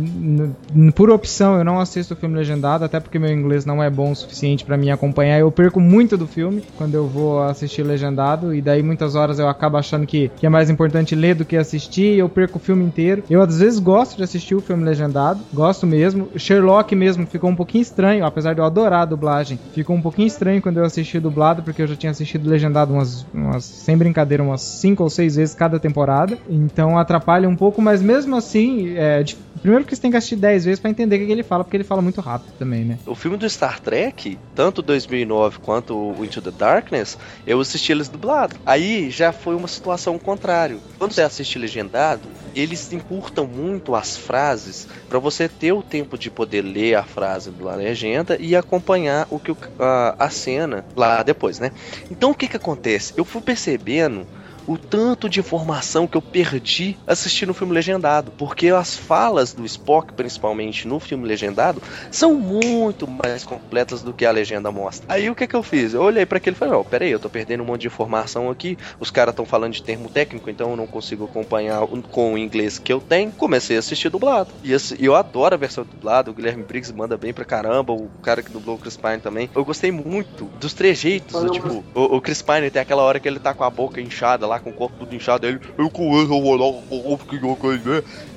por 0.96 1.10
opção, 1.10 1.58
eu 1.58 1.64
não 1.64 1.80
assisto 1.80 2.14
o 2.14 2.18
filme 2.18 2.36
legendado, 2.36 2.86
até 2.86 3.00
porque 3.00 3.20
meu 3.20 3.32
inglês 3.32 3.66
não 3.66 3.82
é 3.82 3.90
bom 3.90 4.12
o 4.12 4.16
suficiente 4.16 4.66
para 4.66 4.78
me 4.78 4.92
acompanhar. 4.92 5.40
Eu 5.40 5.52
perco 5.52 5.80
muito 5.80 6.18
do 6.18 6.28
filme 6.28 6.64
quando 6.78 6.96
eu 6.96 7.08
vou 7.08 7.42
assistir 7.44 7.84
legendado, 7.84 8.54
e 8.54 8.62
daí 8.62 8.84
muitas 8.84 9.16
horas 9.16 9.40
eu 9.40 9.48
acabo 9.48 9.78
achando 9.78 10.06
que, 10.06 10.29
que 10.38 10.46
é 10.46 10.50
mais 10.50 10.70
importante 10.70 11.16
ler 11.16 11.36
do 11.36 11.46
que 11.46 11.58
assistir, 11.58 12.18
eu 12.18 12.30
perco 12.30 12.58
o 12.58 12.62
filme 12.62 12.84
inteiro. 12.84 13.24
Eu 13.30 13.42
às 13.42 13.60
vezes 13.60 13.80
gosto 13.80 14.18
de 14.18 14.24
assistir 14.24 14.56
o 14.56 14.62
filme 14.62 14.84
legendado, 14.84 15.44
gosto 15.54 15.86
mesmo. 15.86 16.30
Sherlock 16.36 16.96
mesmo 16.96 17.26
ficou 17.26 17.50
um 17.50 17.56
pouquinho 17.56 17.82
estranho, 17.82 18.26
apesar 18.26 18.54
de 18.54 18.60
eu 18.60 18.66
adorar 18.66 19.02
a 19.02 19.06
dublagem. 19.06 19.60
Ficou 19.74 19.96
um 19.96 20.02
pouquinho 20.02 20.28
estranho 20.28 20.62
quando 20.62 20.78
eu 20.78 20.86
assisti 20.86 21.20
dublado, 21.20 21.64
porque 21.64 21.82
eu 21.82 21.88
já 21.88 21.96
tinha 21.96 22.12
assistido 22.12 22.50
legendado 22.50 22.94
umas, 22.94 23.26
umas 23.34 23.66
sem 23.66 23.98
brincadeira, 23.98 24.44
umas 24.44 24.62
5 24.62 25.04
ou 25.04 25.10
6 25.10 25.36
vezes 25.36 25.56
cada 25.56 25.80
temporada. 25.80 26.38
Então 26.50 26.98
atrapalha 26.98 27.48
um 27.48 27.56
pouco, 27.56 27.82
mas 27.82 28.02
mesmo 28.02 28.36
assim, 28.36 28.94
é, 28.96 29.24
primeiro 29.62 29.86
que 29.86 29.96
você 29.96 30.02
tem 30.02 30.12
que 30.12 30.18
assistir 30.18 30.36
10 30.36 30.66
vezes 30.66 30.80
para 30.80 30.92
entender 30.92 31.18
o 31.18 31.26
que 31.26 31.32
ele 31.32 31.44
fala, 31.44 31.64
porque 31.64 31.78
ele 31.78 31.84
fala 31.84 32.02
muito 32.02 32.22
rápido 32.22 32.54
também, 32.58 32.84
né? 32.84 33.00
O 33.06 33.16
filme 33.16 33.38
do 33.38 33.50
Star 33.50 33.80
Trek, 33.80 34.38
tanto 34.56 34.82
2009 34.82 35.60
quanto 35.60 35.96
o 35.96 36.24
Into 36.24 36.42
the 36.42 36.52
Darkness, 36.52 37.18
eu 37.46 37.60
assisti 37.60 37.92
eles 37.92 38.10
dublado. 38.10 38.56
Aí 38.66 39.10
já 39.10 39.32
foi 39.32 39.56
uma 39.56 39.68
situação 39.68 40.19
contrária. 40.20 40.78
Quando 40.98 41.14
você 41.14 41.22
assiste 41.22 41.58
legendado, 41.58 42.30
eles 42.56 42.92
encurtam 42.92 43.46
muito 43.46 43.96
as 43.96 44.18
frases 44.18 44.88
para 45.08 45.20
você 45.20 45.48
ter 45.48 45.72
o 45.72 45.84
tempo 45.84 46.18
de 46.18 46.30
poder 46.30 46.62
ler 46.62 46.96
a 46.96 47.04
frase 47.04 47.52
da 47.52 47.76
legenda 47.76 48.38
e 48.40 48.56
acompanhar 48.56 49.28
o 49.30 49.40
que 49.40 49.56
a, 49.80 50.16
a 50.26 50.30
cena 50.30 50.86
lá 50.96 51.24
depois, 51.24 51.60
né? 51.60 51.72
Então 52.10 52.32
o 52.32 52.36
que 52.36 52.48
que 52.48 52.58
acontece? 52.58 53.14
Eu 53.16 53.26
fui 53.26 53.42
percebendo 53.42 54.28
o 54.70 54.78
tanto 54.78 55.28
de 55.28 55.40
informação 55.40 56.06
que 56.06 56.16
eu 56.16 56.22
perdi 56.22 56.96
assistindo 57.08 57.50
o 57.50 57.54
filme 57.56 57.74
legendado. 57.74 58.32
Porque 58.38 58.68
as 58.68 58.96
falas 58.96 59.52
do 59.52 59.66
Spock, 59.66 60.14
principalmente 60.14 60.88
no 60.88 61.00
filme 61.00 61.28
legendado, 61.28 61.82
são 62.12 62.36
muito 62.36 63.08
mais 63.08 63.44
completas 63.44 64.04
do 64.04 64.14
que 64.14 64.28
a 64.28 64.32
legenda 64.32 64.72
mostra. 64.72 65.12
Aí 65.12 65.28
o 65.28 65.34
que 65.34 65.48
que 65.48 65.56
eu 65.56 65.64
fiz? 65.64 65.96
Eu 65.96 66.04
olhei 66.04 66.24
para 66.24 66.38
aquele 66.38 66.56
e 66.56 66.60
falei: 66.60 66.76
Ó, 66.76 66.82
oh, 66.82 66.86
peraí, 66.86 67.10
eu 67.10 67.20
tô 67.20 67.28
perdendo 67.32 67.64
um 67.64 67.66
monte 67.66 67.82
de 67.82 67.88
informação 67.88 68.52
aqui. 68.52 68.78
Os 69.00 69.10
caras 69.10 69.34
estão 69.34 69.44
falando 69.44 69.74
de 69.74 69.82
termo 69.82 70.08
técnico, 70.08 70.52
então 70.52 70.70
eu 70.70 70.76
não 70.76 70.86
consigo 70.86 71.26
acompanhar 71.26 71.88
com 72.12 72.36
o 72.36 72.38
inglês 72.38 72.78
que 72.78 72.94
eu 72.94 73.02
tenho. 73.02 73.32
Comecei 73.32 73.76
a 73.76 73.80
assistir 73.80 74.10
dublado. 74.10 74.52
E 74.64 74.76
eu 75.04 75.16
adoro 75.16 75.56
a 75.56 75.58
versão 75.58 75.84
dublada. 75.84 76.30
O 76.30 76.34
Guilherme 76.34 76.62
Briggs 76.62 76.94
manda 76.94 77.18
bem 77.18 77.34
pra 77.34 77.44
caramba. 77.44 77.92
O 77.94 78.08
cara 78.22 78.44
que 78.44 78.52
dublou 78.52 78.76
o 78.76 78.80
Chris 78.80 78.96
Pine 78.96 79.18
também. 79.18 79.50
Eu 79.56 79.66
gostei 79.66 79.92
muito 79.92 80.46
dos 80.60 80.76
trejeitos. 80.76 81.42
Tipo, 81.52 81.84
o, 81.96 82.18
o 82.18 82.22
Chris 82.22 82.44
Pine 82.44 82.70
tem 82.70 82.84
aquela 82.84 83.02
hora 83.02 83.20
que 83.20 83.28
ele 83.28 83.40
tá 83.40 83.52
com 83.56 83.64
a 83.64 83.70
boca 83.72 84.00
inchada 84.00 84.46
lá 84.46 84.59
com 84.60 84.70
o 84.70 84.74
corpo 84.74 84.96
tudo 85.00 85.16
inchado. 85.16 85.46
Ele, 85.46 85.60
eu 85.78 85.90
conheço, 85.90 86.34
eu 86.34 86.42
vou 86.42 86.56
lá, 86.56 86.82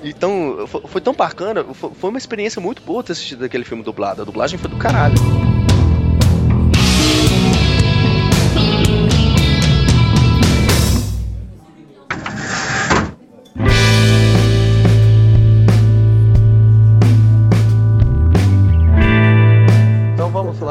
Então, 0.02 0.66
foi, 0.66 0.80
foi 0.82 1.00
tão 1.00 1.14
bacana. 1.14 1.64
Foi, 1.74 1.90
foi 1.90 2.10
uma 2.10 2.18
experiência 2.18 2.60
muito 2.60 2.82
boa 2.82 3.02
ter 3.02 3.12
assistido 3.12 3.44
aquele 3.44 3.64
filme 3.64 3.82
dublado. 3.82 4.22
A 4.22 4.24
dublagem 4.24 4.58
foi 4.58 4.70
do 4.70 4.76
caralho. 4.76 5.16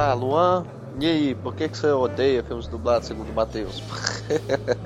lá, 0.01 0.13
Luan, 0.13 0.65
e 1.01 1.07
aí, 1.07 1.35
por 1.35 1.55
que, 1.55 1.67
que 1.67 1.75
você 1.75 1.87
odeia 1.87 2.43
filmes 2.43 2.67
dublados 2.67 3.07
segundo 3.07 3.31
o 3.31 3.33
Matheus? 3.33 3.81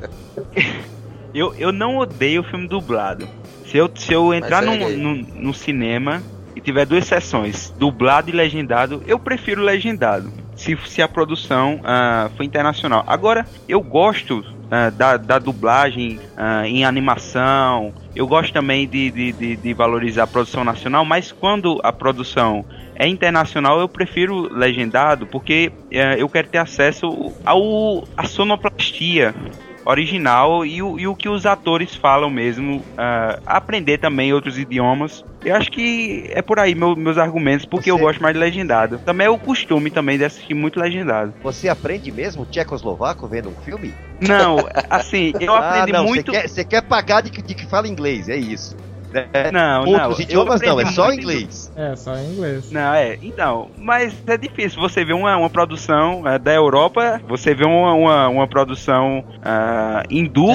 eu, 1.35 1.53
eu 1.55 1.73
não 1.73 1.97
odeio 1.97 2.41
filme 2.41 2.69
dublado. 2.69 3.27
Se 3.65 3.75
eu, 3.75 3.91
se 3.93 4.13
eu 4.13 4.33
entrar 4.33 4.61
no, 4.61 5.15
no, 5.15 5.53
cinema 5.53 6.23
e 6.55 6.61
tiver 6.61 6.85
duas 6.85 7.05
sessões, 7.05 7.73
dublado 7.77 8.29
e 8.29 8.33
legendado, 8.33 9.03
eu 9.05 9.19
prefiro 9.19 9.61
legendado. 9.61 10.31
Se, 10.55 10.77
se 10.85 11.01
a 11.01 11.07
produção 11.07 11.81
uh, 11.81 12.29
for 12.37 12.43
internacional. 12.43 13.03
Agora, 13.05 13.45
eu 13.67 13.81
gosto 13.81 14.39
uh, 14.39 14.91
da, 14.95 15.17
da 15.17 15.37
dublagem 15.37 16.17
uh, 16.37 16.63
em 16.63 16.85
animação. 16.85 17.93
Eu 18.15 18.25
gosto 18.25 18.53
também 18.53 18.87
de, 18.87 19.11
de, 19.11 19.31
de, 19.33 19.55
de 19.57 19.73
valorizar 19.73 20.23
a 20.23 20.27
produção 20.27 20.63
nacional, 20.63 21.03
mas 21.03 21.33
quando 21.33 21.81
a 21.83 21.91
produção 21.91 22.63
é 22.95 23.07
internacional, 23.07 23.79
eu 23.79 23.89
prefiro 23.89 24.53
legendado 24.53 25.27
porque 25.27 25.71
é, 25.91 26.21
eu 26.21 26.29
quero 26.29 26.47
ter 26.47 26.57
acesso 26.59 27.33
ao 27.45 28.03
a 28.17 28.25
sonoplastia 28.25 29.33
original 29.85 30.65
e 30.65 30.81
o, 30.81 30.99
e 30.99 31.07
o 31.07 31.15
que 31.15 31.29
os 31.29 31.45
atores 31.45 31.95
falam 31.95 32.29
mesmo, 32.29 32.77
uh, 32.77 33.39
aprender 33.45 33.99
também 33.99 34.33
outros 34.33 34.57
idiomas. 34.57 35.23
Eu 35.43 35.55
acho 35.55 35.71
que 35.71 36.27
é 36.31 36.41
por 36.41 36.59
aí 36.59 36.73
meu, 36.73 36.95
meus 36.95 37.19
argumentos, 37.19 37.65
porque 37.65 37.91
Você... 37.91 37.91
eu 37.91 37.99
gosto 37.99 38.21
mais 38.21 38.33
de 38.33 38.39
legendado. 38.39 38.97
Também 39.05 39.27
é 39.27 39.29
o 39.29 39.37
costume 39.37 39.91
também 39.91 40.17
de 40.17 40.25
assistir 40.25 40.55
muito 40.55 40.79
legendado. 40.79 41.35
Você 41.43 41.69
aprende 41.69 42.11
mesmo 42.11 42.45
tchecoslovaco 42.45 43.27
vendo 43.27 43.49
um 43.49 43.55
filme? 43.63 43.93
Não, 44.19 44.57
assim, 44.89 45.33
eu 45.39 45.53
ah, 45.53 45.69
aprendi 45.69 45.91
não, 45.91 46.05
muito. 46.05 46.31
Você 46.33 46.65
quer, 46.65 46.81
quer, 46.81 46.87
pagar 46.87 47.21
de, 47.21 47.29
de 47.29 47.53
que 47.53 47.67
fala 47.67 47.87
inglês, 47.87 48.27
é 48.27 48.35
isso. 48.35 48.75
É, 49.31 49.49
não, 49.51 49.85
Outros 49.85 50.17
não. 50.17 50.21
idiomas 50.21 50.61
não, 50.61 50.79
é 50.79 50.85
só 50.87 51.13
inglês. 51.13 51.71
É, 51.75 51.95
só 51.95 52.15
em 52.17 52.33
inglês. 52.33 52.69
Não, 52.69 52.93
é. 52.93 53.17
Então, 53.23 53.69
mas 53.77 54.13
é 54.27 54.37
difícil. 54.37 54.81
Você 54.81 55.05
vê 55.05 55.13
uma, 55.13 55.37
uma 55.37 55.49
produção 55.49 56.21
uh, 56.21 56.37
da 56.37 56.53
Europa, 56.53 57.21
você 57.25 57.53
vê 57.53 57.65
uma, 57.65 57.93
uma, 57.93 58.27
uma 58.27 58.47
produção 58.47 59.19
uh, 59.19 60.03
hindu 60.09 60.47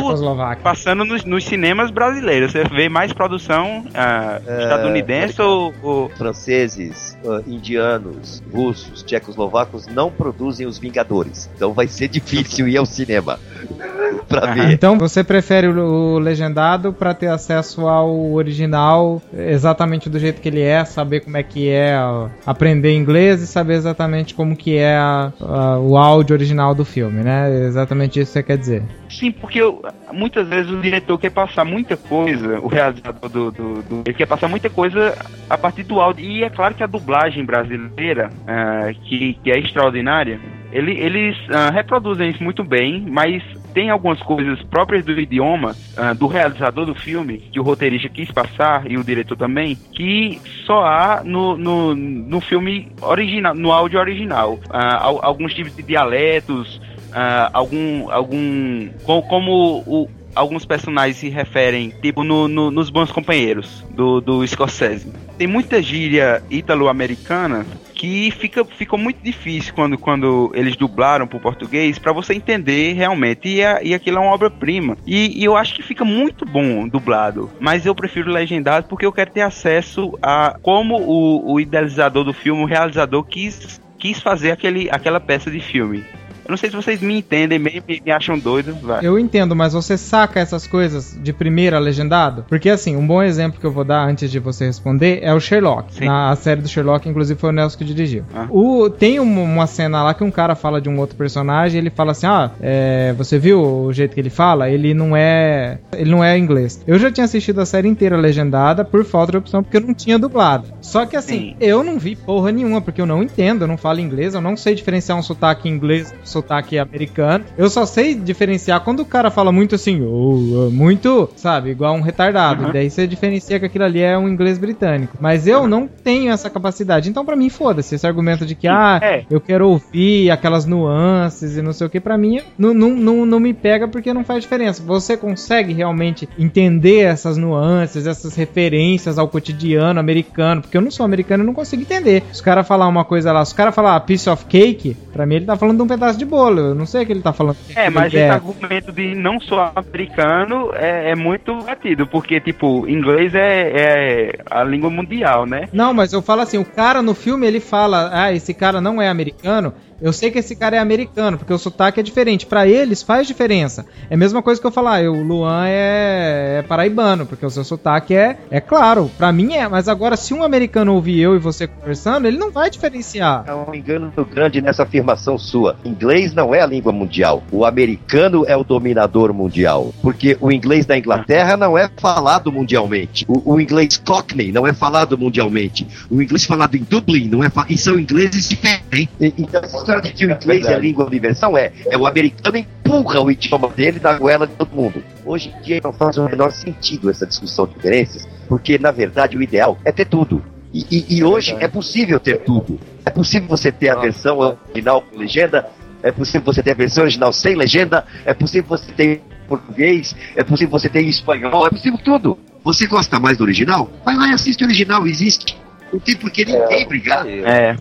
passando 0.62 1.07
nos, 1.07 1.25
nos, 1.25 1.44
cinemas 1.44 1.90
brasileiros. 1.90 2.53
Você 2.53 2.64
vê 2.64 2.88
mais 2.90 3.14
produção 3.14 3.81
uh, 3.81 4.62
estadunidense 4.62 5.40
ou, 5.40 5.73
ou, 5.83 6.09
Franceses, 6.11 7.16
indianos, 7.46 8.42
russos, 8.53 9.03
tchecoslovacos 9.03 9.87
não 9.87 10.11
produzem 10.11 10.66
os 10.66 10.79
Vingadores. 10.79 11.49
Então 11.55 11.73
vai 11.73 11.87
ser 11.87 12.09
difícil 12.09 12.68
ir 12.68 12.77
ao 12.77 12.85
cinema 12.87 13.38
pra 14.29 14.53
ver. 14.53 14.70
Então 14.70 14.99
você 14.99 15.25
prefere 15.25 15.68
o, 15.68 16.14
o 16.14 16.18
legendado 16.18 16.92
para 16.92 17.14
ter 17.14 17.29
acesso 17.29 17.87
ao 17.87 18.33
original 18.33 18.50
original 18.51 19.23
exatamente 19.33 20.11
do 20.11 20.19
jeito 20.19 20.41
que 20.41 20.49
ele 20.49 20.61
é, 20.61 20.85
saber 20.85 21.21
como 21.21 21.37
é 21.37 21.43
que 21.43 21.69
é 21.69 21.97
aprender 22.45 22.95
inglês 22.95 23.41
e 23.41 23.47
saber 23.47 23.75
exatamente 23.75 24.35
como 24.35 24.57
que 24.57 24.77
é 24.77 24.97
a, 24.97 25.33
a, 25.41 25.79
o 25.79 25.97
áudio 25.97 26.35
original 26.35 26.75
do 26.75 26.85
filme, 26.85 27.23
né? 27.23 27.67
Exatamente 27.67 28.21
isso 28.21 28.33
que 28.33 28.39
você 28.39 28.43
quer 28.43 28.59
dizer. 28.59 28.83
Sim, 29.09 29.33
porque 29.33 29.61
eu, 29.61 29.83
muitas 30.13 30.49
vezes 30.49 30.71
o 30.71 30.81
diretor 30.81 31.19
quer 31.19 31.31
passar 31.31 31.65
muita 31.65 31.97
coisa, 31.97 32.61
o 32.61 32.69
realizador 32.69 33.29
do, 33.29 33.51
do, 33.51 33.83
do, 33.83 34.03
ele 34.07 34.17
quer 34.17 34.27
passar 34.27 34.49
muita 34.49 34.69
coisa 34.69 35.17
a 35.49 35.57
partir 35.57 35.85
do 35.85 36.01
áudio. 36.01 36.25
E 36.25 36.45
é 36.45 36.51
claro 36.51 36.75
que 36.75 36.83
a 36.83 36.87
dublagem 36.87 37.45
brasileira, 37.45 38.31
uh, 38.43 38.95
que, 39.05 39.35
que 39.43 39.51
é 39.51 39.59
extraordinária, 39.59 40.41
ele, 40.73 40.93
eles 40.93 41.37
uh, 41.49 41.73
reproduzem 41.73 42.31
isso 42.31 42.43
muito 42.43 42.63
bem, 42.63 43.05
mas 43.09 43.43
tem 43.72 43.90
algumas 43.90 44.20
coisas 44.20 44.62
próprias 44.64 45.04
do 45.04 45.18
idioma 45.18 45.76
uh, 45.96 46.14
do 46.14 46.26
realizador 46.26 46.87
do 46.87 46.94
filme, 46.94 47.38
que 47.38 47.59
o 47.59 47.62
roteirista 47.62 48.09
quis 48.09 48.30
passar 48.30 48.90
e 48.90 48.96
o 48.96 49.04
diretor 49.04 49.37
também, 49.37 49.76
que 49.92 50.40
só 50.66 50.85
há 50.85 51.22
no, 51.24 51.56
no, 51.56 51.94
no 51.94 52.40
filme 52.40 52.88
original, 53.00 53.54
no 53.54 53.72
áudio 53.72 53.98
original. 53.98 54.54
Uh, 54.54 55.20
alguns 55.22 55.54
tipos 55.54 55.74
de 55.74 55.83
dialetos, 55.83 56.76
uh, 57.11 57.50
algum, 57.52 58.11
algum 58.11 58.88
como, 59.04 59.22
como 59.22 59.85
o, 59.87 60.11
alguns 60.35 60.64
personagens 60.64 61.16
se 61.16 61.28
referem, 61.28 61.90
tipo 62.02 62.24
no, 62.24 62.48
no, 62.48 62.70
nos 62.70 62.90
Bons 62.90 63.12
Companheiros, 63.12 63.85
do, 63.90 64.20
do 64.20 64.46
Scorsese. 64.46 65.12
Tem 65.38 65.46
muita 65.46 65.83
gíria 65.83 66.42
italo-americana 66.50 67.66
que 68.01 68.31
fica, 68.31 68.65
ficou 68.65 68.99
muito 68.99 69.23
difícil 69.23 69.75
quando, 69.75 69.99
quando 69.99 70.51
eles 70.55 70.75
dublaram 70.75 71.27
para 71.27 71.37
o 71.37 71.41
português 71.41 71.99
para 71.99 72.15
você 72.15 72.33
entender 72.33 72.95
realmente. 72.95 73.47
E, 73.47 73.63
a, 73.63 73.83
e 73.83 73.93
aquilo 73.93 74.17
é 74.17 74.21
uma 74.21 74.33
obra-prima. 74.33 74.97
E, 75.07 75.39
e, 75.39 75.45
eu 75.45 75.55
acho 75.55 75.75
que 75.75 75.83
fica 75.83 76.03
muito 76.03 76.47
bom 76.47 76.89
dublado. 76.89 77.51
Mas 77.61 77.85
eu 77.85 77.95
prefiro 77.95 78.31
legendado 78.31 78.87
porque 78.87 79.05
eu 79.05 79.13
quero 79.13 79.31
ter 79.31 79.43
acesso 79.43 80.19
a 80.23 80.57
como 80.63 80.99
o, 80.99 81.53
o 81.53 81.61
idealizador 81.61 82.25
do 82.25 82.33
filme, 82.33 82.63
o 82.63 82.67
realizador, 82.67 83.23
quis, 83.23 83.79
quis 83.99 84.19
fazer 84.19 84.53
aquele, 84.53 84.89
aquela 84.91 85.21
peça 85.21 85.51
de 85.51 85.61
filme. 85.61 86.03
Eu 86.51 86.55
não 86.55 86.59
sei 86.59 86.69
se 86.69 86.75
vocês 86.75 87.01
me 87.01 87.17
entendem, 87.17 87.61
me, 87.61 87.81
me 88.05 88.11
acham 88.11 88.37
doido. 88.37 88.77
Vai. 88.83 89.07
Eu 89.07 89.17
entendo, 89.17 89.55
mas 89.55 89.73
você 89.73 89.97
saca 89.97 90.41
essas 90.41 90.67
coisas 90.67 91.17
de 91.23 91.33
primeira 91.33 91.79
legendado? 91.79 92.45
Porque 92.49 92.69
assim, 92.69 92.97
um 92.97 93.07
bom 93.07 93.23
exemplo 93.23 93.61
que 93.61 93.65
eu 93.65 93.71
vou 93.71 93.85
dar 93.85 94.05
antes 94.05 94.29
de 94.29 94.41
você 94.41 94.67
responder 94.67 95.21
é 95.23 95.33
o 95.33 95.39
Sherlock. 95.39 95.95
Sim. 95.95 96.07
Na 96.07 96.35
série 96.35 96.61
do 96.61 96.67
Sherlock, 96.67 97.09
inclusive, 97.09 97.39
foi 97.39 97.51
o 97.51 97.53
Nelson 97.53 97.79
que 97.79 97.85
dirigiu. 97.85 98.25
Ah. 98.35 98.49
O, 98.51 98.91
tem 98.91 99.21
uma, 99.21 99.43
uma, 99.43 99.67
cena 99.69 100.03
lá 100.03 100.13
que 100.13 100.25
um 100.25 100.31
cara 100.31 100.57
fala 100.57 100.81
de 100.81 100.89
um 100.89 100.99
outro 100.99 101.15
personagem, 101.15 101.79
ele 101.79 101.89
fala 101.89 102.11
assim: 102.11 102.27
Ah, 102.27 102.51
é, 102.61 103.15
você 103.17 103.39
viu 103.39 103.63
o 103.63 103.93
jeito 103.93 104.15
que 104.15 104.21
ele 104.21 104.29
fala? 104.29 104.69
Ele 104.69 104.93
não 104.93 105.17
é. 105.17 105.79
Ele 105.93 106.11
não 106.11 106.25
é 106.25 106.37
inglês. 106.37 106.83
Eu 106.85 106.99
já 106.99 107.13
tinha 107.13 107.27
assistido 107.27 107.61
a 107.61 107.67
série 107.67 107.87
inteira 107.87 108.17
legendada 108.17 108.85
por 108.85 109.05
falta 109.05 109.31
de 109.31 109.39
opção, 109.39 109.63
porque 109.63 109.77
eu 109.77 109.83
não 109.83 109.95
tinha 109.95 110.19
dublado. 110.19 110.67
Só 110.81 111.07
que 111.07 111.15
assim, 111.15 111.39
Sim. 111.39 111.57
eu 111.61 111.85
não 111.85 111.97
vi 111.97 112.17
porra 112.17 112.51
nenhuma, 112.51 112.81
porque 112.81 113.01
eu 113.01 113.07
não 113.07 113.23
entendo, 113.23 113.63
eu 113.63 113.69
não 113.69 113.77
falo 113.77 114.01
inglês, 114.01 114.35
eu 114.35 114.41
não 114.41 114.57
sei 114.57 114.75
diferenciar 114.75 115.17
um 115.17 115.23
sotaque 115.23 115.69
inglês 115.69 116.11
do 116.11 116.39
sotaque 116.40 116.79
americano. 116.79 117.44
Eu 117.57 117.68
só 117.68 117.85
sei 117.87 118.14
diferenciar 118.14 118.81
quando 118.81 119.00
o 119.00 119.05
cara 119.05 119.31
fala 119.31 119.53
muito 119.53 119.74
assim, 119.74 120.03
oh, 120.03 120.70
muito, 120.70 121.29
sabe, 121.37 121.70
igual 121.70 121.94
um 121.94 122.00
retardado. 122.00 122.66
Uhum. 122.66 122.72
Daí 122.72 122.90
você 122.90 123.07
diferencia 123.07 123.59
que 123.61 123.66
aquilo 123.66 123.85
ali 123.85 124.00
é 124.00 124.16
um 124.16 124.29
inglês 124.29 124.59
britânico. 124.59 125.16
Mas 125.20 125.46
eu 125.46 125.61
uhum. 125.61 125.68
não 125.68 125.87
tenho 125.87 126.33
essa 126.33 126.48
capacidade. 126.48 127.09
Então, 127.09 127.24
para 127.24 127.37
mim, 127.37 127.48
foda-se. 127.48 127.94
Esse 127.94 128.07
argumento 128.07 128.46
de 128.46 128.55
que, 128.55 128.66
ah, 128.68 128.98
é. 129.03 129.24
eu 129.31 129.40
quero 129.40 129.68
ouvir 129.68 130.31
aquelas 130.31 130.64
nuances 130.64 131.57
e 131.57 131.62
não 131.62 131.72
sei 131.72 131.87
o 131.87 131.90
que, 131.90 132.00
para 132.00 132.16
mim, 132.16 132.40
não, 132.59 132.72
não, 132.72 132.90
não, 132.90 133.26
não 133.26 133.40
me 133.40 133.53
pega 133.53 133.87
porque 133.87 134.14
não 134.14 134.24
faz 134.24 134.42
diferença. 134.42 134.83
Você 134.83 135.16
consegue 135.16 135.72
realmente 135.72 136.29
entender 136.38 137.00
essas 137.00 137.37
nuances, 137.37 138.07
essas 138.07 138.35
referências 138.35 139.18
ao 139.18 139.29
cotidiano 139.29 140.00
americano, 140.00 140.62
porque 140.62 140.76
eu 140.76 140.81
não 140.81 140.90
sou 140.90 141.05
americano 141.05 141.42
e 141.42 141.46
não 141.46 141.55
consigo 141.55 141.83
entender. 141.83 142.22
Se 142.33 142.40
o 142.40 142.44
cara 142.44 142.64
falar 142.64 142.88
uma 142.88 143.05
coisa 143.05 143.33
lá, 143.33 143.44
se 143.44 143.53
o 143.53 143.57
cara 143.57 143.72
falar 143.72 144.00
piece 144.00 144.29
of 144.29 144.44
cake, 144.46 144.96
pra 145.12 145.26
mim 145.26 145.37
ele 145.37 145.46
tá 145.46 145.57
falando 145.57 145.76
de 145.76 145.83
um 145.83 145.87
pedaço 145.87 146.18
de 146.20 146.24
bolo. 146.24 146.61
Eu 146.61 146.74
não 146.74 146.87
sei 146.87 147.02
o 147.02 147.06
que 147.06 147.12
ele 147.12 147.22
tá 147.22 147.33
falando. 147.33 147.56
É, 147.74 147.90
mas 147.90 148.14
esse 148.14 148.22
argumento 148.22 148.92
de 148.92 149.14
não 149.14 149.40
sou 149.40 149.59
americano 149.74 150.70
é, 150.74 151.11
é, 151.11 151.14
muito 151.16 151.54
batido, 151.62 152.06
porque, 152.06 152.40
tipo, 152.40 152.88
inglês 152.88 153.35
é, 153.35 153.70
é, 153.70 154.38
a 154.48 154.62
língua 154.62 154.90
mundial, 154.90 155.46
né? 155.46 155.68
Não, 155.72 155.92
mas 155.92 156.12
eu 156.12 156.22
falo 156.22 156.42
assim, 156.42 156.59
o 156.59 156.64
cara 156.64 157.02
no 157.02 157.14
filme 157.14 157.46
ele 157.46 157.61
fala, 157.61 158.11
ah, 158.12 158.33
esse 158.33 158.54
cara 158.54 158.80
não 158.80 159.00
é 159.00 159.09
americano, 159.09 159.74
eu 160.01 160.13
sei 160.13 160.31
que 160.31 160.39
esse 160.39 160.57
cara 160.57 160.77
é 160.77 160.79
americano, 160.79 161.39
porque 161.39 161.53
o 161.53 161.59
sotaque 161.59 162.01
é 162.01 162.03
diferente. 162.03 162.47
Para 162.47 162.67
eles 162.67 163.03
faz 163.03 163.27
diferença. 163.27 163.87
É 164.09 164.15
a 164.15 164.19
mesma 164.19 164.43
coisa 164.43 164.61
que 164.61 164.67
eu 164.67 164.73
falar, 164.73 165.03
o 165.05 165.23
Luan 165.23 165.67
é, 165.67 166.59
é, 166.59 166.63
paraibano, 166.63 167.27
porque 167.27 167.45
o 167.45 167.51
seu 167.51 167.65
sotaque 167.65 168.15
é, 168.15 168.39
é 168.51 168.61
claro. 168.61 169.11
Para 169.17 169.33
mim 169.33 169.55
é, 169.55 169.69
mas 169.69 169.89
agora 169.89 170.17
se 170.17 170.33
um 170.33 170.43
americano 170.43 170.95
ouvir 170.95 171.21
eu 171.21 171.35
e 171.35 171.39
você 171.39 171.67
conversando, 171.67 172.27
ele 172.27 172.39
não 172.39 172.51
vai 172.51 172.71
diferenciar. 172.71 173.45
É 173.47 173.55
um 173.55 173.75
engano 173.75 174.13
grande 174.31 174.61
nessa 174.61 174.83
afirmação 174.85 175.39
sua. 175.39 175.77
Inglês 175.85 176.33
não 176.33 176.55
é 176.55 176.61
a 176.61 176.67
língua 176.67 176.93
mundial. 176.93 177.43
O 177.51 177.65
americano 177.65 178.45
é 178.47 178.57
o 178.57 178.65
dominador 178.65 179.33
mundial. 179.33 179.93
Porque 180.03 180.37
o 180.41 180.51
inglês 180.51 180.87
da 180.87 180.97
Inglaterra 180.97 181.57
não 181.57 181.77
é 181.77 181.89
falado 181.97 182.53
mundialmente. 182.53 183.25
O, 183.29 183.55
o 183.55 183.61
inglês 183.61 183.97
Cockney 183.97 184.53
não 184.53 184.67
é 184.67 184.73
falado 184.73 185.17
mundialmente. 185.17 185.87
O 186.11 186.21
inglês 186.21 186.45
falado 186.45 186.77
em 186.77 186.83
Dublin 186.83 187.29
não 187.29 187.45
é 187.45 187.51
falado. 187.51 187.71
E 187.71 187.79
são 187.79 187.99
ingleses 187.99 188.49
diferentes. 188.49 189.09
Então, 189.21 189.63
história 189.90 190.03
de 190.03 190.12
que 190.12 190.26
o 190.26 190.31
inglês 190.31 190.66
é 190.66 190.74
a 190.74 190.79
língua 190.79 191.07
universal 191.07 191.59
é, 191.59 191.72
é 191.90 191.96
o 191.96 192.07
americano 192.07 192.57
empurra 192.57 193.20
o 193.20 193.31
idioma 193.31 193.68
dele 193.68 194.00
na 194.03 194.16
goela 194.16 194.46
de 194.46 194.55
todo 194.55 194.74
mundo. 194.74 195.03
Hoje 195.24 195.55
em 195.57 195.62
dia 195.62 195.81
não 195.83 195.92
faz 195.92 196.16
o 196.16 196.24
menor 196.24 196.53
sentido 196.53 197.11
essa 197.11 197.26
discussão 197.26 197.66
de 197.66 197.74
diferenças, 197.74 198.29
porque 198.48 198.79
na 198.79 198.90
verdade 198.90 199.37
o 199.37 199.42
ideal 199.42 199.79
é 199.85 199.92
ter 199.92 200.07
tudo. 200.07 200.42
E, 200.72 200.87
e, 200.90 201.16
e 201.18 201.24
hoje 201.24 201.57
é 201.59 201.66
possível 201.66 202.20
ter 202.20 202.38
tudo. 202.38 202.79
É 203.05 203.11
possível 203.11 203.48
você 203.48 203.72
ter 203.72 203.88
a 203.88 203.96
versão 203.96 204.38
original 204.38 205.03
com 205.03 205.18
legenda, 205.18 205.68
é 206.03 206.12
possível 206.12 206.42
você 206.42 206.62
ter 206.62 206.70
a 206.70 206.74
versão 206.74 207.03
original 207.03 207.33
sem 207.33 207.57
legenda, 207.57 208.05
é 208.24 208.33
possível 208.33 208.68
você 208.68 208.92
ter 208.92 209.22
português, 209.48 210.14
é 210.37 210.44
possível 210.44 210.70
você 210.70 210.88
ter 210.88 211.03
espanhol, 211.03 211.66
é 211.66 211.70
possível 211.70 211.98
tudo. 212.05 212.38
Você 212.62 212.87
gosta 212.87 213.18
mais 213.18 213.37
do 213.37 213.42
original? 213.42 213.90
Vai 214.05 214.14
lá 214.14 214.29
e 214.29 214.33
assiste 214.33 214.62
o 214.62 214.66
original, 214.66 215.07
existe. 215.07 215.59
Não 215.92 215.98
tem 215.98 216.14
por 216.14 216.31
que 216.31 216.44
ninguém 216.44 216.87
brigar. 216.87 217.26
É. 217.26 217.76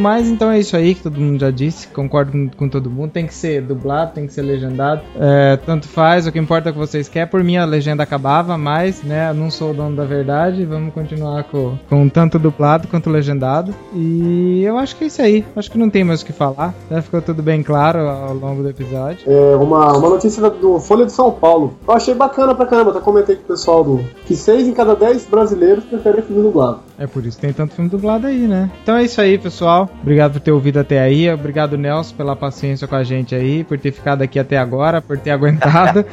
mais, 0.00 0.28
então 0.28 0.50
é 0.50 0.58
isso 0.58 0.76
aí 0.76 0.94
que 0.94 1.02
todo 1.02 1.20
mundo 1.20 1.40
já 1.40 1.50
disse. 1.50 1.88
Concordo 1.88 2.32
com, 2.32 2.48
com 2.48 2.68
todo 2.68 2.90
mundo. 2.90 3.10
Tem 3.10 3.26
que 3.26 3.34
ser 3.34 3.62
dublado, 3.62 4.14
tem 4.14 4.26
que 4.26 4.32
ser 4.32 4.42
legendado. 4.42 5.02
É, 5.18 5.56
tanto 5.58 5.88
faz, 5.88 6.26
o 6.26 6.32
que 6.32 6.38
importa 6.38 6.68
é 6.68 6.70
o 6.70 6.72
que 6.72 6.78
vocês 6.78 7.08
querem. 7.08 7.28
Por 7.28 7.44
mim 7.44 7.56
a 7.56 7.64
legenda 7.64 8.02
acabava, 8.02 8.56
mas, 8.56 9.02
né, 9.02 9.32
não 9.32 9.50
sou 9.50 9.70
o 9.70 9.74
dono 9.74 9.94
da 9.94 10.04
verdade. 10.04 10.64
Vamos 10.64 10.92
continuar 10.94 11.44
com, 11.44 11.78
com 11.88 12.08
tanto 12.08 12.38
dublado 12.38 12.88
quanto 12.88 13.10
legendado. 13.10 13.74
E 13.94 14.62
eu 14.64 14.78
acho 14.78 14.96
que 14.96 15.04
é 15.04 15.06
isso 15.06 15.22
aí. 15.22 15.44
Acho 15.54 15.70
que 15.70 15.78
não 15.78 15.90
tem 15.90 16.02
mais 16.02 16.22
o 16.22 16.26
que 16.26 16.32
falar. 16.32 16.74
Já 16.90 17.02
ficou 17.02 17.20
tudo 17.20 17.42
bem 17.42 17.62
claro 17.62 18.00
ao 18.00 18.34
longo 18.34 18.62
do 18.62 18.68
episódio. 18.70 19.30
É, 19.30 19.56
uma, 19.56 19.96
uma 19.96 20.08
notícia 20.08 20.48
do 20.50 20.80
Folha 20.80 21.04
de 21.04 21.12
São 21.12 21.30
Paulo. 21.30 21.76
Eu 21.86 21.94
achei 21.94 22.14
bacana 22.14 22.54
pra 22.54 22.66
caramba. 22.66 22.90
Até 22.90 23.00
comentei 23.00 23.36
com 23.36 23.42
o 23.42 23.46
pessoal 23.46 23.84
do. 23.84 24.04
Que 24.26 24.34
6 24.34 24.68
em 24.68 24.72
cada 24.72 24.94
10 24.94 25.26
brasileiros 25.26 25.84
preferem 25.84 26.22
filme 26.22 26.42
dublado. 26.42 26.80
É 26.98 27.06
por 27.06 27.24
isso 27.24 27.36
que 27.38 27.46
tem 27.46 27.52
tanto 27.52 27.74
filme 27.74 27.90
dublado 27.90 28.26
aí, 28.26 28.46
né? 28.46 28.70
Então 28.82 28.96
é 28.96 29.04
isso 29.04 29.20
aí, 29.20 29.38
pessoal. 29.38 29.89
Obrigado 30.02 30.32
por 30.32 30.40
ter 30.40 30.50
ouvido 30.50 30.80
até 30.80 30.98
aí. 30.98 31.30
Obrigado, 31.30 31.76
Nelson, 31.76 32.16
pela 32.16 32.34
paciência 32.34 32.88
com 32.88 32.96
a 32.96 33.04
gente 33.04 33.34
aí, 33.34 33.64
por 33.64 33.78
ter 33.78 33.92
ficado 33.92 34.22
aqui 34.22 34.38
até 34.38 34.56
agora, 34.56 35.02
por 35.02 35.18
ter 35.18 35.30
aguentado 35.32 36.04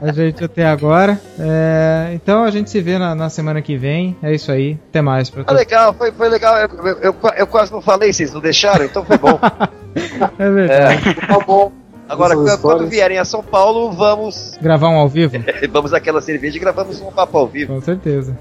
a 0.00 0.12
gente 0.12 0.44
até 0.44 0.66
agora. 0.66 1.20
É... 1.38 2.10
Então 2.14 2.44
a 2.44 2.50
gente 2.50 2.70
se 2.70 2.80
vê 2.80 2.98
na, 2.98 3.14
na, 3.14 3.30
semana 3.30 3.62
que 3.62 3.76
vem. 3.76 4.16
É 4.22 4.34
isso 4.34 4.52
aí. 4.52 4.78
Até 4.90 5.00
mais. 5.00 5.28
Foi 5.28 5.44
legal, 5.50 5.94
foi, 5.94 6.12
foi 6.12 6.28
legal. 6.28 6.56
Eu, 6.58 6.68
eu, 6.68 6.98
eu, 7.02 7.16
eu, 7.36 7.46
quase 7.46 7.72
não 7.72 7.80
falei, 7.80 8.12
vocês 8.12 8.32
não 8.32 8.40
deixaram, 8.40 8.84
então 8.84 9.04
foi 9.04 9.18
bom. 9.18 9.38
é 10.38 10.50
verdade. 10.50 11.08
É. 11.08 11.26
Tá 11.26 11.38
bom. 11.40 11.72
Agora, 12.10 12.34
quando 12.58 12.88
vierem 12.88 13.18
a 13.18 13.24
São 13.24 13.42
Paulo, 13.42 13.92
vamos. 13.92 14.58
Gravar 14.60 14.88
um 14.88 14.96
ao 14.96 15.08
vivo? 15.08 15.36
vamos 15.70 15.94
aquela 15.94 16.20
cerveja 16.20 16.56
e 16.56 16.60
gravamos 16.60 17.00
um 17.00 17.10
papo 17.12 17.38
ao 17.38 17.46
vivo. 17.46 17.74
Com 17.74 17.80
certeza. 17.80 18.36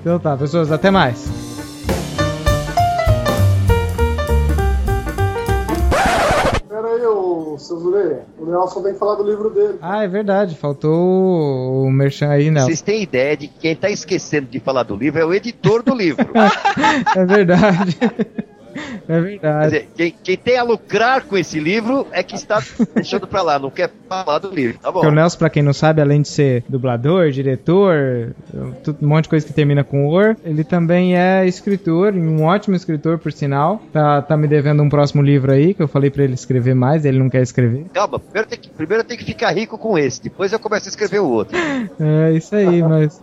Então 0.00 0.18
tá, 0.18 0.36
pessoas, 0.36 0.70
até 0.70 0.90
mais. 0.90 1.57
O 7.74 8.46
Nelson 8.46 8.82
tem 8.82 8.92
que 8.92 8.98
falar 8.98 9.14
do 9.16 9.28
livro 9.28 9.50
dele. 9.50 9.78
Ah, 9.80 10.04
é 10.04 10.08
verdade. 10.08 10.54
Faltou 10.54 11.84
o 11.84 11.90
Merchan 11.90 12.28
aí, 12.28 12.50
Nelson. 12.50 12.66
Vocês 12.66 12.80
têm 12.80 13.02
ideia 13.02 13.36
de 13.36 13.48
que 13.48 13.58
quem 13.60 13.76
tá 13.76 13.90
esquecendo 13.90 14.46
de 14.48 14.60
falar 14.60 14.82
do 14.82 14.96
livro 14.96 15.20
é 15.20 15.24
o 15.24 15.34
editor 15.34 15.82
do 15.82 15.94
livro. 15.94 16.26
é 17.16 17.24
verdade. 17.24 17.98
É 19.08 19.20
verdade. 19.20 19.58
Quer 19.58 19.64
dizer, 19.64 19.88
quem, 19.96 20.14
quem, 20.22 20.36
tem 20.36 20.58
a 20.58 20.62
lucrar 20.62 21.22
com 21.22 21.36
esse 21.36 21.58
livro 21.58 22.06
é 22.12 22.22
que 22.22 22.34
está 22.34 22.62
deixando 22.94 23.26
pra 23.26 23.42
lá, 23.42 23.58
não 23.58 23.70
quer 23.70 23.90
falar 24.08 24.38
do 24.38 24.50
livro. 24.50 24.78
Tá 24.78 24.90
bom. 24.90 25.00
Porque 25.00 25.12
o 25.12 25.14
Nelson, 25.14 25.38
pra 25.38 25.50
quem 25.50 25.62
não 25.62 25.72
sabe, 25.72 26.00
além 26.00 26.22
de 26.22 26.28
ser 26.28 26.64
dublador, 26.68 27.30
diretor, 27.30 28.34
um 28.54 29.06
monte 29.06 29.24
de 29.24 29.28
coisa 29.30 29.46
que 29.46 29.52
termina 29.52 29.84
com 29.84 30.06
or, 30.06 30.36
ele 30.44 30.64
também 30.64 31.16
é 31.16 31.46
escritor, 31.46 32.14
um 32.14 32.44
ótimo 32.44 32.76
escritor, 32.76 33.18
por 33.18 33.32
sinal. 33.32 33.80
Tá, 33.92 34.22
tá 34.22 34.36
me 34.36 34.46
devendo 34.46 34.82
um 34.82 34.88
próximo 34.88 35.22
livro 35.22 35.52
aí, 35.52 35.74
que 35.74 35.82
eu 35.82 35.88
falei 35.88 36.10
pra 36.10 36.24
ele 36.24 36.34
escrever 36.34 36.74
mais, 36.74 37.04
ele 37.04 37.18
não 37.18 37.30
quer 37.30 37.42
escrever. 37.42 37.86
Calma, 37.92 38.18
primeiro, 38.18 38.48
tem 38.48 38.58
que, 38.58 38.68
primeiro 38.68 39.04
tenho 39.04 39.18
que 39.18 39.26
ficar 39.26 39.50
rico 39.50 39.78
com 39.78 39.96
esse, 39.98 40.22
depois 40.22 40.52
eu 40.52 40.58
começo 40.58 40.88
a 40.88 40.90
escrever 40.90 41.20
o 41.20 41.28
outro. 41.28 41.56
É, 42.00 42.32
isso 42.32 42.54
aí, 42.54 42.82
mas. 42.82 43.20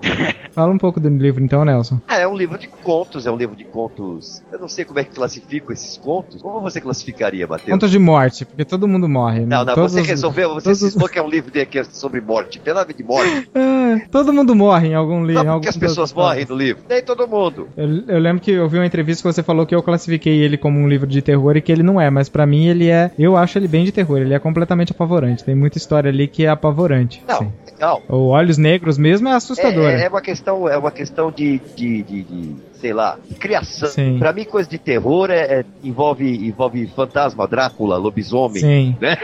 Fala 0.52 0.72
um 0.72 0.78
pouco 0.78 1.00
do 1.00 1.10
livro 1.10 1.44
então, 1.44 1.64
Nelson. 1.64 2.00
É, 2.08 2.22
é 2.22 2.28
um 2.28 2.36
livro 2.36 2.58
de 2.58 2.68
contos, 2.68 3.26
é 3.26 3.32
um 3.32 3.36
livro 3.36 3.56
de 3.56 3.64
contos. 3.64 4.42
Eu 4.52 4.60
não 4.60 4.68
sei 4.68 4.86
como 4.86 5.00
é 5.00 5.04
que 5.04 5.14
classifico 5.36 5.74
esses 5.74 5.98
contos. 5.98 6.42
Como 6.42 6.62
você 6.62 6.80
classificaria, 6.80 7.46
Matheus? 7.48 7.72
Contos 7.72 7.92
de 7.92 8.00
morte, 8.00 8.46
porque 8.46 8.64
todo 8.64 8.88
mundo 8.88 9.08
morre. 9.08 9.42
Né? 9.42 9.48
Não, 9.48 9.66
não, 9.66 9.76
todos 9.76 9.92
você 9.92 10.02
resolveu, 10.02 10.54
você 10.54 10.66
todos... 10.66 10.80
cismou 10.80 11.10
que 11.10 11.20
é 11.20 11.22
um 11.22 11.30
livro 11.30 11.52
de, 11.52 11.66
que 11.66 11.80
é 11.80 11.84
sobre 11.84 12.22
morte. 12.22 12.60
Tem 12.60 12.74
nada 12.74 12.94
de 12.94 13.04
morte. 13.04 13.50
É, 13.86 14.00
todo 14.12 14.34
mundo 14.34 14.56
morre 14.56 14.90
em 14.90 14.96
algum 14.96 15.24
livro. 15.24 15.44
Sabe 15.44 15.62
que 15.62 15.70
as 15.70 15.78
pessoas 15.78 16.14
morrem 16.14 16.46
no 16.48 16.56
livro? 16.56 16.84
Nem 16.90 17.02
todo 17.04 17.28
mundo. 17.28 17.70
Eu, 17.78 18.04
eu, 18.08 18.20
lembro 18.20 18.42
que 18.42 18.52
eu 18.52 18.68
vi 18.68 18.78
uma 18.78 18.86
entrevista 18.86 19.22
que 19.22 19.34
você 19.34 19.44
falou 19.44 19.66
que 19.66 19.74
eu 19.74 19.82
classifiquei 19.82 20.40
ele 20.40 20.58
como 20.58 20.80
um 20.80 20.88
livro 20.88 21.08
de 21.08 21.22
terror 21.22 21.56
e 21.56 21.62
que 21.62 21.72
ele 21.72 21.84
não 21.84 22.02
é, 22.02 22.10
mas 22.10 22.28
para 22.28 22.46
mim 22.46 22.66
ele 22.66 22.90
é. 22.90 23.12
Eu 23.18 23.38
acho 23.38 23.58
ele 23.58 23.68
bem 23.68 23.86
de 23.86 23.92
terror, 23.92 24.18
ele 24.18 24.34
é 24.34 24.40
completamente 24.40 24.92
apavorante. 24.92 25.44
Tem 25.44 25.56
muita 25.56 25.78
história 25.78 26.10
ali 26.10 26.28
que 26.28 26.46
é 26.46 26.50
apavorante. 26.50 27.24
Não, 27.28 27.38
sim. 27.38 27.54
legal. 27.72 28.02
O 28.10 28.28
Olhos 28.28 28.58
Negros 28.58 28.98
mesmo 28.98 29.28
é 29.28 29.34
assustador. 29.34 29.90
É, 29.90 30.06
é, 30.06 30.10
uma 30.10 30.22
questão, 30.22 30.68
é 30.68 30.78
uma 30.78 30.92
questão 30.92 31.32
de, 31.32 31.62
de, 31.76 32.04
de, 32.04 32.24
de 32.24 32.56
sei 32.86 32.94
lá, 32.94 33.18
criação. 33.40 33.90
Sim. 33.90 34.20
Pra 34.20 34.32
mim, 34.32 34.46
coisa 34.46 34.70
de 34.70 34.78
terror 34.78 35.32
é, 35.32 35.40
é, 35.40 35.66
envolve, 35.84 36.48
envolve 36.48 36.86
fantasma, 36.96 37.48
Drácula, 37.48 37.98
lobisomem. 37.98 38.62
Sim. 38.62 38.98
Né? 39.02 39.18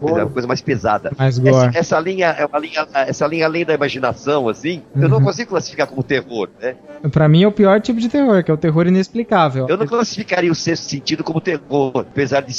Uhum. 0.00 0.08
é 0.16 0.24
uma 0.24 0.30
coisa 0.30 0.48
mais 0.48 0.62
pesada. 0.62 1.12
Mais 1.18 1.38
essa, 1.38 1.70
essa, 1.74 2.00
linha 2.00 2.28
é 2.28 2.46
uma 2.46 2.58
linha, 2.58 2.88
essa 2.94 3.26
linha 3.26 3.44
além 3.44 3.66
da 3.66 3.74
imaginação, 3.74 4.48
assim, 4.48 4.80
uhum. 4.96 5.02
eu 5.02 5.08
não 5.10 5.18
uhum. 5.18 5.24
consigo 5.24 5.50
classificar 5.50 5.86
como 5.86 6.02
terror, 6.02 6.48
né? 6.58 6.74
Pra 7.10 7.28
mim 7.28 7.42
é 7.42 7.46
o 7.46 7.52
pior 7.52 7.78
tipo 7.78 8.00
de 8.00 8.08
terror, 8.08 8.42
que 8.42 8.50
é 8.50 8.54
o 8.54 8.56
terror 8.56 8.86
inexplicável. 8.86 9.66
Eu 9.68 9.76
não 9.76 9.86
classificaria 9.86 10.50
o 10.50 10.54
sexto 10.54 10.84
sentido 10.84 11.22
como 11.22 11.42
terror, 11.42 11.92
apesar 11.94 12.40
de 12.40 12.52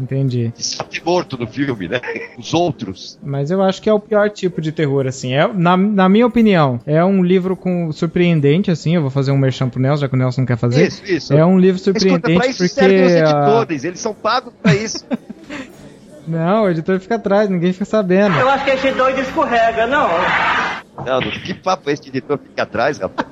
Entendi. 0.00 0.52
De 0.88 1.04
morto 1.04 1.38
no 1.38 1.46
filme, 1.46 1.88
né? 1.88 2.00
Os 2.38 2.52
outros. 2.52 3.18
Mas 3.22 3.50
eu 3.50 3.62
acho 3.62 3.80
que 3.80 3.88
é 3.88 3.92
o 3.92 4.00
pior 4.00 4.28
tipo 4.30 4.60
de 4.60 4.72
terror, 4.72 5.06
assim. 5.06 5.34
É, 5.34 5.46
na, 5.46 5.76
na 5.76 6.08
minha 6.08 6.26
opinião, 6.26 6.80
é 6.86 7.04
um 7.04 7.22
livro 7.22 7.56
com 7.56 7.92
surpreendente, 7.92 8.70
assim. 8.70 8.96
Eu 8.96 9.02
vou 9.02 9.10
fazer 9.10 9.30
um 9.30 9.39
merchan 9.40 9.68
pro 9.68 9.80
Nelson, 9.80 10.02
já 10.02 10.08
que 10.08 10.14
o 10.14 10.18
Nelson 10.18 10.42
não 10.42 10.46
quer 10.46 10.56
fazer. 10.56 10.86
Isso, 10.86 11.04
isso. 11.04 11.34
É 11.34 11.44
um 11.44 11.58
livro 11.58 11.80
surpreendente 11.80 12.30
Escuta, 12.30 12.40
pra 12.40 12.46
isso 12.46 12.58
porque... 12.58 12.74
servem 12.74 13.04
os 13.04 13.12
editores, 13.12 13.84
eles 13.84 14.00
são 14.00 14.14
pagos 14.14 14.52
pra 14.62 14.74
isso. 14.74 15.04
não, 16.26 16.64
o 16.64 16.70
editor 16.70 17.00
fica 17.00 17.16
atrás, 17.16 17.48
ninguém 17.48 17.72
fica 17.72 17.84
sabendo. 17.84 18.36
Eu 18.38 18.48
acho 18.48 18.64
que 18.64 18.70
esse 18.70 18.90
doido 18.92 19.20
escorrega, 19.20 19.86
não. 19.86 20.08
Não, 21.04 21.20
que 21.20 21.54
papo 21.54 21.88
é 21.90 21.94
esse 21.94 22.08
editor 22.08 22.38
fica 22.38 22.62
atrás, 22.62 22.98
rapaz? 22.98 23.28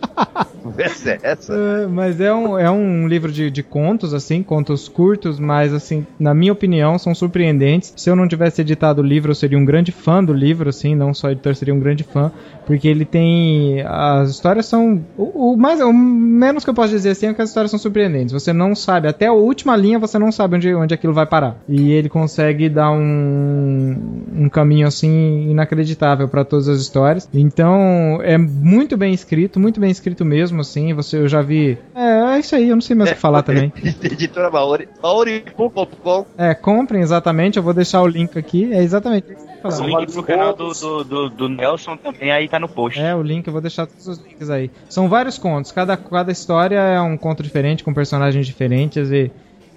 conversa 0.68 1.10
é 1.10 1.18
essa? 1.22 1.54
É, 1.54 1.86
mas 1.86 2.20
é 2.20 2.32
um, 2.32 2.58
é 2.58 2.70
um 2.70 3.08
livro 3.08 3.32
de, 3.32 3.50
de 3.50 3.62
contos, 3.62 4.12
assim, 4.12 4.42
contos 4.42 4.88
curtos, 4.88 5.40
mas, 5.40 5.72
assim, 5.72 6.06
na 6.18 6.34
minha 6.34 6.52
opinião, 6.52 6.98
são 6.98 7.14
surpreendentes. 7.14 7.92
Se 7.96 8.10
eu 8.10 8.16
não 8.16 8.28
tivesse 8.28 8.60
editado 8.60 9.00
o 9.00 9.04
livro, 9.04 9.30
eu 9.30 9.34
seria 9.34 9.58
um 9.58 9.64
grande 9.64 9.92
fã 9.92 10.22
do 10.22 10.32
livro, 10.32 10.68
assim, 10.68 10.94
não 10.94 11.14
só 11.14 11.30
editor, 11.30 11.54
seria 11.54 11.74
um 11.74 11.80
grande 11.80 12.04
fã, 12.04 12.30
porque 12.66 12.86
ele 12.86 13.04
tem. 13.04 13.82
As 13.86 14.30
histórias 14.30 14.66
são. 14.66 15.02
O, 15.16 15.52
o, 15.52 15.56
mais, 15.56 15.80
o 15.80 15.92
menos 15.92 16.64
que 16.64 16.70
eu 16.70 16.74
posso 16.74 16.90
dizer 16.90 17.10
assim 17.10 17.26
é 17.26 17.34
que 17.34 17.42
as 17.42 17.48
histórias 17.48 17.70
são 17.70 17.78
surpreendentes. 17.78 18.32
Você 18.32 18.52
não 18.52 18.74
sabe, 18.74 19.08
até 19.08 19.26
a 19.26 19.32
última 19.32 19.76
linha, 19.76 19.98
você 19.98 20.18
não 20.18 20.30
sabe 20.30 20.56
onde, 20.56 20.74
onde 20.74 20.94
aquilo 20.94 21.14
vai 21.14 21.26
parar. 21.26 21.56
E 21.68 21.92
ele 21.92 22.08
consegue 22.08 22.68
dar 22.68 22.90
um, 22.90 23.96
um 24.36 24.48
caminho, 24.48 24.86
assim, 24.86 25.50
inacreditável 25.50 26.28
para 26.28 26.44
todas 26.44 26.68
as 26.68 26.80
histórias. 26.80 27.28
Então, 27.32 28.20
é 28.22 28.36
muito 28.36 28.96
bem 28.96 29.14
escrito, 29.14 29.58
muito 29.58 29.80
bem 29.80 29.90
escrito 29.90 30.24
mesmo, 30.24 30.57
assim. 30.60 30.92
Você, 30.94 31.16
eu 31.18 31.28
já 31.28 31.42
vi. 31.42 31.78
É, 31.94 32.36
é 32.36 32.38
isso 32.38 32.54
aí, 32.54 32.68
eu 32.68 32.76
não 32.76 32.80
sei 32.80 32.96
mais 32.96 33.10
o 33.10 33.14
que 33.14 33.20
falar 33.20 33.42
também. 33.42 33.72
Editora 34.02 34.50
Maori, 34.50 34.88
maori.com. 35.02 36.26
É, 36.36 36.54
comprem 36.54 37.02
exatamente, 37.02 37.56
eu 37.56 37.62
vou 37.62 37.74
deixar 37.74 38.02
o 38.02 38.06
link 38.06 38.38
aqui. 38.38 38.72
É 38.72 38.82
exatamente 38.82 39.32
isso 39.32 39.82
O 39.82 39.86
link 39.86 40.12
pro 40.12 40.22
canal 40.22 40.54
do, 40.54 40.72
do, 40.72 41.04
do, 41.04 41.30
do, 41.30 41.48
Nelson 41.48 41.96
também 41.96 42.30
aí 42.30 42.48
tá 42.48 42.58
no 42.58 42.68
post. 42.68 43.00
É, 43.00 43.14
o 43.14 43.22
link, 43.22 43.46
eu 43.46 43.52
vou 43.52 43.62
deixar 43.62 43.86
todos 43.86 44.06
os 44.06 44.18
links 44.18 44.50
aí. 44.50 44.70
São 44.88 45.08
vários 45.08 45.38
contos, 45.38 45.72
cada, 45.72 45.96
cada 45.96 46.32
história 46.32 46.78
é 46.78 47.00
um 47.00 47.16
conto 47.16 47.42
diferente, 47.42 47.84
com 47.84 47.92
personagens 47.92 48.46
diferentes 48.46 49.10
e 49.10 49.30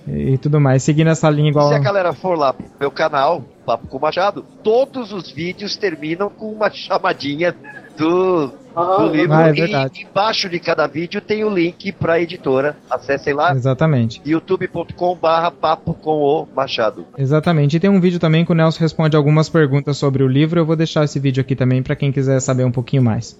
e 0.07 0.37
tudo 0.37 0.59
mais, 0.59 0.83
seguindo 0.83 1.09
essa 1.09 1.29
linha 1.29 1.49
igual. 1.49 1.69
Se 1.69 1.75
a 1.75 1.79
galera 1.79 2.13
for 2.13 2.37
lá 2.37 2.53
pro 2.53 2.65
meu 2.79 2.91
canal, 2.91 3.43
Papo 3.65 3.87
com 3.87 3.99
Machado, 3.99 4.43
todos 4.63 5.11
os 5.11 5.31
vídeos 5.31 5.75
terminam 5.75 6.29
com 6.29 6.51
uma 6.51 6.71
chamadinha 6.71 7.55
do, 8.01 8.51
ah, 8.75 8.97
do 8.97 9.07
livro. 9.09 9.33
Ah, 9.33 9.47
é 9.47 9.53
verdade. 9.53 10.01
E 10.01 10.03
embaixo 10.03 10.49
de 10.49 10.59
cada 10.59 10.87
vídeo 10.87 11.21
tem 11.21 11.43
o 11.43 11.49
link 11.49 11.91
para 11.91 12.13
a 12.13 12.21
editora. 12.21 12.75
Acessem 12.89 13.33
lá. 13.33 13.53
Exatamente. 13.53 14.21
youtube.com/barra 14.25 15.51
papo 15.51 15.93
com 15.93 16.17
o 16.17 16.47
Machado. 16.55 17.05
Exatamente. 17.17 17.77
E 17.77 17.79
tem 17.79 17.89
um 17.89 18.01
vídeo 18.01 18.19
também 18.19 18.43
que 18.43 18.51
o 18.51 18.55
Nelson 18.55 18.79
responde 18.79 19.15
algumas 19.15 19.49
perguntas 19.49 19.97
sobre 19.97 20.23
o 20.23 20.27
livro. 20.27 20.59
Eu 20.59 20.65
vou 20.65 20.75
deixar 20.75 21.03
esse 21.03 21.19
vídeo 21.19 21.41
aqui 21.41 21.55
também 21.55 21.83
para 21.83 21.95
quem 21.95 22.11
quiser 22.11 22.39
saber 22.39 22.63
um 22.63 22.71
pouquinho 22.71 23.03
mais. 23.03 23.37